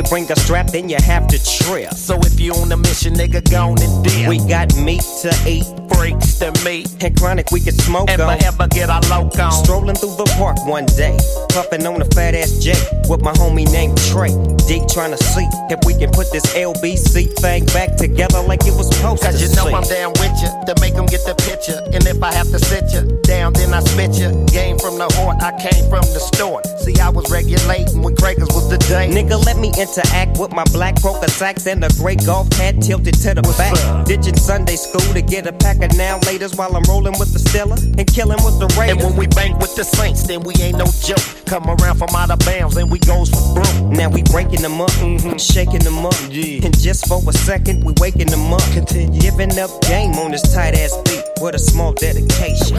You 0.00 0.08
bring 0.10 0.30
a 0.32 0.36
strap, 0.36 0.68
then 0.68 0.88
you 0.88 0.96
have 1.04 1.26
to 1.28 1.38
trip. 1.44 1.92
So 1.94 2.18
if 2.20 2.40
you 2.40 2.52
on 2.54 2.72
a 2.72 2.76
mission, 2.76 3.14
nigga, 3.14 3.48
go 3.50 3.70
on 3.70 3.82
and 3.82 4.04
dip. 4.04 4.28
We 4.28 4.38
got 4.48 4.74
meat 4.76 5.02
to 5.22 5.30
eat, 5.46 5.64
freaks 5.92 6.38
to 6.38 6.52
meet, 6.64 6.88
and 7.04 7.16
chronic 7.18 7.50
we 7.50 7.60
can 7.60 7.74
smoke 7.74 8.08
Ever, 8.10 8.24
on. 8.24 8.42
ever 8.44 8.66
get 8.68 8.88
our 8.88 9.02
loc 9.10 9.38
on? 9.38 9.52
Strolling 9.52 9.96
through 9.96 10.16
the 10.16 10.24
park 10.38 10.56
one 10.66 10.86
day, 10.86 11.16
puffing 11.50 11.86
on 11.86 12.00
a 12.00 12.04
fat 12.16 12.34
ass 12.34 12.58
J 12.58 12.72
with 13.08 13.20
my 13.22 13.32
homie 13.32 13.70
named 13.72 13.98
Trey. 14.08 14.32
D 14.68 14.80
trying 14.88 15.10
to 15.10 15.18
see 15.22 15.46
if 15.68 15.80
we 15.84 15.92
can 15.94 16.10
put 16.10 16.30
this 16.32 16.46
LBC 16.54 17.34
thing 17.40 17.66
back 17.66 17.96
together 17.96 18.40
like 18.40 18.64
it 18.66 18.74
was 18.74 18.88
supposed 18.94 19.22
Cause 19.22 19.36
to. 19.36 19.44
you 19.48 19.54
know 19.56 19.66
see. 19.68 19.74
I'm 19.74 19.84
down 19.84 20.12
with 20.16 20.32
you 20.40 20.48
to 20.66 20.80
make 20.80 20.94
them 20.94 21.06
get 21.06 21.24
the 21.26 21.34
picture. 21.44 21.76
And 21.92 22.06
if 22.06 22.22
I 22.22 22.32
have 22.32 22.48
to 22.50 22.58
sit 22.58 22.88
you 22.94 23.20
down, 23.24 23.52
then 23.52 23.74
I 23.74 23.80
spit 23.80 24.16
you. 24.16 24.30
Game 24.46 24.78
from 24.78 24.96
the 24.96 25.08
heart, 25.20 25.42
I 25.42 25.52
came 25.60 25.84
from 25.90 26.06
the 26.16 26.20
store. 26.32 26.62
See, 26.80 26.96
I 27.00 27.10
was 27.10 27.28
regulating 27.30 28.00
when 28.02 28.14
Craigers 28.16 28.54
was 28.54 28.70
the 28.70 28.78
day. 28.78 29.10
Nigga, 29.10 29.36
let 29.44 29.58
me 29.58 29.70
interact 29.90 30.38
with 30.38 30.52
my 30.52 30.64
black 30.72 30.94
poker 30.96 31.28
sacks 31.28 31.66
and 31.66 31.82
a 31.84 31.88
gray 31.98 32.14
golf 32.14 32.52
hat 32.54 32.80
tilted 32.80 33.14
to 33.14 33.34
the 33.34 33.42
back. 33.58 33.74
Ditching 34.06 34.36
Sunday 34.36 34.76
school 34.76 35.00
to 35.14 35.22
get 35.22 35.46
a 35.46 35.52
pack 35.52 35.82
of 35.82 35.96
now 35.96 36.18
laters 36.20 36.56
while 36.56 36.76
I'm 36.76 36.82
rolling 36.88 37.18
with 37.18 37.32
the 37.32 37.38
Stella 37.38 37.76
and 37.98 38.06
killing 38.06 38.38
with 38.44 38.58
the 38.60 38.68
Raiders. 38.78 39.02
And 39.02 39.04
when 39.04 39.16
we 39.16 39.26
bank 39.26 39.58
with 39.58 39.74
the 39.74 39.84
Saints, 39.84 40.26
then 40.26 40.42
we 40.42 40.54
ain't 40.62 40.78
no 40.78 40.86
joke. 41.02 41.22
Come 41.46 41.66
around 41.66 41.98
from 41.98 42.10
out 42.14 42.30
of 42.30 42.38
bounds, 42.40 42.76
and 42.76 42.90
we 42.90 42.98
goes 43.00 43.30
for 43.30 43.54
broke. 43.54 43.90
Now 43.90 44.08
we 44.08 44.22
breaking 44.22 44.62
them 44.62 44.80
up, 44.80 44.90
mm-hmm, 45.02 45.36
shaking 45.36 45.80
them 45.80 46.06
up. 46.06 46.14
And 46.30 46.78
just 46.78 47.08
for 47.08 47.18
a 47.26 47.32
second, 47.32 47.84
we 47.84 47.92
waking 47.98 48.28
them 48.28 48.52
up. 48.52 48.62
Continue 48.72 49.20
giving 49.20 49.58
up 49.58 49.70
game 49.82 50.12
on 50.22 50.30
this 50.30 50.42
tight 50.54 50.78
ass 50.78 50.94
beat 51.04 51.24
with 51.40 51.54
a 51.54 51.58
small 51.58 51.92
dedication 51.94 52.78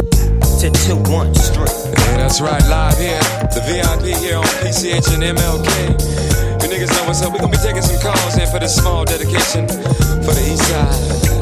to 0.63 0.69
2 0.69 0.95
1 1.11 1.35
Street. 1.35 1.67
Yeah, 1.67 2.17
that's 2.17 2.39
right, 2.39 2.63
live 2.69 2.97
here. 2.97 3.19
The 3.51 3.61
VIP 3.67 4.15
here 4.19 4.37
on 4.37 4.45
PCH 4.63 5.11
and 5.13 5.23
MLK. 5.23 6.30
You 6.61 6.69
niggas 6.69 6.93
know 6.95 7.05
what's 7.05 7.21
up. 7.21 7.33
We're 7.33 7.39
gonna 7.39 7.51
be 7.51 7.57
taking 7.57 7.81
some 7.81 7.99
calls 8.01 8.35
here 8.35 8.47
for 8.47 8.59
this 8.59 8.75
small 8.75 9.03
dedication 9.03 9.67
for 9.67 10.33
the 10.33 10.43
east 10.45 10.67
side. 10.69 11.41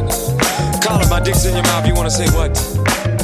It 1.01 1.09
my 1.09 1.19
dick's 1.19 1.45
in 1.45 1.53
your 1.53 1.63
mouth. 1.63 1.85
You 1.85 1.93
wanna 1.93 2.09
say 2.09 2.27
what? 2.29 3.18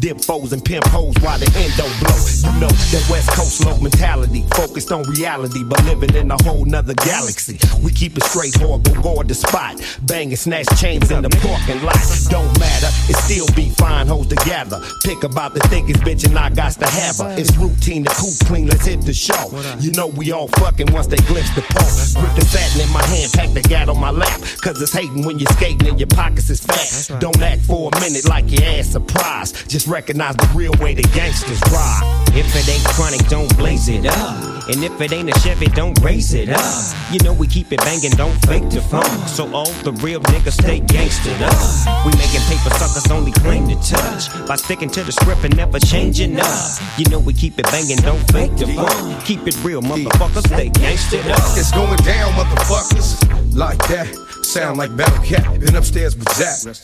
Dip 0.00 0.18
foes 0.18 0.54
and 0.54 0.64
pimp 0.64 0.86
hoes 0.86 1.14
while 1.20 1.38
the 1.38 1.44
endo 1.60 1.84
blow. 2.00 2.16
You 2.40 2.60
know 2.60 2.72
that 2.72 3.06
West 3.10 3.28
Coast 3.36 3.66
low 3.66 3.78
mentality. 3.80 4.46
Focused 4.56 4.90
on 4.92 5.02
reality, 5.04 5.62
but 5.62 5.84
living 5.84 6.14
in 6.14 6.30
a 6.30 6.42
whole 6.42 6.64
nother 6.64 6.94
galaxy. 6.94 7.58
We 7.84 7.92
keep 7.92 8.16
it 8.16 8.24
straight, 8.24 8.56
horrible, 8.56 8.94
guard 9.02 9.28
the 9.28 9.34
spot. 9.34 9.76
Bang 10.02 10.28
and 10.28 10.38
snatch 10.38 10.68
chains 10.80 11.10
in 11.10 11.20
the 11.20 11.28
parking 11.28 11.84
lot. 11.84 12.00
Don't 12.30 12.48
matter, 12.58 12.88
it 13.12 13.16
still 13.28 13.46
be 13.54 13.68
fine 13.76 14.06
hoes 14.06 14.26
together. 14.26 14.80
Pick 15.04 15.22
about 15.22 15.52
the 15.52 15.60
thickest 15.68 16.00
bitch 16.00 16.24
and 16.26 16.38
I 16.38 16.48
got 16.48 16.72
to 16.80 16.86
have 16.86 17.18
her. 17.18 17.36
It's 17.38 17.54
routine 17.58 18.04
to 18.04 18.10
cool 18.14 18.32
clean, 18.46 18.68
let's 18.68 18.86
hit 18.86 19.02
the 19.02 19.12
show. 19.12 19.52
You 19.80 19.92
know 19.92 20.06
we 20.06 20.32
all 20.32 20.48
fucking 20.48 20.90
once 20.92 21.08
they 21.08 21.20
glimpse 21.28 21.54
the 21.54 21.60
pole. 21.60 21.89
Grip 22.30 22.44
the 22.44 22.50
satin 22.50 22.80
in 22.80 22.92
my 22.92 23.02
hand, 23.06 23.32
pack 23.32 23.50
the 23.50 23.60
gat 23.60 23.88
on 23.88 23.98
my 23.98 24.10
lap. 24.10 24.40
Cause 24.60 24.80
it's 24.80 24.92
hating 24.92 25.24
when 25.24 25.38
you're 25.38 25.50
skating 25.52 25.88
and 25.88 25.98
your 25.98 26.06
pockets 26.08 26.50
is 26.50 26.60
fat. 26.60 27.20
Don't 27.20 27.40
act 27.42 27.62
for 27.62 27.90
a 27.92 28.00
minute 28.00 28.28
like 28.28 28.50
your 28.50 28.62
ass 28.64 28.88
surprised. 28.88 29.68
Just 29.68 29.86
recognize 29.86 30.36
the 30.36 30.50
real 30.54 30.72
way 30.80 30.94
the 30.94 31.02
gangsters 31.14 31.60
ride. 31.72 32.19
If 32.32 32.54
it 32.54 32.68
ain't 32.68 32.84
chronic, 32.84 33.26
don't 33.28 33.54
blaze 33.56 33.88
it 33.88 34.06
up. 34.06 34.68
And 34.68 34.84
if 34.84 35.00
it 35.00 35.12
ain't 35.12 35.28
a 35.28 35.38
Chevy, 35.40 35.66
don't 35.66 35.98
raise 36.00 36.32
it 36.32 36.48
up. 36.48 36.94
You 37.10 37.18
know 37.24 37.32
we 37.32 37.48
keep 37.48 37.72
it 37.72 37.80
banging, 37.80 38.12
don't 38.12 38.38
fake 38.46 38.70
the 38.70 38.80
funk. 38.80 39.06
So 39.26 39.52
all 39.52 39.72
the 39.82 39.92
real 39.94 40.20
niggas 40.20 40.52
stay 40.52 40.80
gangstered 40.80 41.40
up. 41.42 42.06
We 42.06 42.12
making 42.12 42.40
paper 42.46 42.70
suckers 42.78 43.10
only 43.10 43.32
claim 43.32 43.66
to 43.68 43.74
touch. 43.82 44.30
By 44.46 44.56
sticking 44.56 44.90
to 44.90 45.02
the 45.02 45.10
script 45.10 45.44
and 45.44 45.56
never 45.56 45.80
changing 45.80 46.38
up. 46.38 46.80
You 46.96 47.06
know 47.10 47.18
we 47.18 47.34
keep 47.34 47.58
it 47.58 47.64
banging, 47.66 47.98
don't 47.98 48.22
fake 48.30 48.56
the 48.56 48.66
funk. 48.68 49.24
Keep 49.24 49.48
it 49.48 49.56
real, 49.64 49.82
motherfuckers, 49.82 50.46
stay 50.46 50.70
gangstered 50.70 51.28
up. 51.30 51.58
It's 51.58 51.72
going 51.72 51.96
down, 52.06 52.32
motherfuckers. 52.34 53.18
Like 53.56 53.78
that. 53.88 54.06
Sound 54.44 54.78
like 54.78 54.96
Battle 54.96 55.22
Cat. 55.24 55.60
Been 55.60 55.74
upstairs 55.74 56.16
with 56.16 56.28
Zach. 56.32 56.76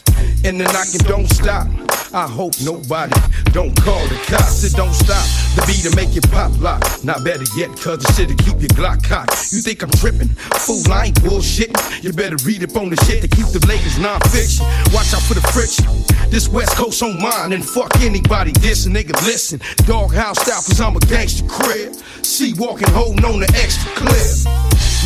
And 0.44 0.60
the 0.60 0.64
knocking 0.64 1.06
don't 1.06 1.28
stop. 1.28 1.68
I 2.12 2.26
hope 2.28 2.54
nobody 2.62 3.14
don't 3.52 3.74
call 3.82 4.02
the 4.08 4.16
cops. 4.26 4.64
It 4.64 4.72
don't 4.74 4.94
stop. 4.94 5.24
The 5.56 5.64
beat 5.66 5.82
to 5.88 5.96
make 5.96 6.16
it 6.16 6.30
pop 6.30 6.52
lock. 6.60 6.82
Not 7.04 7.24
better 7.24 7.44
yet, 7.56 7.70
cause 7.80 7.98
the 7.98 8.12
shit 8.12 8.28
to 8.28 8.36
keep 8.36 8.60
your 8.60 8.72
Glock 8.76 9.02
cocked. 9.02 9.52
You 9.52 9.60
think 9.60 9.82
I'm 9.82 9.90
tripping? 9.90 10.28
Fool, 10.62 10.82
I 10.92 11.06
ain't 11.06 11.20
bullshitting. 11.22 12.04
You 12.04 12.12
better 12.12 12.36
read 12.44 12.62
up 12.62 12.76
on 12.76 12.90
the 12.90 12.96
shit 13.04 13.22
to 13.22 13.28
keep 13.28 13.46
the 13.48 13.64
Lakers 13.66 13.98
non-fiction. 13.98 14.64
Watch 14.92 15.14
out 15.14 15.22
for 15.22 15.34
the 15.34 15.44
friction. 15.52 15.86
This 16.30 16.48
West 16.48 16.76
Coast 16.76 17.02
on 17.02 17.20
mine 17.20 17.52
and 17.52 17.64
fuck 17.64 17.94
anybody. 18.00 18.52
This 18.52 18.86
nigga 18.86 19.14
listen. 19.24 19.60
Doghouse 19.86 20.40
style 20.40 20.62
cause 20.62 20.80
I'm 20.80 20.96
a 20.96 21.00
gangster 21.00 21.46
crib. 21.46 21.94
See 22.22 22.54
walking 22.54 22.90
holding 22.90 23.24
on 23.24 23.40
the 23.40 23.50
extra 23.56 23.90
clip. 23.92 24.46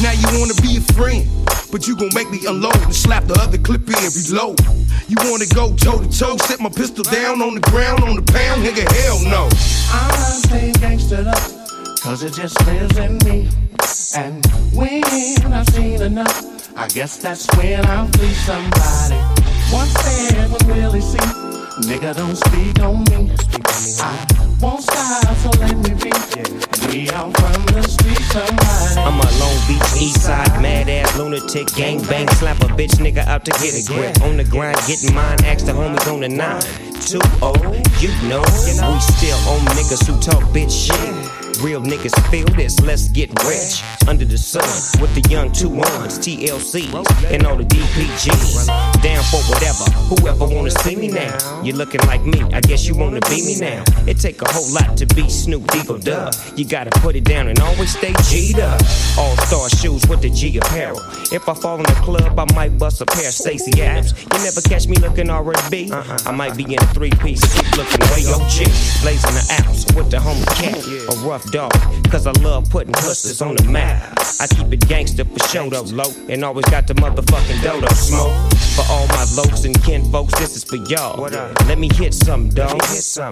Now 0.02 0.12
you 0.12 0.40
wanna 0.40 0.54
be 0.62 0.78
a 0.78 0.84
friend, 0.94 1.28
but 1.70 1.86
you 1.86 1.96
gon' 1.96 2.10
make 2.14 2.30
me 2.30 2.40
unload 2.46 2.76
and 2.82 2.94
slap 2.94 3.24
the 3.24 3.34
other 3.40 3.58
clip 3.58 3.86
in 3.88 3.94
and 3.94 4.14
reload. 4.14 4.58
You 5.08 5.16
wanna 5.24 5.46
go 5.54 5.74
toe 5.76 6.02
to 6.02 6.10
toe, 6.10 6.36
set 6.36 6.60
my 6.60 6.68
pistol 6.68 7.04
down 7.04 7.42
on 7.42 7.54
the 7.54 7.60
ground 7.60 8.02
on 8.04 8.16
the 8.16 8.22
pound, 8.32 8.62
nigga, 8.62 8.86
hell 9.02 9.20
no. 9.24 9.48
I'm 9.92 10.42
staying 10.42 10.74
gangstered 10.74 11.26
up, 11.26 12.00
cause 12.02 12.22
it 12.22 12.32
just 12.34 12.58
lives 12.66 12.96
in 12.98 13.18
me. 13.24 13.48
And 14.14 14.44
when 14.74 15.04
I've 15.52 15.68
seen 15.70 16.02
enough, 16.02 16.76
I 16.76 16.88
guess 16.88 17.16
that's 17.16 17.46
when 17.56 17.84
I'll 17.86 18.08
free 18.08 18.34
somebody. 18.46 19.18
Once 19.72 19.92
said 19.92 20.50
when 20.50 20.76
Willie 20.76 21.00
see, 21.00 21.18
nigga 21.82 22.16
don't 22.16 22.36
speak 22.36 22.80
on 22.80 23.04
me. 23.10 23.30
I 24.00 24.26
won't 24.60 24.82
stop, 24.82 25.36
so 25.36 25.50
let 25.60 25.76
me 25.76 25.94
be. 25.94 26.10
We 26.90 27.10
out 27.10 27.36
from 27.36 27.64
the 27.66 27.82
street, 27.82 28.18
somebody. 28.32 28.98
I'm 28.98 29.20
a 29.20 29.28
Long 29.38 29.58
Beach 29.68 30.02
East 30.02 30.22
Side 30.22 30.60
mad 30.60 30.88
ass 30.88 31.16
lunatic 31.16 31.68
gang 31.74 32.02
bang 32.06 32.28
slap 32.28 32.60
a 32.60 32.66
bitch 32.66 32.96
nigga 32.98 33.26
out 33.26 33.44
to 33.44 33.52
get 33.52 33.74
a 33.74 33.86
grip 33.86 34.20
on 34.22 34.36
the 34.36 34.44
grind 34.44 34.76
getting 34.86 35.14
mine 35.14 35.42
ask 35.44 35.64
the 35.66 35.72
homies 35.72 36.12
on 36.12 36.20
the 36.20 36.28
nine. 36.28 36.60
two 37.00 37.20
oh 37.40 37.54
you 38.00 38.10
know 38.28 38.40
we 38.40 39.00
still 39.00 39.38
on 39.48 39.60
niggas 39.76 40.06
who 40.06 40.20
talk 40.20 40.42
bitch 40.52 40.86
shit 40.86 41.39
Real 41.62 41.82
niggas 41.82 42.16
feel 42.30 42.46
this, 42.56 42.80
let's 42.80 43.08
get 43.08 43.28
rich. 43.44 43.82
Under 44.08 44.24
the 44.24 44.38
sun, 44.38 44.64
with 44.98 45.14
the 45.14 45.28
young 45.28 45.52
two 45.52 45.68
ones, 45.68 46.18
TLCs, 46.18 47.30
and 47.30 47.46
all 47.46 47.56
the 47.56 47.64
DPGs. 47.64 48.66
Down 49.02 49.22
for 49.24 49.42
whatever, 49.52 49.84
whoever 50.08 50.46
wanna 50.54 50.70
see 50.70 50.96
me 50.96 51.08
now. 51.08 51.36
You 51.62 51.74
looking 51.74 52.00
like 52.06 52.24
me, 52.24 52.40
I 52.54 52.62
guess 52.62 52.86
you 52.86 52.94
wanna 52.94 53.20
be 53.28 53.44
me 53.44 53.60
now. 53.60 53.84
It 54.06 54.18
take 54.18 54.40
a 54.40 54.50
whole 54.50 54.72
lot 54.72 54.96
to 54.96 55.06
be 55.14 55.28
Snoop 55.28 55.68
Eagle 55.76 55.98
Dub. 55.98 56.34
You 56.56 56.64
gotta 56.64 56.90
put 57.00 57.14
it 57.14 57.24
down 57.24 57.48
and 57.48 57.60
always 57.60 57.94
stay 57.94 58.14
G'd 58.30 58.58
up. 58.58 58.80
All 59.18 59.36
star 59.44 59.68
shoes 59.68 60.06
with 60.08 60.22
the 60.22 60.30
G 60.30 60.56
apparel. 60.56 60.98
If 61.30 61.46
I 61.46 61.52
fall 61.52 61.76
in 61.76 61.82
the 61.82 62.00
club, 62.00 62.38
I 62.38 62.46
might 62.54 62.78
bust 62.78 63.02
a 63.02 63.06
pair 63.06 63.28
of 63.28 63.34
Stacey 63.34 63.82
Adams. 63.82 64.14
You 64.18 64.38
never 64.44 64.62
catch 64.62 64.88
me 64.88 64.96
looking 64.96 65.28
R&B. 65.28 65.92
I 65.92 66.30
might 66.30 66.56
be 66.56 66.64
in 66.64 66.82
a 66.82 66.86
three 66.94 67.10
piece 67.10 67.44
looking 67.76 68.00
way 68.16 68.24
OG. 68.32 68.64
Blazing 69.02 69.36
the 69.36 69.60
ounce 69.60 69.84
with 69.92 70.10
the 70.10 70.16
homie 70.16 70.46
cat, 70.56 70.80
a 71.14 71.28
rough 71.28 71.49
dog. 71.50 71.72
Cause 72.10 72.26
I 72.26 72.32
love 72.42 72.70
putting 72.70 72.94
hustlers 72.94 73.42
on 73.42 73.56
the 73.56 73.64
map. 73.64 74.18
I 74.40 74.46
keep 74.46 74.72
it 74.72 74.88
gangster 74.88 75.24
for 75.24 75.38
show 75.48 75.68
though, 75.68 75.82
low. 75.82 76.10
And 76.28 76.44
always 76.44 76.64
got 76.66 76.86
the 76.86 76.94
motherfucking 76.94 77.62
dodo 77.62 77.88
smoke. 77.94 78.32
For 78.76 78.84
all 78.90 79.06
my 79.08 79.24
lokes 79.36 79.64
and 79.66 79.80
kin 79.82 80.10
folks, 80.10 80.38
this 80.38 80.56
is 80.56 80.64
for 80.64 80.76
y'all. 80.76 81.20
Let 81.66 81.78
me 81.78 81.88
hit 81.92 82.14
some, 82.14 82.48
dog. 82.48 82.80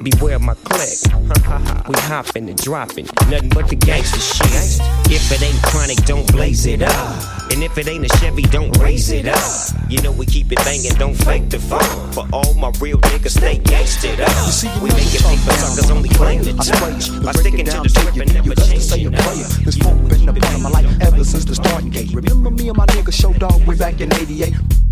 Beware 0.03 0.39
my 0.39 0.55
click. 0.55 0.99
we 1.89 1.95
hopping 2.07 2.49
and 2.49 2.59
dropping, 2.61 3.07
nothing 3.31 3.51
but 3.51 3.69
the 3.69 3.77
gangster 3.77 4.21
shit. 4.21 4.81
If 5.11 5.33
it 5.33 5.43
ain't 5.43 5.63
chronic, 5.63 5.99
don't 6.05 6.31
blaze 6.33 6.67
it 6.67 6.83
up. 6.83 7.39
And 7.51 7.63
if 7.63 7.79
it 7.79 7.89
ain't 7.89 8.05
a 8.05 8.09
Chevy, 8.19 8.43
don't 8.43 8.77
raise 8.79 9.11
it 9.11 9.27
up. 9.27 9.41
You 9.89 10.03
know 10.03 10.13
we 10.13 10.27
keep 10.27 10.53
it 10.53 10.59
banging, 10.59 10.93
don't 10.95 11.15
fake 11.15 11.49
the 11.49 11.59
fun. 11.59 12.13
For 12.13 12.27
all 12.33 12.53
my 12.55 12.71
real 12.81 12.99
niggas, 12.99 13.39
stay 13.39 13.59
gangstered 13.59 14.21
up. 14.21 14.83
we 14.83 14.91
make 14.91 15.15
it 15.15 15.23
paper 15.23 15.53
suckers 15.57 15.91
only 15.91 16.11
claim 16.11 16.43
to 16.43 16.53
touch. 16.55 17.23
By 17.25 17.33
sticking 17.33 17.65
to 17.65 17.81
the 17.81 17.89
script 18.11 18.35
and 18.35 18.47
never 18.47 18.55
changing 18.61 19.15
up. 19.15 19.25
This 19.65 19.77
folk 19.77 20.09
been 20.09 20.29
a 20.29 20.33
part 20.33 20.55
of 20.55 20.63
my 20.63 20.71
life 20.71 21.01
ever 21.01 21.25
since 21.25 21.45
the 21.45 21.55
starting 21.55 21.91
gate. 21.91 22.13
Remember 22.13 22.51
me 22.51 22.69
and 22.69 22.77
my 22.77 22.87
nigga 22.87 23.13
Show 23.13 23.33
Dog 23.35 23.67
way 23.67 23.77
back 23.77 24.01
in 24.01 24.13
88? 24.13 24.88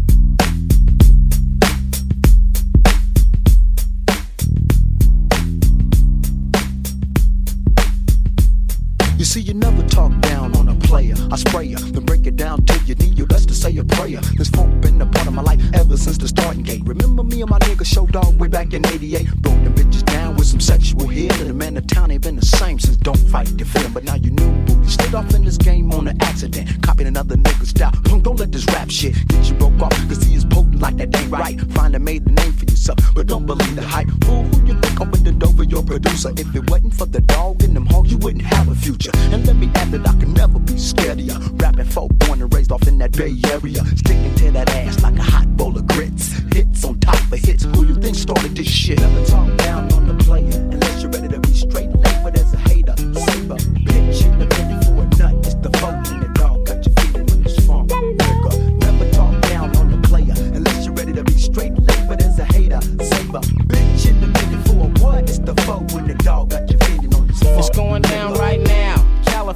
You 9.18 9.24
see, 9.24 9.40
you 9.40 9.54
never 9.54 9.82
talk 9.88 10.12
down 10.20 10.54
on 10.56 10.68
a 10.68 10.74
player. 10.74 11.14
I 11.32 11.36
spray 11.36 11.64
ya, 11.64 11.78
then 11.80 12.04
break 12.04 12.26
it 12.26 12.36
down 12.36 12.66
till 12.66 12.82
you 12.82 12.94
need 12.96 13.18
you. 13.18 13.24
That's 13.24 13.46
the 13.46 13.54
say 13.54 13.74
a 13.78 13.84
prayer. 13.84 14.20
This 14.36 14.50
funk 14.50 14.82
been 14.82 15.00
a 15.00 15.06
part 15.06 15.26
of 15.26 15.32
my 15.32 15.40
life 15.40 15.60
ever 15.72 15.96
since 15.96 16.18
the 16.18 16.28
starting 16.28 16.62
gate. 16.62 16.82
Remember 16.84 17.22
me 17.22 17.40
and 17.40 17.48
my 17.48 17.58
nigga 17.60 17.86
Show 17.86 18.06
Dog 18.06 18.38
way 18.38 18.48
back 18.48 18.74
in 18.74 18.84
88? 18.84 19.26
Broke 19.40 19.64
them 19.64 19.74
bitches 19.74 20.04
down 20.04 20.36
with 20.36 20.46
some 20.46 20.60
sexual 20.60 21.08
hit. 21.08 21.32
And 21.40 21.48
the 21.48 21.54
man 21.54 21.74
the 21.74 21.80
town 21.80 22.10
ain't 22.10 22.24
been 22.24 22.36
the 22.36 22.44
same 22.44 22.78
since 22.78 22.98
Don't 22.98 23.16
Fight 23.16 23.46
the 23.56 23.64
Feelin'. 23.64 23.94
But 23.94 24.04
now 24.04 24.16
you 24.16 24.30
knew, 24.32 24.50
boo. 24.66 24.78
You 24.82 24.90
slid 24.90 25.14
off 25.14 25.32
in 25.34 25.46
this 25.46 25.56
game 25.56 25.92
on 25.92 26.08
an 26.08 26.20
accident. 26.22 26.82
Copying 26.82 27.08
another 27.08 27.36
nigga's 27.36 27.70
style. 27.70 27.92
Punk, 28.04 28.24
don't 28.24 28.38
let 28.38 28.52
this 28.52 28.66
rap 28.66 28.90
shit 28.90 29.14
get 29.28 29.48
you 29.48 29.54
broke 29.54 29.80
off. 29.80 29.96
Cause 30.08 30.22
he 30.24 30.34
is 30.34 30.44
potent 30.44 30.80
like 30.80 30.96
that 30.98 31.16
ain't 31.16 31.30
right. 31.30 31.58
Finally 31.72 32.00
made 32.00 32.26
a 32.26 32.32
name 32.32 32.52
for 32.52 32.66
yourself. 32.66 32.98
But 33.14 33.28
don't 33.28 33.46
believe 33.46 33.74
the 33.76 33.82
hype. 33.82 34.08
Fool, 34.24 34.44
who 34.44 34.66
you 34.66 34.78
think 34.80 35.00
opened 35.00 35.24
the 35.24 35.32
door 35.32 35.54
for 35.54 35.64
your 35.64 35.82
producer? 35.82 36.32
If 36.36 36.54
it 36.54 36.68
wasn't 36.70 36.94
for 36.94 37.06
the 37.06 37.22
dog 37.22 37.62
and 37.62 37.74
them 37.74 37.86
hogs, 37.86 38.12
you 38.12 38.18
wouldn't 38.18 38.44
have 38.44 38.68
a 38.68 38.74
future. 38.74 39.05
And 39.14 39.46
let 39.46 39.56
me 39.56 39.70
add 39.74 39.90
that 39.92 40.08
I 40.08 40.12
can 40.18 40.32
never 40.32 40.58
be 40.58 40.76
scared 40.78 41.18
of 41.20 41.24
ya. 41.24 41.38
Rapping 41.54 41.84
folk, 41.84 42.10
born 42.20 42.42
and 42.42 42.52
raised 42.52 42.72
off 42.72 42.86
in 42.88 42.98
that 42.98 43.12
Bay 43.12 43.36
Area. 43.46 43.84
Sticking 43.96 44.34
to 44.36 44.50
that 44.52 44.70
ass 44.70 45.02
like 45.02 45.16
a 45.16 45.22
hot 45.22 45.56
bowl 45.56 45.76
of 45.76 45.86
grits. 45.88 46.32
Hits 46.54 46.84
on 46.84 46.98
top 47.00 47.20
of 47.32 47.38
hits. 47.38 47.64
Who 47.64 47.86
you 47.86 47.94
think 47.96 48.16
started 48.16 48.56
this 48.56 48.68
shit? 48.68 49.00
Never 49.00 49.24
talk 49.26 49.56
down 49.58 49.92
on 49.92 50.06
the 50.08 50.14
player 50.24 50.56
unless 50.72 51.02
you're 51.02 51.10
ready 51.10 51.28
to 51.28 51.40
be 51.40 51.52
straight 51.54 51.90
labeled 51.90 52.36
as 52.36 52.52
a 52.54 52.58
hater. 52.58 52.94
Saber, 52.96 53.56
bitch, 53.86 54.24
in 54.24 54.38
the 54.38 54.46
minute 54.46 54.84
for 54.84 55.02
a 55.02 55.06
nut. 55.18 55.46
It's 55.46 55.54
the 55.54 55.70
folk 55.78 55.94
and 56.12 56.22
the 56.22 56.30
dog 56.34 56.66
got 56.66 56.84
you 56.86 56.92
feeling 56.94 57.26
when 57.26 57.46
it's 57.46 57.66
funk. 57.66 57.90
Nigga, 57.90 58.78
never 58.78 59.10
talk 59.12 59.40
down 59.42 59.76
on 59.76 59.90
the 59.90 60.08
player 60.08 60.34
unless 60.54 60.84
you're 60.84 60.94
ready 60.94 61.12
to 61.12 61.24
be 61.24 61.38
straight 61.38 61.72
labeled 61.72 62.22
as 62.22 62.38
a 62.38 62.44
hater. 62.44 62.80
Saber, 62.82 63.40
bitch, 63.70 64.08
in 64.08 64.20
the 64.20 64.26
minute 64.26 64.66
for 64.66 64.86
a 64.86 65.04
what? 65.04 65.28
It's 65.28 65.38
the 65.38 65.54
folk 65.62 65.90
and 65.92 66.08
the 66.08 66.14
dog 66.24 66.50
got 66.50 66.70
you 66.70 66.78
feeling 66.78 67.14
on 67.14 67.26
this. 67.26 67.42
It's 67.42 67.70
going 67.70 68.02
down 68.02 68.34
right 68.34 68.60
now. 68.60 68.95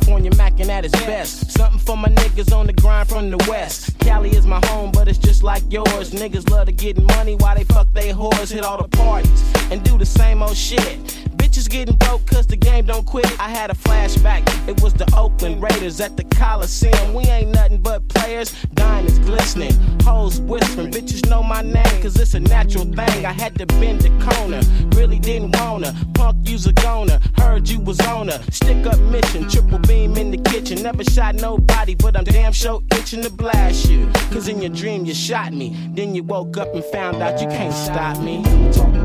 California 0.00 0.30
macking 0.32 0.68
at 0.68 0.84
its 0.84 0.94
best. 1.04 1.52
Something 1.52 1.69
for 1.80 1.96
my 1.96 2.08
niggas 2.08 2.54
on 2.54 2.66
the 2.66 2.72
grind 2.72 3.08
from 3.08 3.30
the 3.30 3.38
west. 3.48 3.98
Cali 4.00 4.30
is 4.30 4.46
my 4.46 4.60
home, 4.66 4.90
but 4.92 5.08
it's 5.08 5.18
just 5.18 5.42
like 5.42 5.62
yours. 5.70 6.10
Niggas 6.10 6.48
love 6.50 6.66
to 6.66 6.72
get 6.72 7.00
money 7.16 7.34
while 7.36 7.54
they 7.54 7.64
fuck 7.64 7.88
they 7.92 8.12
whores, 8.12 8.52
hit 8.52 8.64
all 8.64 8.80
the 8.80 8.88
parties, 8.88 9.42
and 9.70 9.82
do 9.82 9.98
the 9.98 10.06
same 10.06 10.42
old 10.42 10.56
shit. 10.56 10.98
Bitches 11.36 11.68
getting 11.68 11.96
broke 11.96 12.24
cause 12.26 12.46
the 12.46 12.56
game 12.56 12.86
don't 12.86 13.06
quit. 13.06 13.26
I 13.40 13.48
had 13.48 13.70
a 13.70 13.74
flashback. 13.74 14.42
It 14.68 14.80
was 14.82 14.92
the 14.94 15.10
Oakland 15.16 15.62
Raiders 15.62 16.00
at 16.00 16.16
the 16.16 16.24
Coliseum. 16.24 17.14
We 17.14 17.24
ain't 17.24 17.50
nothing 17.50 17.78
but 17.78 18.06
players, 18.08 18.52
diamonds 18.74 19.18
glistening, 19.20 19.72
hoes 20.02 20.40
whispering. 20.40 20.92
Bitches 20.92 21.28
know 21.28 21.42
my 21.42 21.62
name 21.62 22.02
cause 22.02 22.16
it's 22.20 22.34
a 22.34 22.40
natural 22.40 22.84
thing. 22.84 23.26
I 23.26 23.32
had 23.32 23.56
to 23.58 23.66
bend 23.66 24.02
the 24.02 24.10
corner, 24.24 24.60
really 24.96 25.18
didn't 25.18 25.56
wanna. 25.58 25.94
Punk 26.14 26.48
use 26.48 26.66
a 26.66 26.72
goner, 26.72 27.18
heard 27.36 27.68
you 27.68 27.80
was 27.80 28.00
on 28.00 28.28
a 28.28 28.52
stick 28.52 28.86
up 28.86 28.98
mission, 29.00 29.48
triple 29.48 29.78
beam 29.78 30.16
in 30.16 30.30
the 30.30 30.38
kitchen. 30.50 30.82
Never 30.82 31.04
shot 31.04 31.34
nobody, 31.70 31.94
but 31.94 32.16
I'm 32.16 32.24
damn 32.24 32.52
sure 32.52 32.82
itching 32.92 33.22
to 33.22 33.30
blast 33.30 33.88
you. 33.88 34.10
Cause 34.30 34.48
in 34.48 34.60
your 34.60 34.70
dream 34.70 35.04
you 35.04 35.14
shot 35.14 35.52
me, 35.52 35.76
then 35.94 36.14
you 36.14 36.22
woke 36.22 36.56
up 36.56 36.74
and 36.74 36.84
found 36.84 37.22
out 37.22 37.40
you 37.40 37.48
can't 37.48 37.74
stop 37.74 38.18
me. 38.22 38.99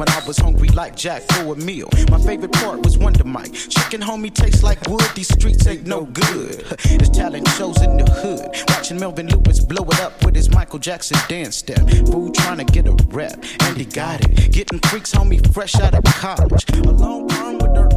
When 0.00 0.08
I 0.08 0.26
was 0.26 0.38
hungry 0.38 0.68
like 0.70 0.96
Jack 0.96 1.20
for 1.32 1.52
a 1.52 1.56
meal. 1.56 1.90
My 2.10 2.18
favorite 2.18 2.52
part 2.52 2.82
was 2.82 2.96
Wonder 2.96 3.22
Mike. 3.24 3.52
Chicken 3.52 4.00
homie 4.00 4.32
tastes 4.32 4.62
like 4.62 4.80
wood, 4.88 5.04
these 5.14 5.28
streets 5.28 5.66
ain't 5.66 5.86
no 5.86 6.06
good. 6.06 6.62
His 6.80 7.10
talent 7.10 7.46
shows 7.48 7.82
in 7.82 7.98
the 7.98 8.10
hood. 8.10 8.48
Watching 8.68 8.98
Melvin 8.98 9.28
Lewis 9.28 9.60
blow 9.60 9.84
it 9.84 10.00
up 10.00 10.24
with 10.24 10.34
his 10.34 10.48
Michael 10.50 10.78
Jackson 10.78 11.18
dance 11.28 11.56
step. 11.56 11.86
Fool 12.06 12.32
trying 12.32 12.56
to 12.56 12.64
get 12.64 12.86
a 12.86 12.92
rep, 13.08 13.44
and 13.60 13.76
he 13.76 13.84
got 13.84 14.24
it. 14.24 14.50
Getting 14.52 14.78
freaks, 14.88 15.12
homie, 15.12 15.38
fresh 15.52 15.74
out 15.74 15.94
of 15.94 16.02
college. 16.04 16.64
A 16.72 16.80
long 16.90 17.28
term 17.28 17.58
with 17.58 17.76
her. 17.76 17.90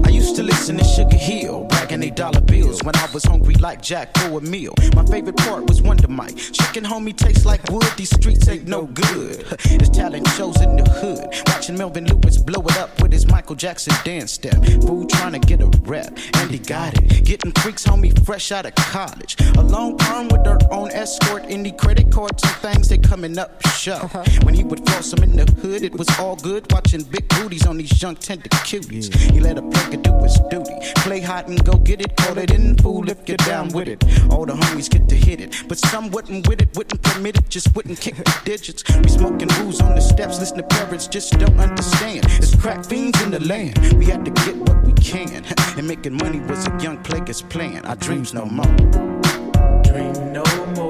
I 0.04 0.08
used 0.08 0.34
to 0.34 0.42
listen 0.42 0.78
to 0.78 0.84
Sugar 0.84 1.16
Hill, 1.16 1.64
bragging 1.68 1.85
they 2.02 2.10
dollar 2.10 2.40
bills 2.40 2.82
when 2.82 2.96
I 2.96 3.08
was 3.12 3.24
hungry 3.24 3.54
like 3.54 3.82
Jack 3.82 4.16
for 4.18 4.38
a 4.38 4.40
meal. 4.40 4.74
My 4.94 5.04
favorite 5.04 5.36
part 5.36 5.68
was 5.68 5.82
Wonder 5.82 6.08
Mike. 6.08 6.36
Chicken 6.36 6.84
homie 6.84 7.16
tastes 7.16 7.44
like 7.44 7.62
wood, 7.70 7.90
these 7.96 8.10
streets 8.10 8.48
ain't 8.48 8.66
no 8.66 8.86
good. 8.86 9.44
His 9.60 9.90
talent 9.90 10.28
shows 10.28 10.60
in 10.60 10.76
the 10.76 10.88
hood. 10.90 11.28
Watching 11.46 11.76
Melvin 11.76 12.06
Lewis 12.06 12.38
blow 12.38 12.62
it 12.62 12.76
up 12.78 13.00
with 13.02 13.12
his 13.12 13.26
Michael 13.26 13.56
Jackson 13.56 13.94
dance 14.04 14.32
step. 14.32 14.56
Fool 14.82 15.06
trying 15.06 15.32
to 15.32 15.38
get 15.38 15.60
a 15.60 15.66
rep, 15.82 16.16
and 16.34 16.50
he 16.50 16.58
got 16.58 16.94
it. 16.98 17.24
Getting 17.24 17.52
freaks, 17.52 17.84
homie, 17.84 18.12
fresh 18.24 18.52
out 18.52 18.66
of 18.66 18.74
college. 18.74 19.36
A 19.56 19.62
long 19.62 19.96
term 19.98 20.28
with 20.28 20.44
her 20.46 20.58
own 20.70 20.90
escort, 20.92 21.44
indie 21.44 21.76
credit 21.76 22.10
cards 22.10 22.42
and 22.42 22.52
things, 22.56 22.88
they 22.88 22.98
coming 22.98 23.38
up 23.38 23.62
show. 23.86 23.94
Uh-huh. 23.94 24.24
When 24.42 24.54
he 24.54 24.64
would 24.64 24.84
floss 24.88 25.10
them 25.10 25.22
in 25.22 25.36
the 25.36 25.50
hood, 25.60 25.82
it 25.82 25.96
was 25.96 26.08
all 26.18 26.36
good. 26.36 26.70
Watching 26.72 27.02
big 27.02 27.28
booties 27.28 27.66
on 27.66 27.76
these 27.78 28.02
young 28.02 28.16
tender 28.16 28.48
cuties. 28.48 29.14
He 29.32 29.40
let 29.40 29.58
a 29.58 29.62
player 29.62 29.96
do 29.96 30.12
his 30.22 30.38
duty. 30.50 30.74
Play 30.96 31.20
hot 31.20 31.48
and 31.48 31.62
go 31.64 31.78
get 31.86 32.00
it. 32.00 32.16
Call 32.16 32.36
it 32.38 32.50
in, 32.50 32.76
fool, 32.76 33.08
if 33.08 33.28
you're 33.28 33.36
down 33.38 33.68
with 33.68 33.88
it. 33.88 34.02
All 34.30 34.44
the 34.44 34.54
homies 34.54 34.90
get 34.90 35.08
to 35.08 35.14
hit 35.14 35.40
it. 35.40 35.54
But 35.68 35.78
some 35.78 36.10
wouldn't 36.10 36.48
with 36.48 36.60
it, 36.60 36.76
wouldn't 36.76 37.00
permit 37.02 37.38
it, 37.38 37.48
just 37.48 37.74
wouldn't 37.74 38.00
kick 38.00 38.16
the 38.16 38.40
digits. 38.44 38.82
We 38.98 39.08
smoking 39.08 39.48
booze 39.58 39.80
on 39.80 39.94
the 39.94 40.00
steps, 40.00 40.40
listen 40.40 40.58
to 40.58 40.64
parents, 40.64 41.06
just 41.06 41.38
don't 41.38 41.58
understand. 41.58 42.26
It's 42.42 42.54
crack 42.54 42.84
fiends 42.84 43.22
in 43.22 43.30
the 43.30 43.40
land. 43.40 43.78
We 43.94 44.06
had 44.06 44.24
to 44.24 44.30
get 44.30 44.56
what 44.56 44.82
we 44.84 44.92
can. 44.94 45.44
And 45.76 45.86
making 45.86 46.14
money 46.14 46.40
was 46.40 46.66
a 46.66 46.78
young 46.80 47.02
player's 47.02 47.42
plan. 47.42 47.84
Our 47.84 47.96
dreams 47.96 48.32
no 48.32 48.46
more. 48.46 48.64
Dream 49.82 50.32
no 50.32 50.42
more. 50.74 50.85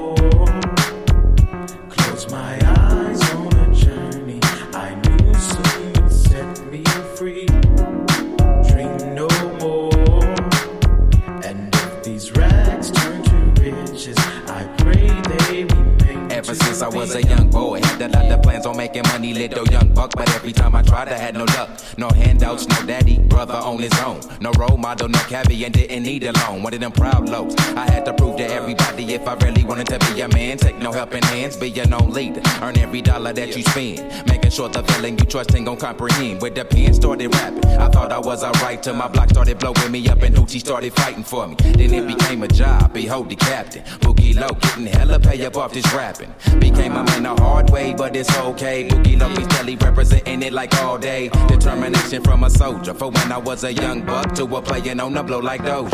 Ever 16.48 16.54
since 16.62 16.80
I 16.80 16.86
was 16.86 17.12
a 17.16 17.24
young 17.24 17.50
boy, 17.50 17.80
had 17.82 18.02
a 18.02 18.08
lot 18.16 18.30
of 18.30 18.40
plans 18.40 18.66
on 18.66 18.76
making 18.76 19.02
money, 19.08 19.34
little 19.34 19.66
young 19.66 19.92
buck. 19.92 20.12
But 20.14 20.32
every 20.32 20.52
time 20.52 20.76
I 20.76 20.82
tried, 20.82 21.08
I 21.08 21.18
had 21.18 21.34
no 21.34 21.42
luck. 21.42 21.70
No 21.96 22.08
handouts, 22.08 22.68
no 22.68 22.86
daddy, 22.86 23.18
brother 23.18 23.54
on 23.54 23.80
his 23.80 23.92
own. 23.98 24.20
No 24.40 24.52
role 24.52 24.76
model, 24.76 25.08
no 25.08 25.18
and 25.28 25.74
didn't 25.74 26.04
need 26.04 26.22
a 26.22 26.30
loan. 26.30 26.62
One 26.62 26.72
of 26.72 26.78
them 26.78 26.92
proud 26.92 27.28
lows. 27.28 27.56
I 27.74 27.90
had 27.90 28.04
to 28.04 28.12
prove 28.14 28.36
to 28.36 28.46
everybody 28.46 29.14
if 29.14 29.26
I 29.26 29.34
really 29.34 29.64
wanted 29.64 29.88
to 29.88 29.98
be 29.98 30.20
a 30.20 30.28
man. 30.28 30.56
Take 30.56 30.78
no 30.78 30.92
helping 30.92 31.24
hands, 31.24 31.56
be 31.56 31.68
your 31.68 31.92
own 31.92 32.12
leader. 32.12 32.42
Earn 32.62 32.78
every 32.78 33.02
dollar 33.02 33.32
that 33.32 33.56
you 33.56 33.64
spend. 33.64 34.28
Making 34.28 34.50
sure 34.52 34.68
the 34.68 34.84
feeling 34.84 35.18
you 35.18 35.24
trust 35.24 35.52
ain't 35.52 35.66
gon' 35.66 35.78
comprehend. 35.78 36.42
With 36.42 36.54
the 36.54 36.64
pen 36.64 36.94
started 36.94 37.34
rapping, 37.34 37.64
I 37.64 37.88
thought 37.88 38.12
I 38.12 38.20
was 38.20 38.44
alright 38.44 38.80
till 38.80 38.94
my 38.94 39.08
block 39.08 39.30
started 39.30 39.58
blowing 39.58 39.90
me 39.90 40.08
up 40.08 40.22
and 40.22 40.36
Hoochie 40.36 40.60
started 40.60 40.92
fighting 40.92 41.24
for 41.24 41.48
me. 41.48 41.56
Then 41.58 41.92
it 41.92 42.06
became 42.06 42.44
a 42.44 42.48
job, 42.48 42.92
behold 42.92 43.30
the 43.30 43.36
captain. 43.36 43.82
Boogie 43.98 44.36
Low 44.36 44.50
getting 44.60 44.84
hella 44.84 45.18
pay 45.18 45.42
up 45.46 45.56
off 45.56 45.72
this 45.72 45.90
rapping. 45.94 46.30
Became 46.58 46.92
a 46.92 47.04
man 47.04 47.22
the 47.24 47.34
hard 47.34 47.70
way, 47.70 47.94
but 47.94 48.14
it's 48.16 48.34
okay. 48.38 48.88
Boogie 48.88 49.36
be 49.36 49.44
steady 49.44 49.76
representing 49.76 50.42
it 50.42 50.52
like 50.52 50.74
all 50.82 50.98
day. 50.98 51.28
Determination 51.48 52.22
from 52.22 52.44
a 52.44 52.50
soldier 52.50 52.94
for 52.94 53.10
when 53.10 53.32
I 53.32 53.38
was 53.38 53.64
a 53.64 53.72
young 53.72 54.04
buck 54.04 54.34
to 54.34 54.44
a 54.44 54.62
playing 54.62 55.00
on 55.00 55.14
the 55.14 55.22
blow 55.22 55.40
like 55.40 55.64
those. 55.64 55.92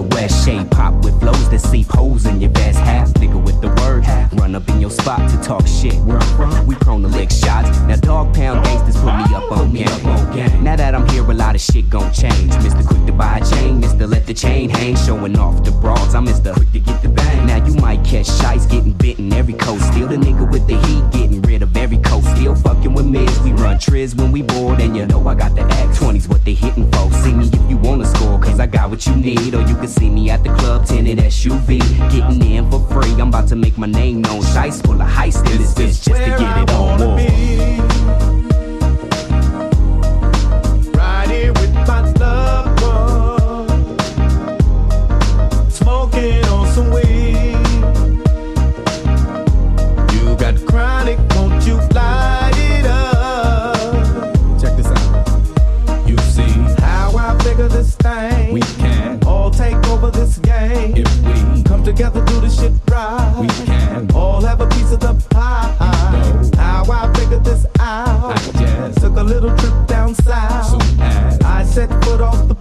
The 0.00 0.06
West? 0.16 0.46
Shade 0.46 0.70
pop 0.70 0.94
with 1.04 1.20
flows 1.20 1.50
that 1.50 1.58
see 1.58 1.82
holes 1.82 2.24
in 2.24 2.40
your 2.40 2.48
best 2.48 2.78
half. 2.78 3.12
Nigga 3.20 3.44
with 3.44 3.60
the 3.60 3.68
word, 3.82 4.06
run 4.40 4.54
up 4.54 4.66
in 4.70 4.80
your 4.80 4.88
spot 4.88 5.28
to 5.28 5.36
talk 5.42 5.66
shit. 5.66 5.94
Where 6.04 6.16
I'm 6.16 6.36
from, 6.36 6.66
we 6.66 6.74
prone 6.76 7.02
to 7.02 7.08
lick 7.08 7.30
shots. 7.30 7.68
Now 7.80 7.96
Dogg 7.96 8.32
Pound 8.34 8.64
gangsters 8.64 8.96
put 8.96 9.14
me 9.14 9.34
up 9.34 9.52
on 9.52 9.74
game. 9.74 10.19
Now 10.62 10.76
that 10.76 10.94
I'm 10.94 11.08
here, 11.08 11.24
a 11.24 11.32
lot 11.32 11.54
of 11.54 11.60
shit 11.60 11.88
gon' 11.88 12.12
change. 12.12 12.52
Mr. 12.60 12.86
Quick 12.86 13.06
to 13.06 13.12
buy 13.12 13.38
a 13.38 13.50
chain, 13.50 13.80
Mr. 13.80 14.06
Let 14.08 14.26
the 14.26 14.34
chain 14.34 14.68
hang, 14.68 14.94
showing 14.94 15.38
off 15.38 15.64
the 15.64 15.70
broads. 15.70 16.14
I'm 16.14 16.26
Mr. 16.26 16.52
Quick 16.54 16.70
to 16.72 16.80
get 16.80 17.02
the 17.02 17.08
bang. 17.08 17.46
Now 17.46 17.64
you 17.64 17.74
might 17.74 18.04
catch 18.04 18.26
shites 18.26 18.66
getting 18.66 18.92
bitten 18.92 19.32
every 19.32 19.54
coast. 19.54 19.86
Still 19.90 20.08
the 20.08 20.16
nigga 20.16 20.50
with 20.50 20.66
the 20.66 20.76
heat, 20.76 21.02
getting 21.12 21.40
rid 21.42 21.62
of 21.62 21.74
every 21.78 21.96
coast. 21.98 22.28
Still 22.36 22.54
fucking 22.54 22.92
with 22.92 23.06
mids, 23.06 23.40
we 23.40 23.52
run 23.52 23.78
triz 23.78 24.14
when 24.14 24.32
we 24.32 24.42
bored, 24.42 24.80
and 24.80 24.94
you 24.94 25.06
know 25.06 25.26
I 25.26 25.34
got 25.34 25.54
the 25.54 25.62
act. 25.62 25.98
20s 25.98 26.28
what 26.28 26.44
they 26.44 26.52
hitting 26.52 26.90
for. 26.92 27.10
See 27.22 27.32
me 27.32 27.48
if 27.50 27.70
you 27.70 27.78
wanna 27.78 28.04
score. 28.04 28.38
Cause 28.38 28.60
I 28.60 28.66
got 28.66 28.90
what 28.90 29.06
you 29.06 29.16
need, 29.16 29.54
or 29.54 29.62
you 29.62 29.76
can 29.76 29.88
see 29.88 30.10
me 30.10 30.28
at 30.28 30.44
the 30.44 30.50
club, 30.56 30.84
tinted 30.84 31.18
SUV. 31.18 31.78
Getting 32.12 32.42
in 32.52 32.70
for 32.70 32.80
free, 32.90 33.12
I'm 33.12 33.28
about 33.28 33.48
to 33.48 33.56
make 33.56 33.78
my 33.78 33.86
name 33.86 34.20
known. 34.20 34.42
Dice 34.42 34.82
full 34.82 35.00
of 35.00 35.08
heist 35.08 35.42
this 35.46 35.72
bitch 35.72 36.04
just 36.04 36.04
to 36.04 36.12
get 36.12 36.58
it 36.58 36.70
on. 36.70 38.29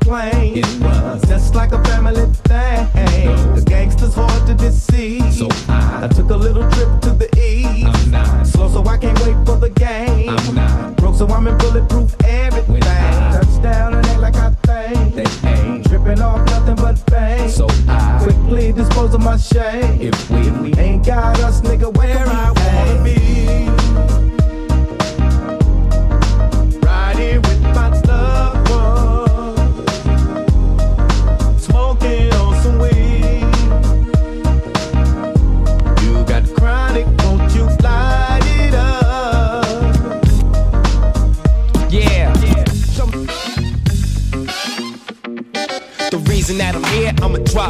Foot 0.09 0.15
off 0.15 0.31
the 0.31 0.39
plane. 0.39 0.57
It 0.57 0.81
was 0.81 1.21
just 1.27 1.55
like 1.55 1.71
a 1.71 1.83
family 1.85 2.25
thing. 2.47 3.55
The 3.55 3.63
gangsters 3.65 4.13
hard 4.13 4.47
to 4.47 4.53
deceive. 4.53 5.33
So 5.33 5.47
I, 5.69 6.07
took 6.07 6.29
a 6.29 6.35
little 6.35 6.69
trip 6.71 7.01
to 7.01 7.11
the 7.11 7.29
east. 7.37 7.85
I'm 7.85 8.11
not 8.11 8.47
slow, 8.47 8.69
so 8.69 8.85
I 8.85 8.97
can't 8.97 9.19
wait 9.19 9.35
for 9.45 9.57
the 9.57 9.69
game. 9.69 10.29
I'm 10.29 10.55
not 10.55 10.95
broke, 10.97 11.15
so 11.15 11.27
I'm 11.27 11.47
in 11.47 11.57
bulletproof 11.57 12.15
everything. 12.23 12.81
Touchdown 12.81 13.93
and 13.95 14.05
act 14.05 14.19
like 14.19 14.35
I 14.35 14.51
think. 14.67 15.15
They 15.15 15.49
ain't 15.49 15.87
tripping 15.87 16.21
off 16.21 16.45
nothing 16.47 16.75
but 16.75 17.03
bang. 17.07 17.49
So 17.49 17.67
I 17.87 18.19
quickly 18.23 18.71
dispose 18.71 19.13
of 19.13 19.21
my 19.21 19.37
shame. 19.37 20.01
If 20.01 20.29
we, 20.29 20.58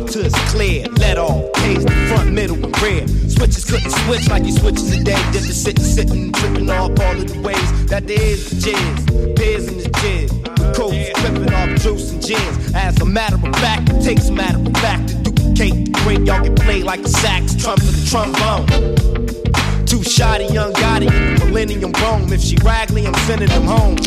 Till 0.08 0.26
it's 0.26 0.52
clear. 0.52 0.86
Let 0.98 1.18
all 1.18 1.52
taste 1.56 1.86
the 1.86 1.94
front, 2.08 2.32
middle, 2.32 2.56
and 2.56 2.82
rear. 2.82 3.08
Switches 3.08 3.66
couldn't 3.66 3.92
switch 3.92 4.30
like 4.30 4.44
you 4.44 4.54
switches 4.54 4.92
a 4.94 5.04
day. 5.04 5.22
Did 5.32 5.44
the 5.44 5.54
sitting, 5.54 5.84
sitting, 5.84 6.32
tripping 6.32 6.70
off 6.70 6.98
all 7.00 7.16
of 7.16 7.28
the 7.28 7.42
ways 7.42 7.86
that 7.88 8.08
there 8.08 8.22
is 8.22 8.50
the 8.50 8.72
jizz. 8.72 9.36
Beers 9.36 9.68
in 9.68 9.78
the 9.78 9.90
jizz. 9.90 10.76
Coke 10.76 10.94
tripping 11.22 11.54
off 11.54 11.70
juice 11.82 12.12
and 12.12 12.22
gins. 12.26 12.74
As 12.74 13.00
a 13.02 13.06
matter 13.06 13.36
of 13.36 13.56
fact, 13.58 13.90
it 13.90 14.02
takes 14.02 14.30
a 14.30 14.32
matter 14.32 14.58
of 14.58 14.74
fact 14.78 15.10
to 15.10 15.16
duplicate 15.16 15.86
the 15.86 15.92
great. 16.04 16.22
Y'all 16.26 16.42
get 16.44 16.56
played 16.56 16.86
like 16.86 17.04
the 17.04 17.10
sax, 17.10 17.56
trumpet, 17.56 17.86
the 17.86 18.06
trombone. 18.10 19.86
Too 19.86 20.04
shoddy, 20.04 20.46
young 20.46 20.74
Gotti, 20.74 21.08
the 21.40 21.46
millennium 21.46 21.92
Rome. 22.02 22.32
If 22.32 22.42
she 22.42 22.56
raggly, 22.58 23.06
I'm 23.06 23.14
sending 23.28 23.50
them 23.50 23.66
home. 23.66 23.98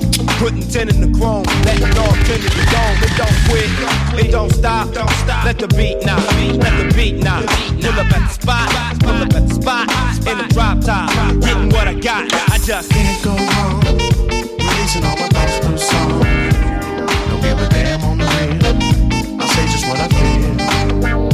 Putting 0.43 0.69
ten 0.69 0.89
in 0.89 1.01
the 1.01 1.17
chrome, 1.17 1.45
letting 1.65 1.97
all 2.03 2.17
ten 2.27 2.43
in 2.43 2.51
the 2.51 2.67
dome. 2.75 2.99
It 3.07 3.15
don't 3.15 3.39
quit, 3.47 3.71
it 4.27 4.33
don't 4.33 4.51
stop. 4.51 4.93
Don't 4.93 5.09
stop. 5.23 5.45
Let 5.45 5.59
the 5.61 5.69
beat 5.69 6.05
knock, 6.05 6.19
let 6.59 6.75
the 6.83 6.93
beat 6.97 7.23
knock. 7.23 7.47
Pull 7.81 7.95
up 7.95 8.11
at 8.11 8.27
the 8.27 8.35
spot, 8.43 8.99
pull 8.99 9.23
up 9.23 9.33
at 9.35 9.47
the 9.47 9.55
spot. 9.55 9.89
In 10.27 10.39
the 10.39 10.49
drop 10.53 10.81
top, 10.81 11.11
getting 11.41 11.71
what 11.71 11.87
I 11.87 11.95
got. 11.95 12.27
I 12.51 12.59
just 12.59 12.91
can't 12.91 13.23
go 13.23 13.31
wrong. 13.31 13.83
Releasing 14.59 15.05
all 15.05 15.17
my 15.17 15.29
thoughts 15.29 15.59
through 15.65 15.79
song. 15.79 16.25
Don't 17.31 17.41
give 17.41 17.61
a 17.61 17.69
damn 17.69 18.03
on 18.03 18.19
the 18.19 18.27
real. 18.35 19.41
I 19.41 19.47
say 19.47 19.65
just 19.71 19.87
what 19.87 20.01
I 20.01 20.09
feel. 20.09 21.32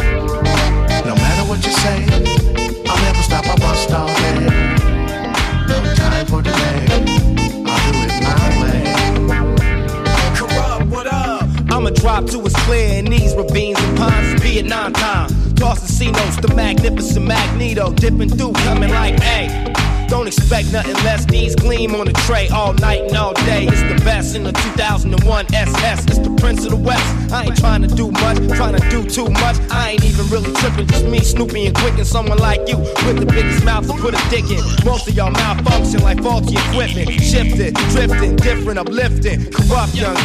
Clear 12.68 12.98
in 12.98 13.06
these 13.06 13.34
ravines 13.34 13.80
and 13.80 13.96
ponds, 13.96 14.42
Vietnam 14.42 14.92
time. 14.92 15.30
Toss 15.54 15.80
casinos, 15.80 16.36
the 16.36 16.52
magnificent 16.54 17.24
Magneto, 17.24 17.90
dipping 17.94 18.28
through, 18.28 18.52
coming 18.52 18.90
like, 18.90 19.18
hey. 19.20 19.97
Don't 20.08 20.26
expect 20.26 20.72
nothing 20.72 20.94
less. 21.04 21.24
These 21.26 21.54
gleam 21.54 21.94
on 21.94 22.06
the 22.06 22.12
tray 22.12 22.48
all 22.48 22.72
night 22.74 23.02
and 23.02 23.16
all 23.16 23.34
day. 23.34 23.66
It's 23.66 23.82
the 23.82 24.02
best 24.04 24.34
in 24.34 24.42
the 24.42 24.52
2001 24.52 25.54
SS. 25.54 26.04
It's 26.06 26.18
the 26.18 26.34
Prince 26.40 26.64
of 26.64 26.70
the 26.70 26.76
West. 26.76 27.32
I 27.32 27.44
ain't 27.44 27.56
trying 27.56 27.82
to 27.82 27.88
do 27.88 28.10
much, 28.10 28.38
trying 28.56 28.76
to 28.76 28.88
do 28.88 29.04
too 29.04 29.28
much. 29.28 29.56
I 29.70 29.90
ain't 29.90 30.04
even 30.04 30.26
really 30.28 30.52
tripping. 30.54 30.86
Just 30.86 31.04
me, 31.04 31.20
Snoopy, 31.20 31.66
and 31.66 31.76
Quik, 31.76 31.96
and 31.98 32.06
someone 32.06 32.38
like 32.38 32.68
you 32.68 32.78
with 32.78 33.18
the 33.20 33.26
biggest 33.26 33.64
mouth 33.64 33.86
to 33.86 33.92
put 33.94 34.14
a 34.14 34.30
dick 34.30 34.50
in. 34.50 34.62
Most 34.84 35.08
of 35.08 35.14
y'all 35.14 35.30
malfunction 35.30 36.02
like 36.02 36.22
faulty 36.22 36.56
equipment. 36.56 37.10
Shifting, 37.22 37.74
drifting, 37.92 38.36
different, 38.36 38.78
uplifting. 38.78 39.50
Corrupt 39.52 39.94
young. 39.94 40.16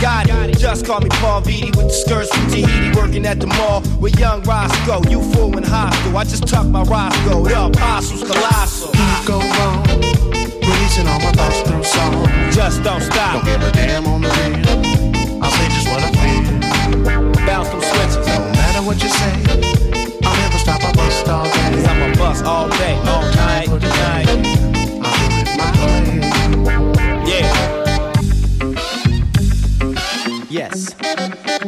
Just 0.54 0.86
call 0.86 1.02
me 1.02 1.10
Paul 1.10 1.42
Vitti 1.42 1.76
with 1.76 1.88
the 1.88 1.94
skirts 1.94 2.34
from 2.34 2.48
Tahiti. 2.48 2.96
Working 2.96 3.26
at 3.26 3.40
the 3.40 3.48
mall 3.48 3.82
with 4.00 4.18
young 4.18 4.42
Roscoe. 4.44 5.04
You 5.10 5.22
fool 5.34 5.56
and 5.58 5.66
hostile. 5.66 6.18
I 6.18 6.24
just 6.24 6.48
tuck 6.48 6.66
my 6.68 6.84
Roscoe. 6.84 7.44
The 7.44 7.66
apostles 7.66 8.24
colossal. 8.24 8.94
Go 9.26 9.40
wrong. 9.40 9.73
Releasing 9.74 11.08
all 11.08 11.20
my 11.20 11.32
thoughts 11.32 11.62
through 11.62 11.84
song. 11.84 12.28
Just 12.52 12.84
don't 12.84 13.02
stop. 13.02 13.34
Don't 13.34 13.46
give 13.46 13.62
a 13.62 13.72
damn 13.72 14.06
on 14.08 14.22
the 14.22 14.30
real. 14.30 15.44
I'll 15.44 15.52
say 15.52 15.68
just 15.70 15.88
what 15.90 16.04
I 16.04 16.12
feel. 16.22 16.44
Bounce 17.46 17.70
them 17.70 17.82
switches. 17.82 18.28
No 18.28 18.40
matter 18.54 18.82
what 18.82 19.02
you 19.02 19.10
say, 19.10 19.34
I'll 20.24 20.38
never 20.38 20.58
stop. 20.58 20.84
I 20.84 20.92
bust 20.94 21.28
all 21.28 21.46
day. 21.46 21.72
Cause 21.74 21.86
I'm 21.86 22.02
a 22.12 22.16
bust 22.18 22.46
all 22.46 22.70
day, 22.70 22.96
all 23.08 23.24
night, 23.36 23.68
night. 23.68 24.28
I'll 25.04 25.18
do 25.20 25.28
it 25.42 25.50
my 25.58 25.70
way. 25.82 26.06
Yeah. 27.28 27.48
Yes. 30.50 30.94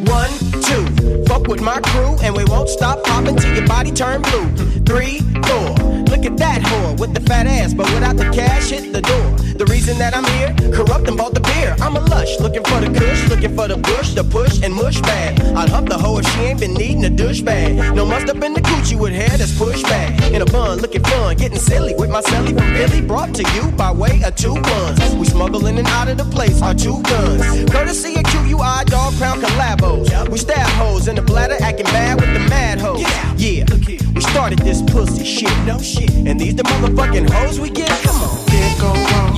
One, 0.06 0.32
two. 0.61 0.86
Fuck 1.26 1.48
with 1.48 1.61
my 1.61 1.80
crew, 1.82 2.18
and 2.22 2.36
we 2.36 2.44
won't 2.45 2.69
stop 2.69 3.03
popping 3.03 3.36
till 3.36 3.56
your 3.56 3.68
body 3.68 3.91
turn 3.91 4.22
blue. 4.22 4.48
Three, 4.86 5.19
four. 5.44 5.84
Look 6.10 6.26
at 6.26 6.38
that 6.38 6.61
whore 6.61 6.99
with 6.99 7.14
the 7.14 7.22
fat 7.22 7.48
ass, 7.48 7.73
but 7.73 7.91
without 7.94 8.18
the 8.18 8.30
cash, 8.32 8.69
hit 8.69 8.94
the 8.94 9.02
door. 9.02 9.32
The 9.56 9.65
reason 9.65 9.98
that 9.99 10.15
I'm 10.15 10.26
here, 10.36 10.52
corrupt 10.72 11.07
and 11.07 11.18
bought 11.18 11.34
the 11.34 11.40
beer. 11.40 11.76
I'm 11.80 11.95
a 11.95 12.02
lush, 12.02 12.40
looking 12.40 12.64
for 12.64 12.80
the 12.82 12.91
kush, 12.98 13.30
looking 13.30 13.56
for 13.56 13.68
the 13.68 13.77
bush, 13.77 14.14
the 14.14 14.23
push 14.23 14.61
and 14.61 14.73
mush 14.73 14.99
bag. 15.02 15.40
I'd 15.56 15.69
hump 15.69 15.88
the 15.90 15.98
hoe 15.98 16.18
if 16.18 16.27
she 16.27 16.40
ain't 16.41 16.60
been 16.60 16.73
needing 16.73 17.06
a 17.06 17.10
douche 17.10 17.41
bag. 17.41 17.95
No 17.95 18.06
must 18.06 18.27
up 18.27 18.44
in 18.44 18.53
the 18.53 18.61
coochie 18.61 18.99
with 18.99 19.14
hair 19.14 19.30
that's 19.38 19.57
pushed 19.57 19.84
back. 19.84 20.11
In 20.34 20.41
a 20.41 20.45
bun, 20.45 20.80
looking 20.80 21.03
fun, 21.03 21.38
getting 21.38 21.57
silly 21.57 21.95
with 21.95 22.10
my 22.10 22.22
celly 22.22 22.53
from 22.57 22.68
Philly, 22.76 23.02
brought 23.02 23.34
to 23.36 23.44
you 23.56 23.72
by 23.72 23.91
way 23.91 24.22
of 24.23 24.36
two 24.36 24.56
guns. 24.61 25.15
We 25.15 25.26
smuggle 25.26 25.65
in 25.68 25.77
and 25.77 25.88
out 25.88 26.10
of 26.10 26.18
the 26.18 26.26
place, 26.26 26.61
our 26.61 26.73
two 26.73 27.02
guns. 27.03 27.72
Courtesy 27.72 28.15
of 28.15 28.23
QUI, 28.23 28.86
dog 28.86 29.14
crown 29.15 29.40
collabos. 29.40 30.30
We 30.30 30.38
stab 30.38 30.68
hoes 30.72 31.07
in 31.07 31.15
the 31.15 31.22
bladder, 31.22 31.56
acting 31.61 31.86
bad 31.88 32.19
with 32.19 32.34
the 32.34 32.41
mad 32.49 32.80
hoes. 32.80 33.02
Yeah, 33.38 33.65
we 34.14 34.22
started 34.22 34.60
this 34.60 34.82
pussy 34.82 35.23
shit, 35.23 35.56
no 35.65 35.80
shit. 35.80 35.94
And 36.03 36.39
these 36.39 36.55
the 36.55 36.63
motherfucking 36.63 37.30
hoes 37.30 37.59
we 37.59 37.69
get. 37.69 37.88
Come 38.03 38.15
on, 38.22 38.45
Can't 38.47 38.80
go 38.80 38.88
wrong. 38.88 39.35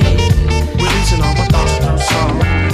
Releasing 0.78 1.22
all 1.22 1.36
my 1.36 1.46
thoughts 1.48 1.78
through 1.78 1.98
song. 2.00 2.67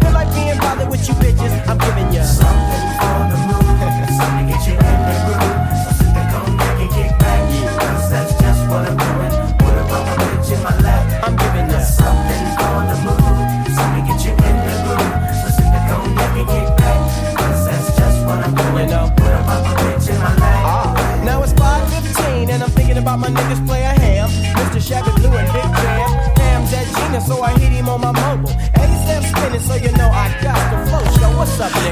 Feel 0.00 0.12
like 0.12 0.32
being 0.34 0.58
bothered 0.58 0.88
with 0.88 1.06
you 1.06 1.14
bitches, 1.14 1.52
I'm 1.68 1.78
giving 1.78 2.12
you 2.12 2.24
something 2.24 2.84
for 2.98 3.18
the 3.30 3.38
mood. 3.46 4.08
Something 4.18 4.46
to 4.46 4.52
get 4.52 4.66
you 4.66 4.72
in 4.72 4.78
the. 4.78 5.57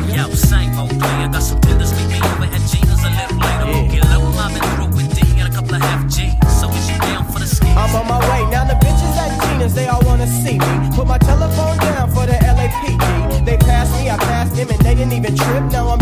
Nigga? 0.00 0.28
Yo, 0.28 0.34
same 0.34 0.78
old 0.78 0.90
player. 0.90 1.28
Got 1.28 1.42
some 1.42 1.60
tenders, 1.60 1.92
meet 1.96 2.08
me 2.08 2.18
over 2.20 2.44
at 2.44 2.60
Gina's 2.68 3.02
a 3.04 3.10
little 3.10 3.38
later. 3.38 3.66
We'll 3.66 3.88
get 3.88 4.04
low, 4.10 4.20
mobbing 4.32 4.62
through 4.76 4.92
with 4.96 5.14
D 5.14 5.22
and 5.40 5.48
a 5.48 5.54
couple 5.54 5.76
of 5.76 6.08
G's. 6.08 6.34
So 6.60 6.68
is 6.70 6.90
you 6.90 6.98
down 6.98 7.24
for 7.32 7.38
the 7.38 7.46
ski? 7.46 7.68
I'm 7.68 7.94
on 7.94 8.06
my 8.08 8.20
way. 8.30 8.50
Now 8.50 8.64
the 8.64 8.74
bitches 8.74 9.16
at 9.16 9.32
Gina's, 9.42 9.74
they 9.74 9.88
all 9.88 10.02
wanna 10.04 10.26
see 10.26 10.58
me. 10.58 10.74
Put 10.94 11.06
my 11.06 11.18
telephone 11.18 11.76
down 11.78 12.10
for 12.10 12.26
the 12.26 12.34
LAPD. 12.34 13.44
They 13.44 13.56
passed 13.56 13.92
me, 13.92 14.10
I 14.10 14.16
passed 14.16 14.54
them, 14.56 14.68
and 14.70 14.80
they 14.80 14.94
didn't 14.94 15.12
even 15.12 15.36
trip. 15.36 15.64
Now 15.72 15.88
I'm 15.88 15.98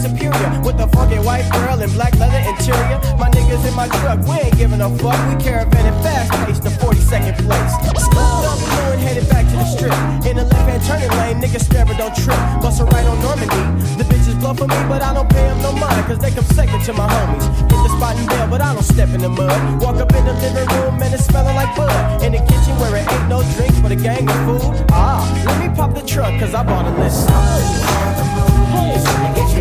superior. 0.00 0.50
With 0.64 0.80
a 0.80 0.88
fucking 0.88 1.22
white 1.24 1.46
girl 1.52 1.76
and 1.76 1.92
black 1.92 2.16
leather 2.16 2.40
interior. 2.48 2.98
My 3.20 3.28
niggas 3.30 3.64
in 3.68 3.74
my 3.76 3.88
truck, 4.00 4.24
we 4.24 4.36
ain't 4.40 4.56
giving 4.56 4.80
a 4.80 4.88
fuck. 4.98 5.20
We 5.28 5.36
caravanning 5.36 5.96
fast 6.02 6.32
pace 6.46 6.60
to 6.60 6.70
42nd 6.80 7.36
place. 7.44 7.72
Scooped 8.00 8.44
up 8.48 8.58
blue 8.58 8.92
and 8.96 9.00
headed 9.00 9.28
back 9.28 9.44
to 9.52 9.56
the 9.60 9.68
strip. 9.68 9.94
In 10.24 10.36
the 10.40 10.44
left 10.48 10.66
hand 10.68 10.82
turning 10.88 11.12
lane, 11.20 11.38
niggas 11.40 11.68
but 11.68 11.96
don't 11.98 12.14
trip. 12.16 12.40
Bust 12.62 12.80
a 12.80 12.84
right 12.84 13.06
on 13.06 13.20
Normandie. 13.20 13.98
The 14.00 14.04
bitches 14.04 14.38
blow 14.40 14.54
for 14.54 14.66
me, 14.66 14.80
but 14.88 15.02
I 15.02 15.12
don't 15.12 15.28
pay 15.28 15.44
them 15.44 15.60
no 15.62 15.72
mind. 15.72 16.06
Cause 16.06 16.18
they 16.18 16.30
come 16.30 16.44
second 16.44 16.82
to 16.84 16.92
my 16.92 17.06
homies. 17.06 17.46
Hit 17.68 17.80
the 17.84 17.90
spot 17.96 18.16
and 18.16 18.28
bail, 18.28 18.48
but 18.48 18.60
I 18.60 18.72
don't 18.74 18.82
step 18.82 19.10
in 19.10 19.20
the 19.20 19.28
mud. 19.28 19.82
Walk 19.82 19.96
up 19.96 20.12
in 20.14 20.24
the 20.24 20.34
living 20.34 20.68
room 20.80 21.02
and 21.02 21.12
it's 21.12 21.26
smelling 21.26 21.54
like 21.54 21.76
bud. 21.76 22.22
In 22.24 22.32
the 22.32 22.38
kitchen 22.38 22.74
where 22.80 22.96
it 22.96 23.10
ain't 23.12 23.28
no 23.28 23.42
drinks 23.54 23.78
but 23.80 23.92
a 23.92 23.96
gang 23.96 24.28
of 24.28 24.38
food. 24.46 24.86
Ah, 24.90 25.20
let 25.46 25.56
me 25.60 25.68
pop 25.76 25.94
the 25.94 26.02
trunk 26.02 26.40
cause 26.40 26.54
I 26.54 26.62
bought 26.62 26.86
a 26.86 26.92
list. 26.98 27.28
For 29.50 29.59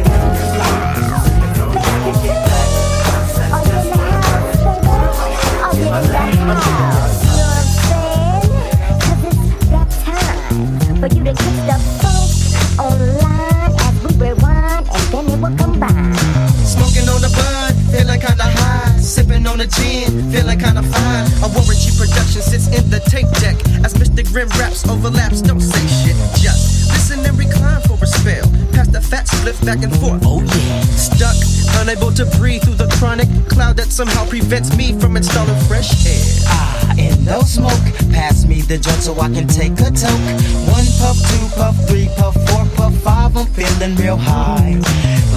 back 29.69 29.83
and 29.83 29.95
forth. 29.99 30.21
Oh 30.25 30.41
yeah. 30.41 30.81
Stuck, 30.81 31.58
unable 31.77 32.11
to 32.11 32.25
breathe 32.37 32.63
through 32.63 32.75
the 32.75 32.87
chronic 32.97 33.27
cloud 33.47 33.77
that 33.77 33.91
somehow 33.91 34.27
prevents 34.27 34.75
me 34.75 34.97
from 34.99 35.17
installing 35.17 35.59
fresh 35.67 36.05
air. 36.05 36.43
Ah, 36.47 36.95
and 36.97 37.25
no 37.25 37.41
smoke. 37.41 37.85
Pass 38.11 38.45
me 38.45 38.61
the 38.61 38.77
joint 38.77 39.01
so 39.01 39.19
I 39.19 39.29
can 39.29 39.47
take 39.47 39.73
a 39.73 39.91
toke. 39.91 40.25
One 40.69 40.87
puff, 40.99 41.17
two 41.29 41.45
puff, 41.55 41.75
three 41.87 42.09
puff, 42.17 42.35
four 42.49 42.65
puff, 42.75 42.95
five. 43.01 43.35
I'm 43.35 43.47
feeling 43.47 43.95
real 43.95 44.17
high. 44.17 44.79